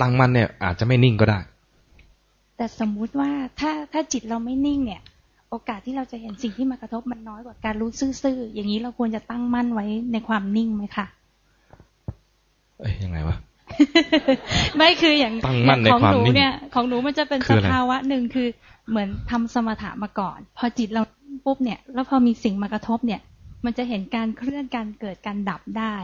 [0.00, 1.38] ตั้งมั่นเนี่ย อาจจะไม่นิ่งก็ได้
[2.56, 3.30] แต่สมมุติว่า
[3.60, 5.02] ถ้าถ้าจิตเราไม่นิ่งเนี่ย
[5.50, 7.90] โอกาสที่เราจะเห็นสิ่งที่มากระทบมันน้อยกว่าการรู้
[8.22, 11.06] ซื่อๆอย่างนี้เราควรจะตั้งมั่นไว้ในความนิ่งไหมคะ
[12.78, 13.36] เอ้ยยังไงวะ
[14.76, 15.34] ไม่คืออย่าง
[15.92, 18.48] ของหนูเนี่ย ของหนูมันจะเป็นสภาวะหนึ่งคือ
[18.90, 21.02] เหมือนทำสมถะมาก่อน พอจิตเรา
[21.44, 23.20] ปุ๊บเนี่ย แล้วพอมีสิ่งมากระทบเนี่ย
[23.64, 25.94] มันจะเห็นการเคลื่อนการเกิดการดับได้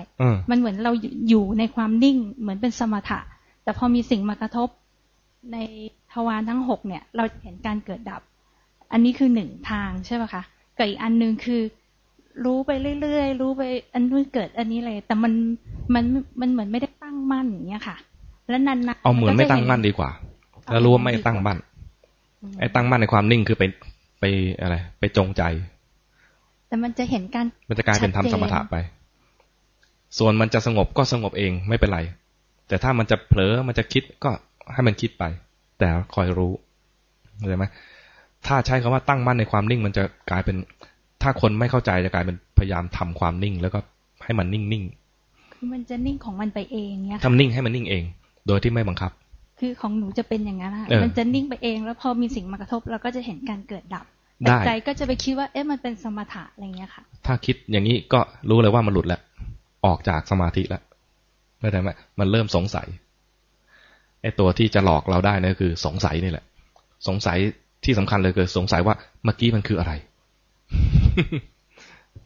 [0.51, 0.93] มันเหมือนเรา
[1.28, 3.20] อยู่ในความนิ่งเหมือนเป็นสมถะ
[3.65, 4.69] แต่พอมีสิ่งมากระทบ
[5.53, 5.57] ใน
[6.12, 8.23] ทวารทั้งหกเนี่ย เราเห็นการเกิดดับ
[8.93, 10.43] อันนี้คือหนึ่งทางใช่ไหมคะ
[10.77, 11.62] กับอีกอันหนึ่งคือ
[12.45, 12.70] รู้ไป
[13.01, 13.62] เรื่อยๆรู้ไป
[13.95, 15.32] อันนู้นเกิดอันนี้เลย แต่มัน
[15.95, 16.05] มัน
[16.41, 17.97] มันเหมือนไม่ได้ตั้งมั่นอย่างเงี้ยค่ะ
[18.49, 20.11] แล้วนานๆเอาเหมือนไม่ตั้งมั่นดีกว่า
[20.73, 21.59] แล้วรู้ว่าไม่ตั้งมั่น
[22.59, 23.65] ไอ้ตั้งมั่นในความนิ่งคือไป
[24.20, 24.24] ไป
[24.61, 25.43] อะไร ไปจงใจ
[26.71, 28.77] แต่มันจะเห็นการมันจะกลายเป็นทำสมถะไป
[30.19, 32.01] ส่วนมันจะสงบก็สงบเองไม่เป็นไร
[32.69, 34.31] แต่ถ้ามันจะเผลอมันจะคิดก็
[34.73, 35.25] ให้มันคิดไป
[35.79, 36.53] แต่คอยรู้
[37.39, 37.65] เข้าใจไหม
[38.47, 40.57] ถ้าใช้คำว่าตั้งมั่นในความนิ่ง มันจะกลายเป็น
[41.23, 43.79] ถ้าคนไม่เข้าใจจะกลายเป็นพยายามทำความนิ่ง แล้วก็
[44.25, 44.85] ให้มันนิ่งนิ่ง
[45.55, 48.05] คือมันจะนิ่งของมันไปเองเนี่ยทำนิ่งให้มันนิ่งเอง
[48.47, 49.13] โดยที่ไม่บังคับ
[49.61, 54.07] คือของหนูจะเป็นอย่างนั้นค่ะมันจะนิ่งไปเอง แล้วพอมีสิ่งมากระทบเราก็จะเห็นการเกิดดับ
[54.47, 59.21] แต่ใจก็จะไปคิดว่าเอ๊ะมันเป็นสมถะอะไรเงี้ยค่ะ ถ้าคิดอย่างนี้ก็รู้เลยว่ามันหลุดแล้ว
[59.87, 60.83] ออกจากสมาธิแล้ว
[61.59, 62.87] เข้าใจไหมมันเริ่มสงสัย
[64.23, 66.45] ไอ้ตัวที่จะหลอกเราได้นี่คือสงสัยนี่แหละ
[67.09, 67.39] สงสัย
[67.85, 68.95] ที่สำคัญเลยคือสงสัยว่า
[69.25, 69.93] เมื่อกี้มันคืออะไร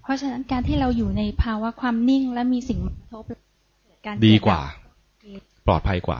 [0.02, 3.24] เพราะฉะนั้นการที่เราอยู่ในภาวะความนิ่งและมีสิ่งกระทบ
[4.06, 4.60] การดีกว่า
[5.66, 6.18] ปลอดภัยกว่า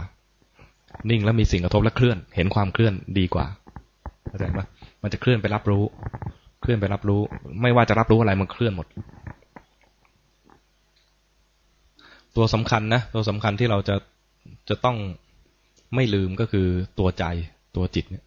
[1.11, 3.47] นิ่งแล้วมีสิ่งกระทบและเคลื่อน เห็นความเคลื่อนดีกว่า
[4.29, 4.61] เข้าใจไหม
[5.05, 5.85] มันจะเคลื่อนไปรับรู้
[6.63, 7.21] เคลื่อนไปรับรู้
[7.63, 8.87] ไม่ว่าจะรับรู้อะไรมันเคลื่อนหมด
[12.37, 13.97] ตัวสำคัญนะตัวสำคัญที่เราจะ
[14.69, 14.97] จะต้อง
[15.95, 16.67] ไม่ลืมก็คือ
[16.99, 17.25] ตัวใจ
[17.77, 18.25] ตัวจิตเนี่ย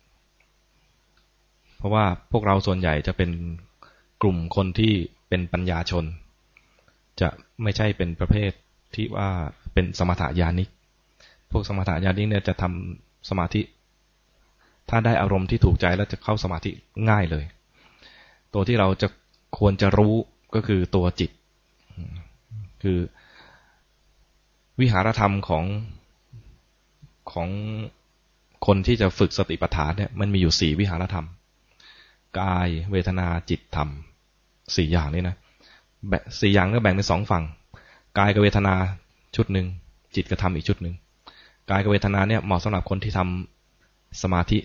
[1.78, 3.32] เพราะว่าพวกเราส่วนใหญ่จะเป็น
[4.22, 4.94] กลุ่มคนที่
[5.30, 6.06] เป็นปัญญาชน
[7.22, 7.30] จะ
[7.64, 8.52] ไม่ใช่เป็นประเภท
[8.96, 9.30] ที่ว่า
[9.74, 10.70] เป็นสมถะญาณิก
[11.52, 13.62] พวกสมถะญาณิกเนี่ยจะทำสมาธิ
[14.90, 16.72] ถ้าได้อารมณ์ที่ถูกใจแล้วจะเข้าสมาธิ
[17.10, 17.46] ง่ายเลย
[18.54, 19.08] ตัวที่เราจะ
[19.58, 20.14] ควรจะรู้
[20.56, 21.32] ก็คือตัวจิต
[22.84, 23.00] คือ
[24.80, 25.64] วิหารธรรมของ
[27.32, 27.50] ของ
[28.66, 31.26] คนที่จะฝึกสติปัฏฐานเนี่ยมันมีอยู่สี่วิหารธรรม
[32.40, 33.90] กายเวทนาจิตธรรม
[34.76, 35.36] สี่อย่างนี้นะ
[36.40, 37.44] สี่อย่างก็แบ่งเป็นสองฝั่ง
[38.18, 38.76] กายกับเวทนา
[39.36, 39.68] ชุดหนึ่ง
[40.16, 40.96] จิตกับธรรมอีกชุดหนึ่ง
[41.70, 44.58] กายกับเวทนาเนี่ยเหมาะสำหรับคนที่ทำสมาธิ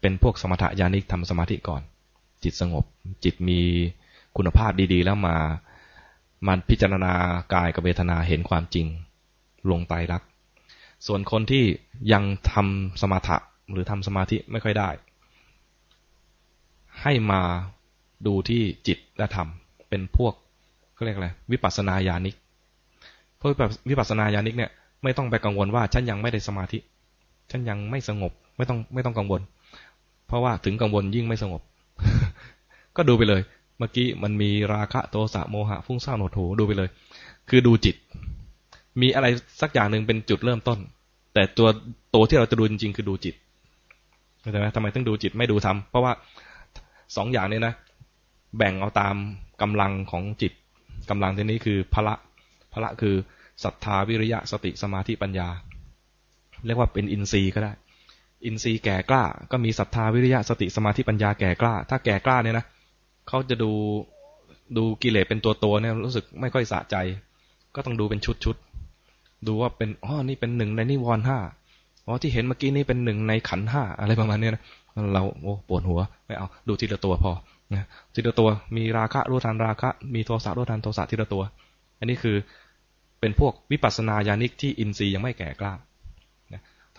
[0.00, 1.82] เป็นพวกสมถะญาณิกทำสมาธิก่อน
[2.42, 2.84] จิตสงบ
[3.24, 3.60] จิตมี
[4.36, 5.36] คุณภาพดีๆ แล้วมา
[6.46, 7.14] มันพิจารณา
[7.54, 8.86] กายกับเวทนาเห็นความจริง
[9.70, 10.22] ลงไตรัก
[11.06, 11.64] ส่วนคนที่
[12.12, 13.36] ยังทำสมาธิ
[13.72, 14.88] หรือทำสมาธิไม่ค่อยได้
[17.02, 17.40] ให้มา
[18.26, 19.48] ดูที่จิตและธรรม
[19.88, 20.34] เป็นพวก
[20.94, 22.36] เขาเรียกอะไรวิปัสสนาญาณิก
[23.40, 23.50] พวก
[23.90, 24.70] วิปัสสนาญาณิกเนี่ย
[25.02, 26.78] ไม่ต้องไปกังวลว่าฉันยังไม่ได้สมาธิ
[27.50, 29.40] ฉันยังไม่สงบไม่ต้องไม่ต้องกังวล
[30.30, 31.62] เพราะว่าถึงกังวลยิ่งไม่สงบ
[32.96, 33.42] ก็ดูไปเลย
[33.78, 36.88] เมื่อกี้มันมีราคะโทสะโมหะฟุ้งซ่านโหดหูดูไปเลย
[37.48, 37.96] คือดูจิต
[39.00, 39.26] มีอะไร
[39.60, 40.78] สักอย่างหนึ่งเป็นจุดเริ่มต้น
[41.34, 41.68] แต่ตัว
[42.14, 43.34] ตัวที่เราจะดูจริงๆคือดูจิต
[44.40, 46.12] เข้าใจไหมทำไมต้องดูจิตไม่ดูธรรมเพราะว่า
[47.16, 47.74] สองอย่างนี้นะ
[48.56, 49.16] แบ่งเอาตาม
[49.62, 50.52] กำลังของจิต
[51.10, 52.14] กำลังที่นี้คือพละ
[52.72, 53.14] พละคือ
[53.64, 55.48] ศรัทธาวิริยะสติสมาธิปัญญา
[56.66, 57.72] เรียกว่าเป็นอินทรีย์ก็ได้
[58.44, 62.64] อินทรีย์แก่กล้า ก็มีศรัทธาวิริยะสติสมาธิปัญญาแก่กล้า ถ้าแก่กล้าเนี่ยนะ
[63.28, 63.72] เขาจะดู
[64.76, 66.96] ดูกิเลสเป็นตัวตัวเนี่ยรู้สึกไม่ค่อยสะใจ
[67.74, 68.56] ก็ต้องดูเป็นชุดชุด
[69.46, 71.38] ดูว่าเป็นอ๋อนี่เป็นหนึ่งในนิวรณ์ห้า
[72.06, 74.62] อ๋อที่เห็นเมื่อกี้นี่เป็นหนึ่งในขันห้าอะไรประมาณนี้นะ
[75.12, 77.32] เราโอ้ปวดหัวไม่เอาดูทีละตัวพอ
[77.72, 81.42] นะทีละตัวมีราคะรู้ทันราคะ มีโทสะรู้ทันโทสะทีละตัว
[81.98, 82.36] อันนี้คือ
[83.20, 85.72] เป็นพวกวิปัสสนาญาณิกที่อินทรีย์ยังไม่แก่กล้า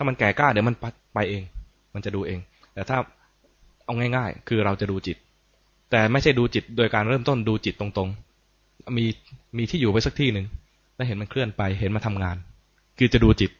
[0.02, 0.74] ามันแก่กล้าเดี๋ยวมัน
[1.14, 1.42] ไปเอง
[1.94, 2.38] มันจะดูเอง
[2.74, 2.98] แต่ถ้า
[3.84, 5.16] เอาง่าย ๆ คือเราจะดูจิต
[5.90, 9.04] แต่ไม่ใช่ดูจิตโดยการเริ่มต้นดูจิตตรงๆ มี
[9.56, 10.46] มีที่อยู่ไว้สักที่หนึ่ง
[10.96, 12.36] แล้วเห็นมันเคลื่อนไป เห็นมาทำงาน
[12.98, 13.50] คือจะดูจิต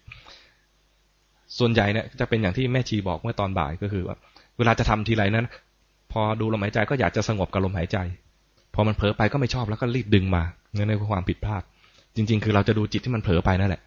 [1.59, 4.17] ส่วนใหญ่เนี่ยจะเป็นอย่างที่แม่ชีบอกเมื่อตอนบ่ายก็คือว่า
[4.59, 5.47] เวลาจะทำทีไรนั้น
[6.13, 7.97] พอดูลมหายใจก็อยากจะสงบกับลมหายใจ
[8.75, 10.43] พอมันเผลอไปก็ไม่ชอบแล้วก็รีบดึงมา
[10.75, 11.63] เนื่องในความผิดพลาด
[12.17, 13.83] จริง ๆ คือเราจะดูจิตที่มันเผลอไปนั่นแหละ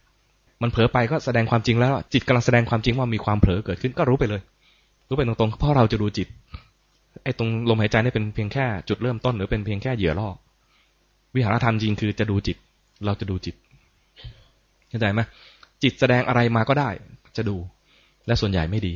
[0.61, 4.41] มันเผลอไปก็แสดงความจริงแล้ว จิตกำลังแสดงความจริงว่ามีความเผลอเกิดขึ้นก็รู้ไปเลย
[5.07, 6.27] รู้ไปตรงๆเพราะเราจะดูจิต
[7.23, 10.29] ไอ้ตรงลมหายใจนี่เป็นเพียงแค่จุดเริ่มต้นหรือเป็นเพียงแค่เหยื่อล่อ
[11.35, 12.57] วิหารธรรมจริงคือจะดูจิต
[13.05, 13.55] เราจะดูจิต
[14.89, 15.21] เข้าใจไหม
[15.83, 16.89] จิตแสดงอะไรมาก็ได้
[17.37, 17.55] จะดู
[18.27, 18.93] และส่วนใหญ่ไม่ดี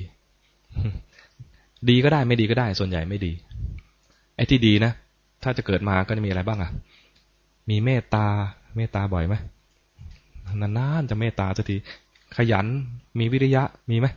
[1.90, 3.32] ดีก็ได้ไม่ดีก็ได้ ส่วนใหญ่ไม่ดี
[4.36, 4.92] ไอ้ที่ดีนะ
[5.44, 6.72] ถ้าจะเกิดมาก็จะมีอะไรบ้างอะ
[7.70, 8.26] มีเมตตา
[8.76, 9.36] เมตตาบ่อยไหม
[10.62, 11.76] นานๆจะเมตตาสักที
[12.38, 12.66] ขยัน
[13.20, 14.08] มีวิริยะมีไหม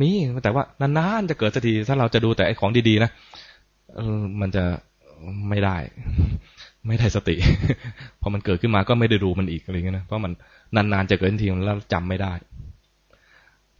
[0.00, 0.10] มี
[0.44, 3.10] แต่ว่านานๆจะเกิดสักทีถ้าเราจะดูแต่ไอ้ของดีๆนะ
[4.40, 4.64] มันจะ
[5.48, 5.76] ไม่ได้
[6.86, 7.36] ไม่ได้สติ
[8.20, 10.32] พอมันเกิดขึ้นมาก็ไม่ได้ดูมันอีกอะไรเงี้ยนะเพราะมัน
[10.76, 12.32] นานๆจะเกิดทีแล้วจำไม่ได้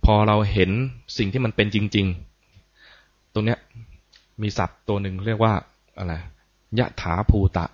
[0.04, 0.70] พอเราเห็น
[1.18, 2.06] สิ่งที่มันเป็นจริง
[2.70, 3.58] ๆ ตรงเนี้ย
[4.42, 5.52] มีศัพท์ตัวหนึ่งเรียกว่า
[5.98, 6.14] อะไร
[6.78, 7.66] ยะถาภูตะ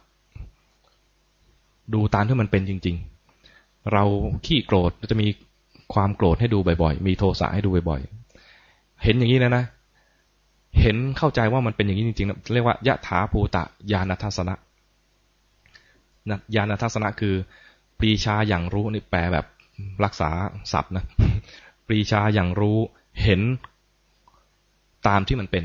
[1.95, 3.16] ดูตามที่มันเป็นจริง ๆ
[3.93, 4.05] เรา
[4.47, 5.29] ขี้โกรธจะมี
[5.95, 9.65] ความโกรธให้ดูบ่อยๆ มีโทสะให้ดูบ่อยๆ เห็นอย่างนี้นะนะ
[10.81, 14.55] เห็นเข้าใจว่ามันเป็นอย่างนี้จริงๆ เรียกว่ายะถาภูตะญาณทัศนะ
[16.55, 17.35] ญาณทัศนะคือ
[17.99, 19.47] ปรีชาอย่างรู้นี่แปลแบบ
[20.05, 20.31] รักษา
[20.73, 21.05] ศัพท์นะ
[21.87, 22.79] ปรีชาอย่างรู้
[23.23, 23.41] เห็น
[25.09, 25.65] ตามที่มันเป็น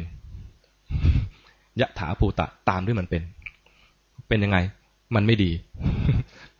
[1.82, 3.22] ยะถาภูตะตามที่มันเป็น
[4.28, 4.58] เป็นยังไง
[5.16, 5.52] มันไม่ดี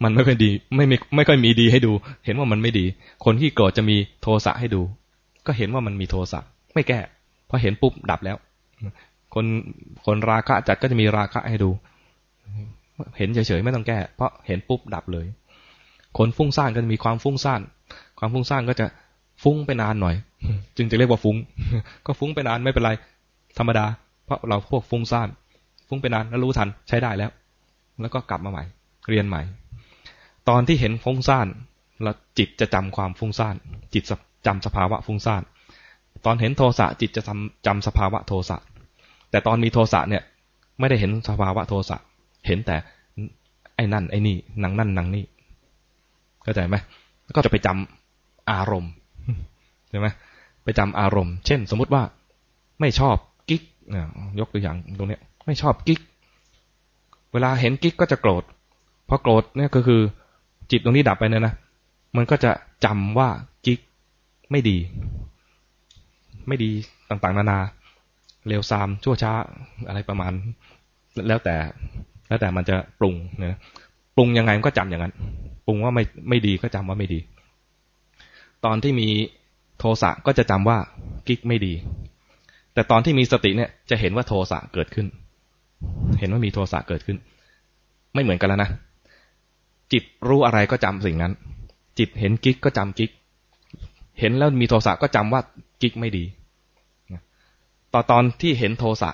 [0.04, 1.92] มันไม่ค่อยดี ไม่ไม่ไม่ค่อยมีดีให้ดู
[2.26, 2.86] เห็นว่ามันไม่ดี
[3.26, 4.82] คนที่โกรธจะมีโทสะให้ดู
[5.46, 6.40] ก็เห็นว่ามันมีโทสะ
[6.74, 7.00] ไม่แก้
[7.50, 8.38] พอเห็นปุ๊บดับแล้ว
[9.34, 9.46] คน
[10.06, 11.70] คนราคะจัดก็จะมีราคะให้ดู
[13.18, 15.26] เห็นเฉยๆไม่ต้องแก้ เพราะเห็นปุ๊บดับเลย
[16.18, 17.62] คนฟุ้งซ่านก็จะมีความฟุ้งซ่าน
[18.20, 18.86] ความฟุ้งซ่านก็จะ
[19.44, 20.16] ฟุ้งไปนานหน่อย
[20.78, 21.36] จึงจะเรียกว่าฟุ้ง
[22.06, 22.92] ก็ฟุ้งไปนานไม่เป็นไร
[23.58, 23.86] ธรรมดา
[24.26, 25.30] เพราะเราพวกฟุ้งซ่าน
[25.88, 27.32] ฟุ้งไปนานแล้วรู้ทันใช้ได้แล้ว
[28.02, 28.64] แล้วก็กลับมาใหม่
[29.10, 29.42] เรียนใหม่
[30.50, 31.48] ตอนที่เห็นฟุ้งซ่าน
[32.04, 33.56] แล้วจิตจะจำความฟุ้งซ่าน
[33.94, 34.04] จิต
[34.46, 35.42] จำสภาวะฟุ้งซ่าน
[36.26, 38.58] ตอนเห็นโทสะจิตจะจำจำสภาวะโทสะ
[39.32, 40.24] แต่ตอนมีโทสะเนี่ย
[40.80, 41.98] ไม่ได้เห็นสภาวะโทสะ
[42.48, 42.76] เห็นแต่
[43.76, 45.26] ไอ้นั่นไอ้นี่นังนั่นนังนี่
[46.44, 46.76] เข้าใจไหม
[47.36, 48.92] ก็จะไปจำอารมณ์
[49.90, 50.08] ใช่ไหม
[50.64, 52.04] ไปจำอารมณ์ เช่น สมมุติว่า
[52.80, 53.16] ไม่ชอบ
[53.50, 53.64] กิ๊ก
[54.40, 56.00] ยกตัวอย่างตรงนี้ไม่ชอบกิ๊ก
[57.34, 58.44] เวลาเห็นกิ๊กก็จะโกรธ
[59.08, 60.02] พอโกรธเนี่ยก็คือ
[60.72, 61.54] จิตตรงนี้ดับไปเนี่ยนะ
[62.18, 62.52] มันก็จะ
[62.86, 63.30] จำว่า
[63.66, 63.80] กิ๊ก
[64.52, 64.78] ไม่ดี
[66.48, 66.70] ไม่ดี
[67.10, 67.60] ต่างๆ นานา
[68.48, 69.34] เร็วซามชั่วช้า
[69.88, 70.32] อะไรประมาณ
[71.28, 71.56] แล้วแต่
[72.28, 73.60] แล้วแต่มันจะปรุงนะ
[74.16, 75.14] ปรุงยังไงมันก็จำอย่างนั้น
[75.66, 77.20] ปรุงว่าไม่ไม่ดีก็จำว่าไม่ดี
[78.66, 79.08] ตอนที่มี
[79.80, 80.78] โทสะก็จะจำว่า
[81.28, 81.74] กิ๊กไม่ดี
[82.74, 85.08] แต่ตอนที่มีสติเนี่ยจะเห็นว่าโทสะเกิดขึ้น
[86.20, 87.18] เห็นว่ามีโทสะเกิดขึ้น
[88.14, 88.70] ไม่เหมือนกันแล้วนะ
[89.94, 91.34] จิตรู้อะไรก็จำสิ่งนั้น
[92.00, 93.12] จิตเห็นกิ๊กก็จำกิ๊ก
[94.20, 95.42] เห็นแล้วมีโทสะก็จำว่า
[95.82, 96.24] กิ๊กไม่ดี
[97.94, 99.12] ต่อตอนที่เห็นโทสะ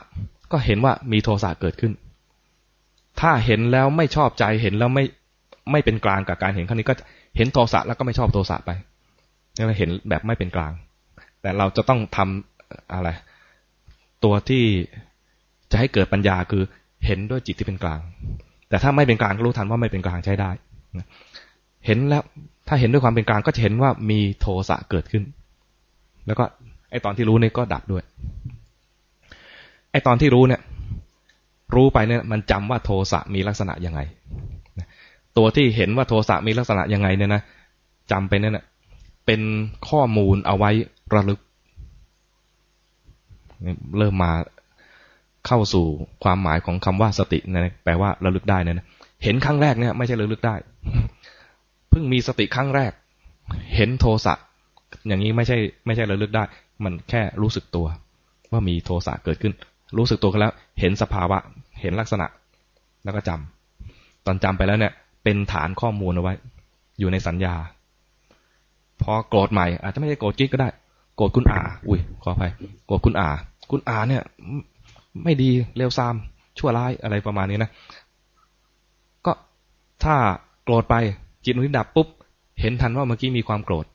[0.52, 1.94] ก็เห็นว่ามีโทสะเกิดขึ้น
[3.22, 5.04] ถ้าเห็นแล้วไม่ชอบใจเห็นแล้วไม่
[5.72, 6.96] ไม่เป็นกลางกับการเห็นครั้งนี้ก็
[7.38, 8.72] เห็นโทสะแล้วก็ไม่ชอบโทสะไป
[9.58, 10.72] นี่เราเห็นแบบไม่เป็นกลาง
[11.42, 13.10] แต่เราจะต้องทำอะไร
[14.24, 14.64] ตัวที่
[15.72, 16.64] จะให้เกิดปัญญาคือ
[17.06, 18.00] เห็นด้วยจิตที่เป็นกลาง
[18.70, 20.52] แต่ถ้าไม่เป็นกลางก็รู้ทันว่าไม่เป็นกลางใช้ได้
[21.86, 22.24] เห็นแล้ว
[22.68, 25.24] ถ้าเห็นด้วยความเป็นกลางก็จะเห็นว่ามีโทสะเกิดขึ้น
[26.28, 26.44] แล้วก็
[26.92, 28.04] ไอตอนที่รู้เนี่ยก็ดับด้วย
[29.92, 30.62] ไอตอนที่รู้เนี่ย
[31.76, 34.00] รู้ไปเนี่ย มันจำว่าโทสะมีลักษณะยังไง
[35.38, 37.42] ตัวที่เห็นว่าโทสะมีลักษณะยังไงเนี่ยนะ
[38.12, 38.66] จำไปเนี่ยนะ
[39.26, 39.42] เป็น
[39.90, 40.72] ข้อมูลเอาไว้
[41.14, 41.40] ระลึก
[43.98, 44.32] เริ่มมา
[45.48, 45.86] เข้าสู่
[46.24, 48.86] ความหมายของคำว่าสตินะแปลว่าระลึกได้นะ
[49.24, 50.56] เห็นครั้งแรกเนี่ย ไม่ใช่ระลึกได้
[51.90, 52.92] เพิ่งมีสติครั้งแรก
[53.76, 54.34] เห็นโทสะ
[55.08, 56.44] อย่างนี้ไม่ใช่ ไม่ใช่ระลึกได้
[56.84, 57.88] มันแค่รู้สึกตัว
[58.52, 59.54] ว่ามีโทสะเกิดขึ้น
[59.98, 61.38] รู้สึกตัวกันแล้ว เห็นสภาวะ
[61.82, 62.28] เห็นลักษณะ
[63.04, 66.34] แล้วก็จำตอนจำไปแล้วเนี่ย เป็นฐานข้อมูลเอาไว้
[67.00, 67.56] อยู่ในสัญญา
[69.02, 70.70] พอโกรธใหม่ อาจจะไม่ใช่โกรธกิ๊กก็ได้
[71.18, 72.52] โกรธคุณอา อุ้ยขออภัย
[72.88, 73.30] โกรธคุณอา
[73.72, 74.24] คุณอาเนี่ย
[75.24, 76.16] ไม่ดีเลวซาม
[76.58, 77.70] ชั่วร้ายอะไรประมาณนี้นะ
[80.04, 80.16] ถ้า
[80.64, 80.96] โกรธไป
[81.46, 82.08] จิตมันดับปุ๊บ
[82.62, 83.86] เห็นทันว่าเมื่อกี้มีความโกรธ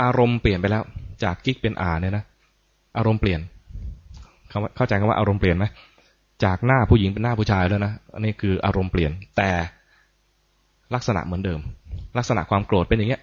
[0.00, 0.82] อารมณ์เปลี่ยนไปแล้ว
[1.22, 2.24] จากกิ๊กเป็นอาเนี่ยนะ
[2.96, 3.40] อารมณ์เปลี่ยน
[4.76, 5.64] เข้าใจกันว่าอารมณ์เปลี่ยนไหม
[6.44, 9.50] จากหน้าผู้หญิงเป็นหน้าผู้ชายแล้วนะอันนี้คืออารมณ์เปลี่ยนแต่
[10.94, 11.60] ลักษณะเหมือนเดิม
[12.18, 13.22] ลักษณะความโกรธเป็นอย่างเงี้ย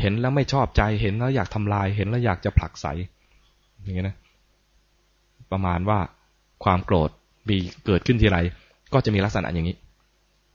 [0.00, 2.86] เห็นแล้วไม่ชอบใจเห็นแล้วอยากทำลาย เห็นแล้วอยากจะผลักไส
[3.82, 4.16] อย่างเงี้ยนะ
[5.52, 5.98] ประมาณว่า
[6.64, 7.10] ความโกรธ
[7.48, 7.56] มี
[7.86, 8.38] เกิดขึ้นทีไร
[8.92, 9.76] ก็จะมีลักษณะอย่างนี้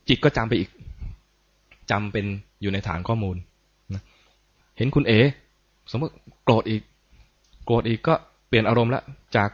[0.10, 0.70] จิตก็จำไปอีก
[1.92, 2.26] จำเป็น
[2.62, 3.36] อยู่ในฐานข้อมูล
[3.94, 4.04] นะ
[4.78, 5.14] เห็นคุณเอ
[5.92, 6.14] สมมติ
[6.44, 6.82] โกรธอีก
[7.66, 8.14] โกรธอีกก็
[8.48, 9.04] เปลี่ยนอารมณ์ล้ว
[9.36, 9.50] จาก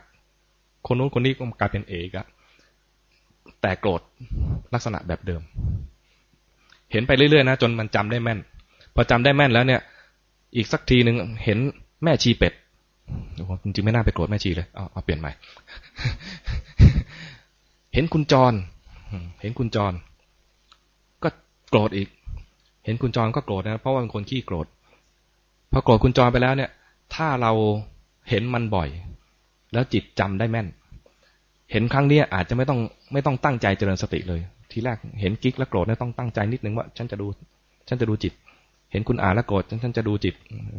[0.87, 2.25] คนนู้นคนนี้ก็กลายเป็นเอกอะ
[3.61, 4.01] แต่โกรธ
[4.73, 5.41] ลักษณะแบบเดิม
[6.91, 8.39] เห็นไปเรื่อยๆนะจนมันจำได้แม่น
[8.95, 9.81] พอจำได้แม่นแล้วเนี่ย
[10.55, 11.59] อีกสักทีหนึ่งเห็น
[12.03, 12.53] แม่ชีเป็ด
[13.63, 15.31] จริงๆไม่น่าไปโกรธแม่ชีเลยเอาเอาเปลี่ยนใหม่
[17.93, 18.53] เห็นคุณจร
[19.41, 19.93] เห็นคุณจร
[21.73, 22.09] โกรธอีก
[22.85, 24.67] เห็นคุณจรก็โกรธนะเพราะว่าเป็นคนขี้โกรธ
[25.71, 26.69] พอโกรธคุณจรไปแล้วเนี่ย
[27.15, 27.51] ถ้าเรา
[28.29, 28.89] เห็นมันบ่อย
[29.73, 30.67] แล้วจิตจำได้แม่น
[31.71, 32.79] เห็นครั้งนี้อาจจะไม่ต้อง
[33.13, 34.41] ไม่ต้องตั้งใจเจริญสติเลย
[34.71, 37.27] ทีแรกเห็นกิ๊กแล้วโกรธเนี่ยต้องตั้งใจนิดนึงว่า ฉันจะดู
[37.87, 38.33] ฉันจะดูจิต
[38.91, 40.35] เห็นคุณอาแล้วโกรธฉันจะดูจิต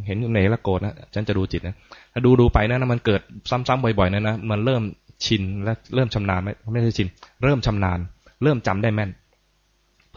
[0.07, 1.75] เห็นคุณเนแล้วโกรธนะฉันจะดูจิตนะ
[2.13, 4.83] ถ้าดูดูไปนะมันเกิดซ้ำๆบ่อยๆนะนะมันเริ่ม
[5.27, 7.09] ชินและเริ่มชำนาญไม่ไม่ใช่ชิน
[7.43, 7.99] เริ่มชำนาญ
[8.43, 9.11] เริ่มจำได้แม่น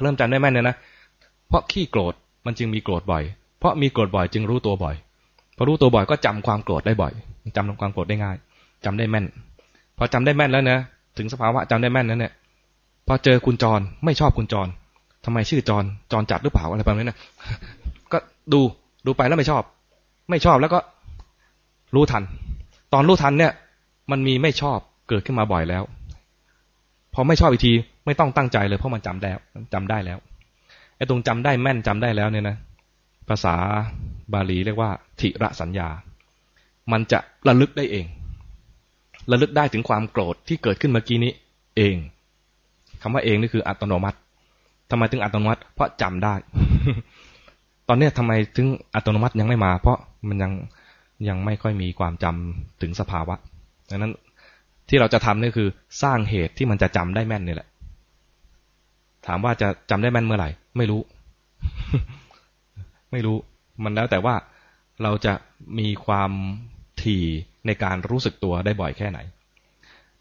[0.02, 0.76] เริ่มจำได้แม่นเนี่ยนะ
[1.48, 2.14] เพราะขี้โกรธ
[2.46, 3.24] มันจึงมีโกรธบ่อย
[3.60, 4.96] เพราะมีโกรธบ่อยจึงรู้ตัวบ่อย
[5.58, 7.14] พอรู้ตัวบ่อยก็จำความโกรธได้บ่อย
[7.56, 8.36] จำความโกรธได้ง่าย
[8.86, 9.26] จำได้แม่น
[9.98, 10.80] พอจำได้แม่นแล้วนะ
[11.18, 12.34] ถึงสภาวะจำได้แม่นนั้นเนี่ย
[13.08, 14.68] พอเจอคุณจรไม่ชอบคุณจร
[15.26, 17.18] ทำไมชื่อจรจรจัดหรือเปล่าอะไรประมาณนี้นะ
[18.12, 18.18] ก็
[18.54, 18.62] ดู
[19.06, 19.64] ดูไปแล้วไม่ชอบ
[20.30, 20.80] ไม่ชอบแล้วก็
[21.96, 22.24] รู้ทัน
[22.94, 23.52] ตอนรู้ทันเนี่ย
[24.12, 24.80] มันมีไม่ชอบ
[25.10, 25.84] เกิดขึ้นมาบ่อยแล้ว
[27.20, 27.74] พอไม่ชอบอีกที
[28.06, 29.30] ไม่ต้องตั้งใจเลยเพราะมันจำได้
[29.74, 30.18] จำได้แล้ว
[30.98, 32.58] ไอ้ตรงจำได้แม่นจำได้แล้วเนี่ยนะ
[33.30, 33.56] ภาษา
[34.34, 34.90] บาลีเรียกว่า
[35.20, 35.88] ทิระสัญญา
[36.92, 38.06] มันจะระลึกได้เอง
[39.32, 41.32] ระลึกได้ถึงความโกรธที่เกิดขึ้นเมื่อกี้นี้
[41.78, 41.96] เอง
[43.02, 44.18] คำว่าเองนี่คืออัตโนมัติ
[44.92, 46.36] ทำไมถึงอัตโนมัติ เพราะจำได้
[47.88, 50.52] ตอนนี้ทำไมถึงอัตโนมัติยังไม่มา เพราะมันยัง
[51.30, 53.36] ยังไม่ค่อยมีความจำถึงสภาวะ
[53.90, 54.14] ดังนั้น
[54.90, 55.70] ที่เราจะทำนี่คือ
[56.04, 57.70] สร้างเหตุที่มันจะจำได้แม่นนี่แหละ
[59.26, 61.02] ถามว่าจะจำได้แม่นเมื่อไหร่ ไม่รู้
[63.12, 63.38] ไม่รู้
[63.84, 64.36] มันแล้วแต่ว่า
[65.04, 65.34] เราจะ
[65.80, 66.32] มีความ
[67.02, 67.24] ถี่
[67.66, 69.20] ในการรู้สึกตัวได้บ่อยแค่ไหน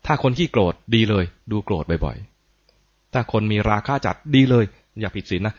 [0.07, 4.65] ถ้าคนขี้โกรธดีเลย ดูโกรธบ่อยๆ ถ้าคนมีราคะจัดดีเลย
[5.01, 5.55] อย่าผิดศีลนะ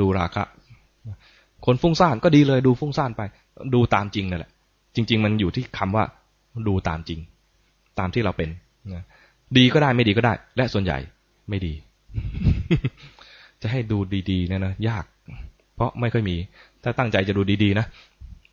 [0.00, 0.42] ดูราคะ
[1.66, 3.22] คนฟุ้งซ่านก็ดีเลย ดูฟุ้งซ่านไป
[3.74, 4.50] ดูตามจริงนั่นแหละ
[4.94, 6.04] จริง ๆ มันอยู่ที่คำว่า
[6.68, 7.20] ดูตามจริง
[7.98, 8.48] ตามที่เราเป็น
[8.94, 9.04] นะ
[9.56, 10.98] ดีก็ได้ไม่ดีก็ได้ และส่วนใหญ่
[11.48, 11.72] ไม่ดี
[13.62, 13.98] จะให้ดู
[14.30, 15.04] ดีๆเนี่ยนะยาก
[15.74, 16.36] เพราะไม่ค่อยมี
[16.82, 17.86] ถ้าตั้งใจจะดูดีๆนะ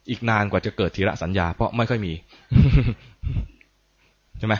[0.09, 2.13] อีกนานกว่าจะเกิดทีระสัญญา เพราะไม่ค่อยมี
[4.39, 4.55] ใช่ไหม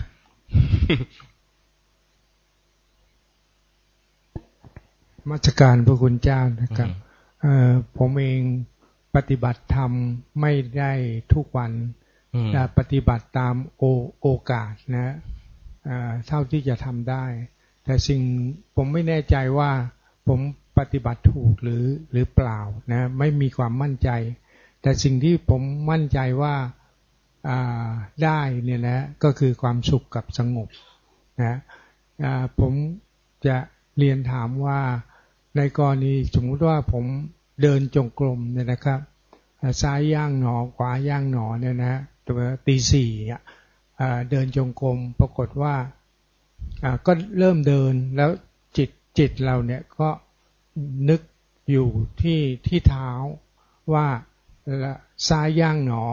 [5.30, 6.90] มาจการพระคุณเจ้านะครับ
[7.98, 8.42] ผมเอง
[9.16, 9.92] ปฏิบัติธรรม
[10.42, 10.92] ไม่ได้
[11.34, 11.72] ทุกวัน
[12.02, 12.05] แต่
[12.78, 13.84] ปฏิบัติตามโอ
[14.22, 15.16] โอกาสนะ
[16.28, 17.26] เท่าที่จะทำได้
[17.84, 18.22] แต่สิ่ง
[18.76, 19.72] ผมไม่แน่ใจว่า
[20.28, 20.40] ผม
[20.78, 22.60] ปฏิบัติถูกหรือหรือเปล่า
[22.92, 24.10] นะไม่มีความมั่นใจ
[24.82, 26.56] แต่สิ่งที่ผมมั่นใจว่า
[28.24, 30.68] ได้เนี่ยนะก็คือความสุขกับสงบ
[31.44, 31.60] นะ
[32.60, 32.74] ผม
[33.48, 33.58] จะ
[33.98, 34.80] เรียนถามว่า
[35.58, 37.06] ในกรณีสมมติว่าผม
[37.62, 39.00] เดินจงกรมเนี่ยนะครับ
[39.82, 43.12] ซ้ายย่างหนอขวาย่างหนอเนี่ยนะ ตัวตีสี่
[44.30, 45.76] เดินจงกรมปรากฏว่า
[47.06, 48.30] ก็เริ่มเดินแล้ว
[48.78, 50.10] จิตจิตเราเนี่ยก็
[51.10, 51.22] นึก
[51.72, 51.90] อยู่
[52.22, 53.10] ที่ที่เท้า
[53.94, 54.08] ว่า
[55.28, 56.04] ซ้ายย่างหนอ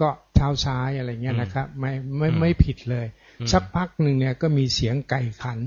[0.00, 3.06] ก็เท้าซ้ายอะไรเงี้ยนะครับ ไม่ไม่ไม่ผิดเลย
[3.52, 5.58] สักพักหนึ่งเนี่ยก็มีเสียงไก่ขัน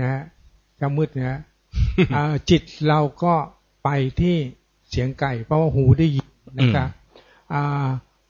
[0.00, 0.22] นะฮะ
[0.80, 1.40] จะมืดนะ
[2.50, 3.34] จิตเราก็
[3.84, 3.88] ไป
[4.20, 4.36] ที่
[4.90, 6.28] เสียงไก่ เพราะว่าหูได้ยิน
[6.58, 6.88] นะครับ
[7.54, 7.56] อ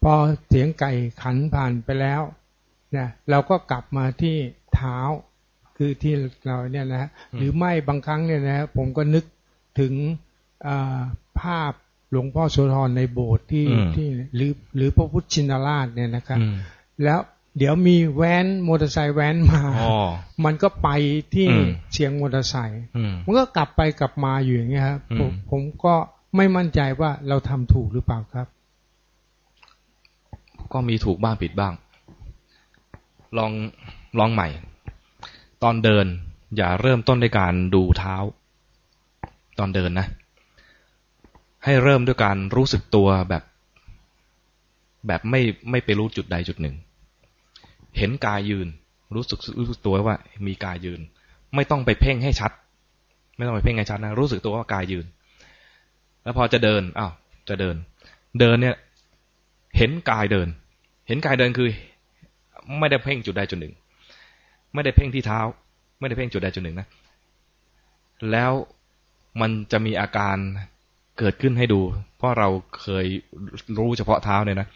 [0.04, 0.14] พอ
[0.48, 2.22] เสียงไก่ขันผ่านไปแล้ว
[2.96, 4.36] นะเราก็กลับมาที่
[4.74, 4.98] เท้า
[5.76, 6.14] คือที่
[6.46, 9.24] เราเนี่ยนะหรือไม่บางครั้งเนี่ยนะผมก็นึก
[9.80, 9.94] ถึง
[11.40, 11.72] ภาพ
[12.10, 13.66] หลวงพ่อโสธรในโบสถ์ที่
[13.96, 16.38] ที่หรือหรือพระพุทธชินราชเนี่ยนะครับ
[17.04, 17.20] แล้ว
[17.58, 19.62] เดี๋ยวมีแว้นมอเตอร์ไซค์แว้นมา
[20.44, 20.88] มันก็ไป
[21.34, 21.48] ที่
[21.92, 22.82] เสียงมอเตอร์ไซค์
[23.24, 25.94] มันก็กลับไปกลับมาอยู่อย่างเงี้ยครับผมผมก็
[26.36, 28.46] ไม่มั่นใจว่าเราทำถูกหรือเปล่าครับ
[30.72, 31.72] ก็มีถูกบ้างผิดบ้าง
[33.38, 33.52] ลอง
[34.18, 34.48] ลองใหม่
[35.62, 36.06] ตอนเดิน
[36.56, 38.16] อย่าเริ่มต้นด้วยการดูเท้า
[39.58, 40.06] ตอนเดินนะ
[41.64, 43.42] ให้เริ่มด้วยการรู้สึกตัวแบบ
[45.06, 46.76] แบบไม่ไม่ไปรู้จุดใดจุดหนึ่ง
[47.98, 48.68] เห็นกายยืน
[49.14, 50.16] รู้สึกรู้สึกตัวว่า
[50.46, 51.00] มีกายยืน
[51.54, 52.52] ไม่ต้องไปเพ่งให้ชัด
[53.36, 55.06] ไม่ต้องไปเพ่งให้ชัดนะรู้สึกตัวว่ากายยืน
[56.22, 57.12] แล้วพอจะเดินอ้าว
[57.48, 57.76] จะเดิน
[58.40, 58.76] เดินเนี่ย
[59.76, 60.48] เห็นกายเดิน
[61.08, 61.68] เห็นกายเดินคือ
[62.78, 63.74] ไม่ได้เพ่งจุดใดจุดหนึ่ง
[64.74, 65.40] ไม่ได้เพ่งที่เท้า
[65.98, 66.86] ไม่ได้เพ่งจุดใดจุดหนึ่งนะ
[68.30, 68.52] แล้ว
[69.40, 70.36] มันจะมีอาการ
[71.18, 71.80] เกิดขึ้นให้ดู
[72.16, 72.48] เพราะเรา
[72.80, 73.06] เคย
[73.78, 74.68] รู้เฉพาะเท้าเนี่ยนะ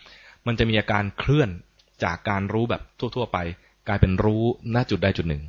[0.46, 1.48] มันจะมีอาการเคลื่อน
[2.04, 3.38] จากการรู้แบบทั่ว ๆ ไป
[3.88, 4.42] กลายเป็นรู้
[4.74, 5.42] ณจุดใดจุดหนึ่ง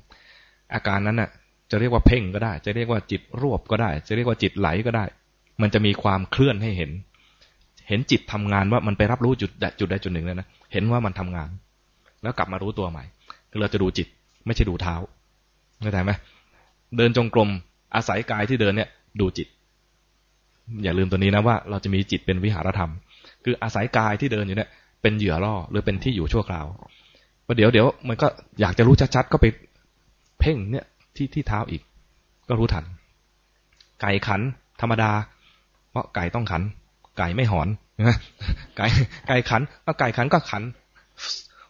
[0.73, 1.29] อาการนั้นน่ะ
[1.71, 5.05] จะเรียกว่าเพ่งก็ได้ จะเรียกว่าจิตรวบก็ได้ จะเรียกว่าจิตไหลก็ได้
[5.61, 6.91] มันจะมีความเคลื่อนให้เห็น
[7.89, 11.49] เห็นจิตทำงานว่ามันไปรับรู้จุดจุดใดจุดหนึ่งแล้วนะเห็นว่ามันทำงาน
[12.23, 13.03] แล้วกลับมารู้ตัวใหม่
[13.59, 14.07] เราจะดูจิต
[14.45, 14.95] ไม่ใช่ดูเท้า
[15.81, 16.11] เข้าใจไหม
[16.97, 17.49] เดินจงกรม
[17.95, 18.89] อาศัยกายที่เดินเนี่ย
[19.19, 19.47] ดูจิต
[20.83, 22.91] อย่าลืมตัวนี้นะว่าเราจะมีจิตเป็นวิหารธรรม
[23.43, 24.69] คืออาศัยกายที่เดินอยู่เนี่ย
[25.01, 26.65] เป็นเหยื่อล่อหรือเป็นที่อยู่ชั่วคราว
[27.47, 28.27] ประเดี๋ยวเดี๋ยวมันก็
[28.61, 29.45] อยากจะรู้ชัดๆก็ไป
[30.39, 30.85] เพ่งเนี่ย
[31.15, 31.81] ที่ที่เท้าอีก
[32.49, 32.85] ก็รู้ทัน
[34.01, 34.41] ไก่ขัน
[34.81, 35.11] ธรรมดา
[35.91, 36.61] เพราะไก่ต้องขัน
[37.19, 37.67] ไก่ไม่หอน
[38.07, 38.17] นะ
[38.77, 38.85] ไก่
[39.27, 40.63] ไก่ขันก็ไก่ขันก็ขัน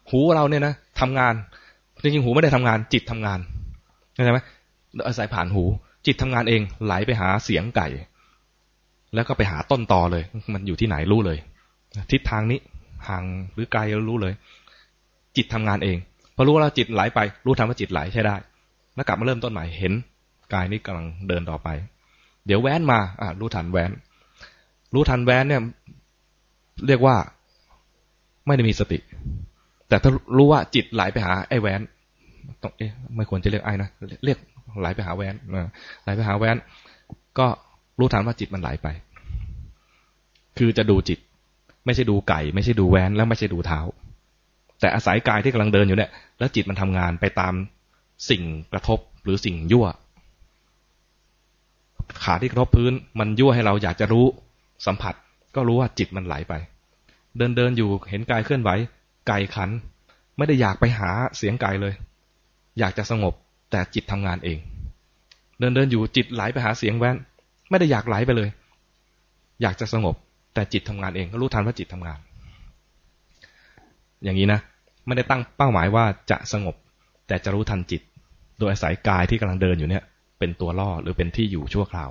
[0.10, 1.34] หูเราเนี่ยนะทำงาน
[2.02, 3.40] จริงๆหูไม่ได้ทำงาน จิตทำงาน
[4.14, 4.40] เข้าใจไหม
[5.08, 5.64] อาศัยผ่านหู
[6.06, 7.88] จิตทำงานเองไหลไปหาเสียงไก่
[9.14, 10.24] แล้วก็ไปหาต้นตอเลย
[10.54, 11.38] มันอยู่ที่ไหนรู้เลย
[12.12, 12.60] ทิศทางนี้
[13.08, 13.24] ห่าง
[13.54, 14.34] หรือไกลรู้เลย
[15.38, 15.98] จิตทำงานเอง
[16.36, 18.36] พอรู้ว่าจิตไหลไป รู้ทันว่าจิตไหลใช่ได้
[18.96, 19.94] แล้วกลับมาเริ่มต้นใหม่เห็น
[20.54, 21.68] กายนี้กำลังเดินต่อไป
[22.46, 23.92] เดี๋ยวแว้นมาอะรู้ทันแว้น
[24.94, 25.62] รู้ทันแว้นเนี่ย
[26.88, 27.16] เรียกว่า
[28.48, 29.00] ไม่ได้มีสติ
[29.88, 31.82] แต่ถ้ารู้ว่าจิตไหลไปหาไอ้แว้น
[32.64, 33.90] ต้องเอ๊ะไม่ควรจะเรียกไอ้นะ
[34.26, 34.38] เรียก
[34.82, 35.36] ไหลไปหาแว้น
[36.04, 36.56] ไหลไปหาแว้น
[37.40, 37.48] ก็
[38.00, 38.88] รู้ทันว่าจิตมันไหลไป
[40.58, 41.20] คือจะดูจิต
[41.86, 43.80] ไม่ใช่ดูไก่ ไม่ใช่ดูแวนแล้วไม่ใช่ดูเท้า
[44.80, 47.54] แต่อาศัยกายที่กำลังเดินอยู่เนี่ยแล้วจิตมันทำงานไปตาม
[48.30, 49.88] สิ่งกระทบหรือสิ่งยั่ว
[52.24, 54.26] ขาที่กระทบพื้น มันยั่วให้เราอยากจะรู้
[54.86, 55.14] สัมผัส
[55.56, 56.54] ก็รู้ว่าจิตมันไหลไป
[57.38, 58.70] เดินเดินอยู่เห็นกายเคลื่อนไหว
[59.28, 59.70] ไก่ขัน
[60.38, 61.94] ไม่ได้อยากไปหาเสียงไก่เลย
[62.80, 63.34] อยากจะสงบ
[63.72, 64.58] แต่จิตทำงานเอง
[65.60, 67.16] เดินเดินอยู่จิตไหลไปหาเสียงแว้น
[67.70, 68.50] ไม่ได้อยากไหลไปเลย
[69.62, 70.16] อยากจะสงบ
[70.54, 72.20] แต่จิตทำงานเอง ก็รู้ทันว่าจิตทำงาน
[74.24, 74.60] อย่างนี้นะ
[75.06, 76.76] ไม่ได้ตั้งเป้าหมายว่าจะสงบ
[77.28, 78.02] แต่จะรู้ทันจิต
[78.60, 80.04] โดยอาศัยกายที่กำลังเดินอยู่เนี่ย
[80.40, 82.10] เป็นตัวล่อหรือเป็นที่อยู่ชั่วคราว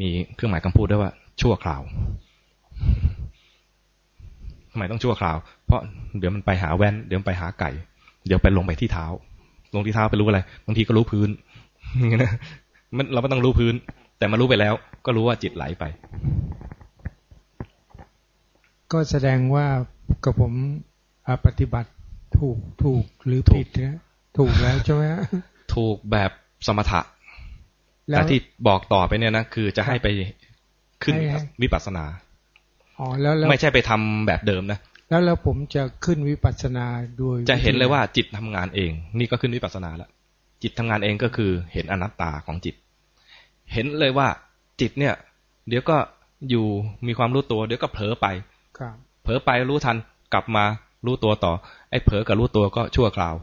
[0.00, 1.12] มีเครื่องหมายคำพูดด้วยว่า
[1.42, 1.82] ชั่วคราว
[4.70, 5.36] ทำไมต้องชั่วคราว
[5.66, 5.80] เพราะ
[6.18, 7.70] เดี๋ยวมันไปหาแว่น เดี๋ยวไปหาไก่
[8.26, 9.06] เดี๋ยวไปลงไปที่เท้า
[9.74, 11.28] ลงที่เท้าไปรู้อะไร บางทีก็รู้พื้น
[12.22, 12.32] นะ
[12.96, 13.74] มันเราไม่ต้องรู้พื้น
[14.18, 14.74] แต่มารู้ไปแล้ว
[15.04, 15.84] ก็รู้ว่าจิตไหลไป
[18.92, 19.66] ก็แสดงว่า
[20.24, 20.52] กับผม
[21.46, 21.90] ปฏิบัติ
[22.38, 23.98] ถูกถูกหรือผิดนะ
[24.38, 25.04] ถูกแล้วใช่ไหม
[25.74, 26.30] ถูกแบบ
[26.66, 27.00] สมถะ
[28.06, 28.38] แต่ที่
[28.68, 30.06] บอกต่อไปเนี่ยนะคือจะให้ไป
[31.02, 31.14] ขึ้น
[31.62, 32.04] วิปัสสนา
[32.98, 36.84] อ๋อแล้วไม่ใช่ไปทำแบบเดิมนะแล้วแล้วผมจะขึ้นวิปัสสนา
[37.18, 40.10] โดยจะเห็นเลยว่าจิตทำงานเอง นี่ก็ขึ้นวิปัสสนาแล้ว
[40.62, 42.74] จิตทำงานเองก็คือเห็นอนัตตาของจิต
[43.72, 44.28] เห็นเลยว่า
[44.80, 45.14] จิตเนี่ย
[45.68, 45.96] เดี๋ยวก็
[46.50, 46.66] อยู่
[47.06, 48.26] มีความรู้ตัว เดี๋ยวก็เผลอไป
[49.22, 49.96] เผลอไปรู้ทัน
[50.32, 50.64] กลับมา
[51.06, 51.52] รู้ตัวต่อ
[51.90, 53.34] ไอ้เผลอกับรู้ตัวก็ชั่วคราว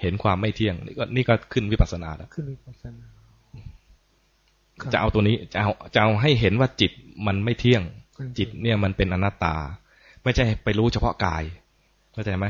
[0.00, 3.06] เห็นความไม่เที่ยง นี่ก็นี่ก็ขึ้นวิปัสสนาแล้วขึ้นวิปัสสนา
[4.92, 6.92] จะเอาตัวนี้จะเอาจะเอาให้เห็นว่าจิต
[7.26, 7.82] มันไม่เที่ยง
[8.38, 9.54] จิตเนี่ยมันเป็นอนัตตา
[10.22, 11.42] ไม่ใช่ไปรู้เฉพาะกาย
[12.12, 12.46] เข้าใจไหม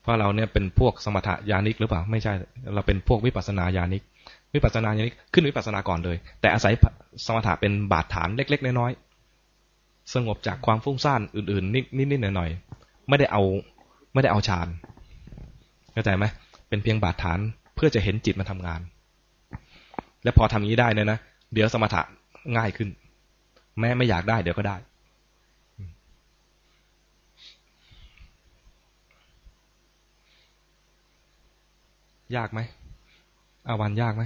[0.00, 2.32] เพราะเราเนี่ยเป็นพวกสมถะญาณิกหรือเปล่าไม่ใช่
[2.74, 4.02] เราเป็นพวกวิปัสสนาญาณิก
[4.54, 6.74] วิปัสสนาอย่างนี้ขึ้นวิปัสสนาก่อนเลย แต่อาศัย
[7.24, 11.74] สมถะเป็นบาดฐานเล็ก ๆ น้อยๆสงบจากความฟุ้งซ่านอื่นๆ
[12.10, 13.42] นิดๆหน่อยๆไม่ได้เอา
[14.12, 14.68] ไม่ได้เอาฌาน
[15.92, 16.24] เข้าใจไหม
[16.68, 17.38] เป็นเพียงบาดฐาน
[17.74, 18.80] เพื่อจะเห็นจิตมันทางาน
[20.24, 21.18] และพอทำอย่างนี้ได้เนี่ยนะ
[21.52, 22.02] เดี๋ยวสมถะ
[22.56, 22.88] ง่ายขึ้น
[23.78, 24.76] แม้ไม่อยากได้เดี๋ยวก็ได้
[32.36, 32.60] ยากไหม
[33.66, 34.22] อาวันยากไหม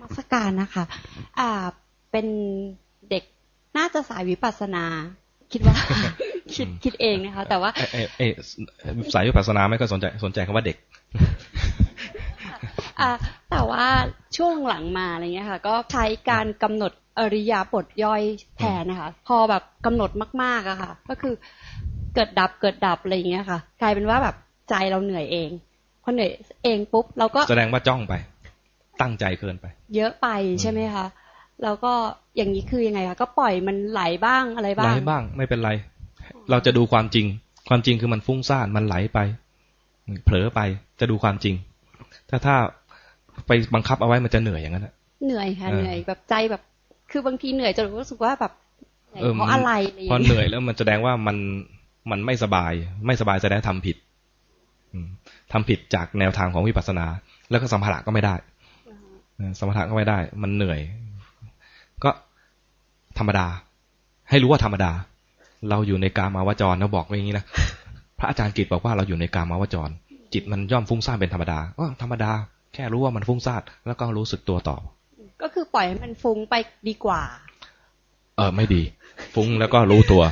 [0.00, 0.84] มัสการนะคะ
[1.38, 1.66] อ่า
[2.10, 2.26] เป็น
[3.10, 3.24] เด็ก
[3.76, 4.84] น่าจะสายวิปัสนา
[5.52, 5.76] คิดว่า
[6.56, 8.22] คิดคิดเองนะคะ แต่ว่าเอเอ
[9.14, 10.76] สายวิปัสนาไม่ก็สนใจสนใจคำว่าเด็ก
[13.00, 13.10] อ่า
[13.50, 13.86] แต่ว่า
[14.36, 18.22] ช่วงหลังมาอะไรเงี้ยค่ะ ก็ใช้การกำหนดอริยาบทย่อย
[18.58, 20.10] แทนนะคะ พอแบบกำหนด
[20.42, 21.34] มากๆอะค่ะ ก็คือ
[22.14, 24.36] เกิดดับเกิดดับอะไรอย่างเงี้ยค่ะ กลายเป็นว่าแบบ
[24.70, 25.50] ใจเราเหนื่อยเอง
[26.02, 26.30] พอเหนื่อย
[26.64, 28.14] เองปุ๊บเราก็แสดงว่าจ้องไป
[29.00, 29.66] ตั้งใจเกินไป
[29.96, 30.28] เยอะไป
[30.62, 31.06] ใช่ไหมคะ
[31.62, 31.92] แล้วก็
[32.36, 35.70] อย่างนี้คือยังไงคะก็ปล่อยมันไหลบ้างอะไรบ้างไหลบ้างไม่เป็นไร
[36.50, 37.26] เราจะดูความจริง
[37.68, 39.18] ความจริงคือมันฟุ้งซ่านมันไหลไป
[40.24, 40.60] เผลอไป
[41.00, 41.54] จะดูความจริง
[42.30, 42.56] ถ้าถ้า
[43.46, 44.88] ไปบังคับเอาไว้มันจะเหนื่อยอย่างนั้น
[45.24, 46.62] เหนื่อยค่ะเหนื่อยแบบใจแบบ
[47.10, 48.52] คือบางทีเหนื่อยจะรู้สึกว่าแบบ
[49.34, 49.72] เพราะอะไร
[50.10, 51.36] พอเหนื่อยแล้วมันแสดงว่ามัน
[52.10, 52.72] มันไม่สบาย
[53.06, 53.96] ไม่สบายแสดงทำผิด
[55.52, 57.06] ทำผิดจากแนวทางของวิปัสสนา
[57.50, 58.34] แล้วก็สัมภาระก็ไม่ได้
[59.58, 60.80] สัมภาระก็ไม่ได้ มันเหนื่อย
[62.04, 62.10] ก็
[63.18, 63.46] ธรรมดา
[64.30, 64.92] ให้รู้ว่าธรรมดา
[65.70, 67.44] เราอยู่ในกามาวจรเราบอกไว้อย่างนี้นะ
[68.18, 69.90] พระอาจารย์กิตบอกว่าเราอยู่ในกามาวจร
[70.32, 72.32] จิตมันย่อมฟุ้งซ่านเป็นธรรมดาก็ธรรมดา
[72.74, 74.76] แค่รู้ว่ามันฟุ้งซ่านแล้วก็รู้สึกตัวต่อ
[75.42, 76.54] ก็คือปล่อยให้มันฟุ้งไป
[76.88, 77.22] ดีกว่า
[78.36, 78.82] เออไม่ดี
[79.34, 80.22] ฟุ้งแล้วก็รู้ตัว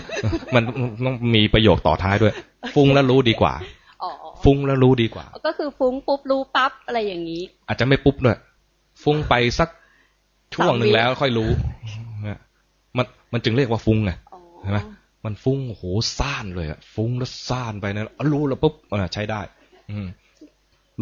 [0.55, 0.63] มัน
[1.05, 2.35] ต้องมีประโยคต่อท้ายด้วย
[2.75, 3.55] ฟุ้งแล้วรู้ดีกว่า
[4.45, 8.37] ฟุ้งแล้วรู้ดีกว่า ก็คือฟุ้งปุ๊บรู้ปั๊บอะไรอย่างนี้ อาจจะไม่ปุ๊บด้วย
[9.03, 9.69] ฟุ้งไปสัก
[10.55, 11.51] ช่วงหนึ่งแล้วค่อยรู้
[12.97, 14.13] มันมันจึงเรียกว่าฟุ้งไง
[14.63, 14.79] ใช่ไหม
[15.25, 15.83] มันฟุ้งโห
[16.19, 18.75] ซ่านเลยอะฟุ้งแล้วซ่านไปนะรู้แล้วปุ๊บ
[19.15, 19.41] ใช้ได้
[19.91, 19.97] อื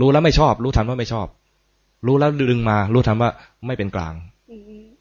[0.01, 1.27] รู้แล้วไม่ชอบ รู้ทันว่าไม่ชอบ
[2.07, 3.31] รู้แล้วดึงมา รู้ทันว่า
[3.67, 4.15] ไม่เป็นกลาง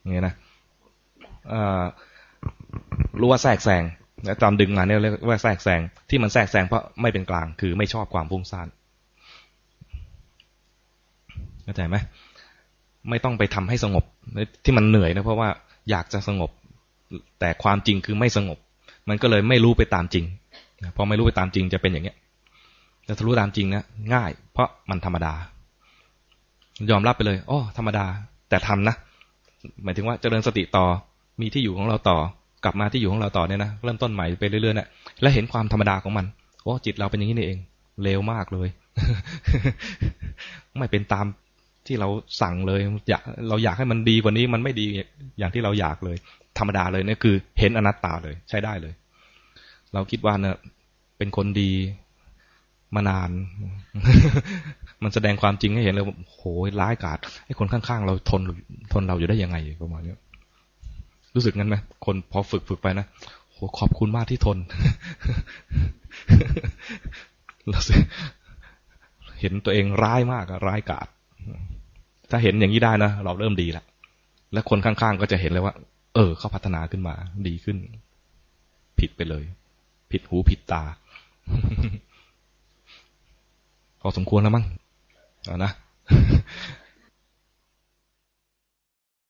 [0.02, 0.34] อย่างนี้นะ
[3.20, 3.84] รู้ว่าแทรกแซง
[4.26, 8.68] แล้วจำดึงมาเนี่ยเรียกว่าแทรกแซงที่มันแทรกแซงเพราะไม่เป็นกลาง คือไม่ชอบความพุ่งซ่าน
[11.64, 11.96] เข้าใจไหม
[13.10, 14.04] ไม่ต้องไปทำให้สงบ
[14.64, 15.50] ที่มันเหนื่อยนะเพราะว่า
[15.90, 16.52] อยากจะสงบ
[17.40, 18.58] แต่ความจริงคือไม่สงบ
[19.10, 20.26] มันก็เลยไม่รู้ไปตามจริง
[20.96, 22.18] พอไม่รู้ไปตามจริงจะเป็นอย่างเงี้ย
[23.06, 25.34] แต่รู้ตามจริงนะง่าย เพราะมันธรรมดา
[26.90, 28.06] ยอมรับไปเลยอ๋อธรรมดา
[28.50, 28.96] แต่ทำนะ
[29.84, 30.86] หมายถึงว่าเจริญสติต่อ
[31.42, 32.18] มีที่อยู่ของเราต่อ
[32.64, 34.88] กลับมาที่อยู่ของเราต่อเนี่ยนะเริ่มต้นใหม่ไปเรื่อยๆนี่ย
[35.22, 36.26] แล้วเห็นความธรรมดาของมัน
[36.64, 37.60] โอ้จิตเราเป็นอย่างนี้นี่เอง
[38.04, 38.68] เลวมากเลย
[40.78, 41.26] ไม่เป็นตาม
[41.88, 42.10] ที่เรา
[42.42, 44.86] สั่งเลยอยากเราอยากให้มันดีกว่านี้มันไม่ดี
[45.40, 46.18] อย่างที่เราอยากเลย
[46.60, 48.94] ธรรมดาเลยเนี่ยคือ เห็นอนัตตาเลย ใช้ได้เลย
[49.94, 50.56] เราคิดว่าเนี่ย
[51.18, 51.72] เป็นคนดี
[52.96, 53.30] มานาน
[55.04, 56.42] มันแสดงความจริงให้เห็นเลยโห
[56.82, 58.42] ร้ายกาจให้คนข้างๆ เราทน
[58.94, 60.16] ทนเราอยู่ได้ยังไงประมาณนี้
[61.36, 61.76] รู้สึกงั้นไหม
[62.06, 63.06] คนพอฝึกฝึกไปนะ
[63.52, 64.58] โหขอบคุณมากที่ทน
[67.70, 67.80] เรา
[69.40, 71.08] เห็นตัวเองร้ายมากร้ายกาจ
[72.30, 73.86] ถ้าเห็นอย่างนี้ได้นะเราเริ่มดีแล้ว
[74.54, 75.74] และคนข้างๆ ก็จะเห็นเลยว่า
[76.18, 77.16] เออเขาพัฒนาขึ้นมา
[77.48, 77.78] ดีขึ้น
[79.00, 79.44] ผิดไปเลย
[80.12, 80.84] ผิดหูผิดตา
[84.02, 84.66] พอสมควรแล้วมั้ง
[85.64, 85.72] นะ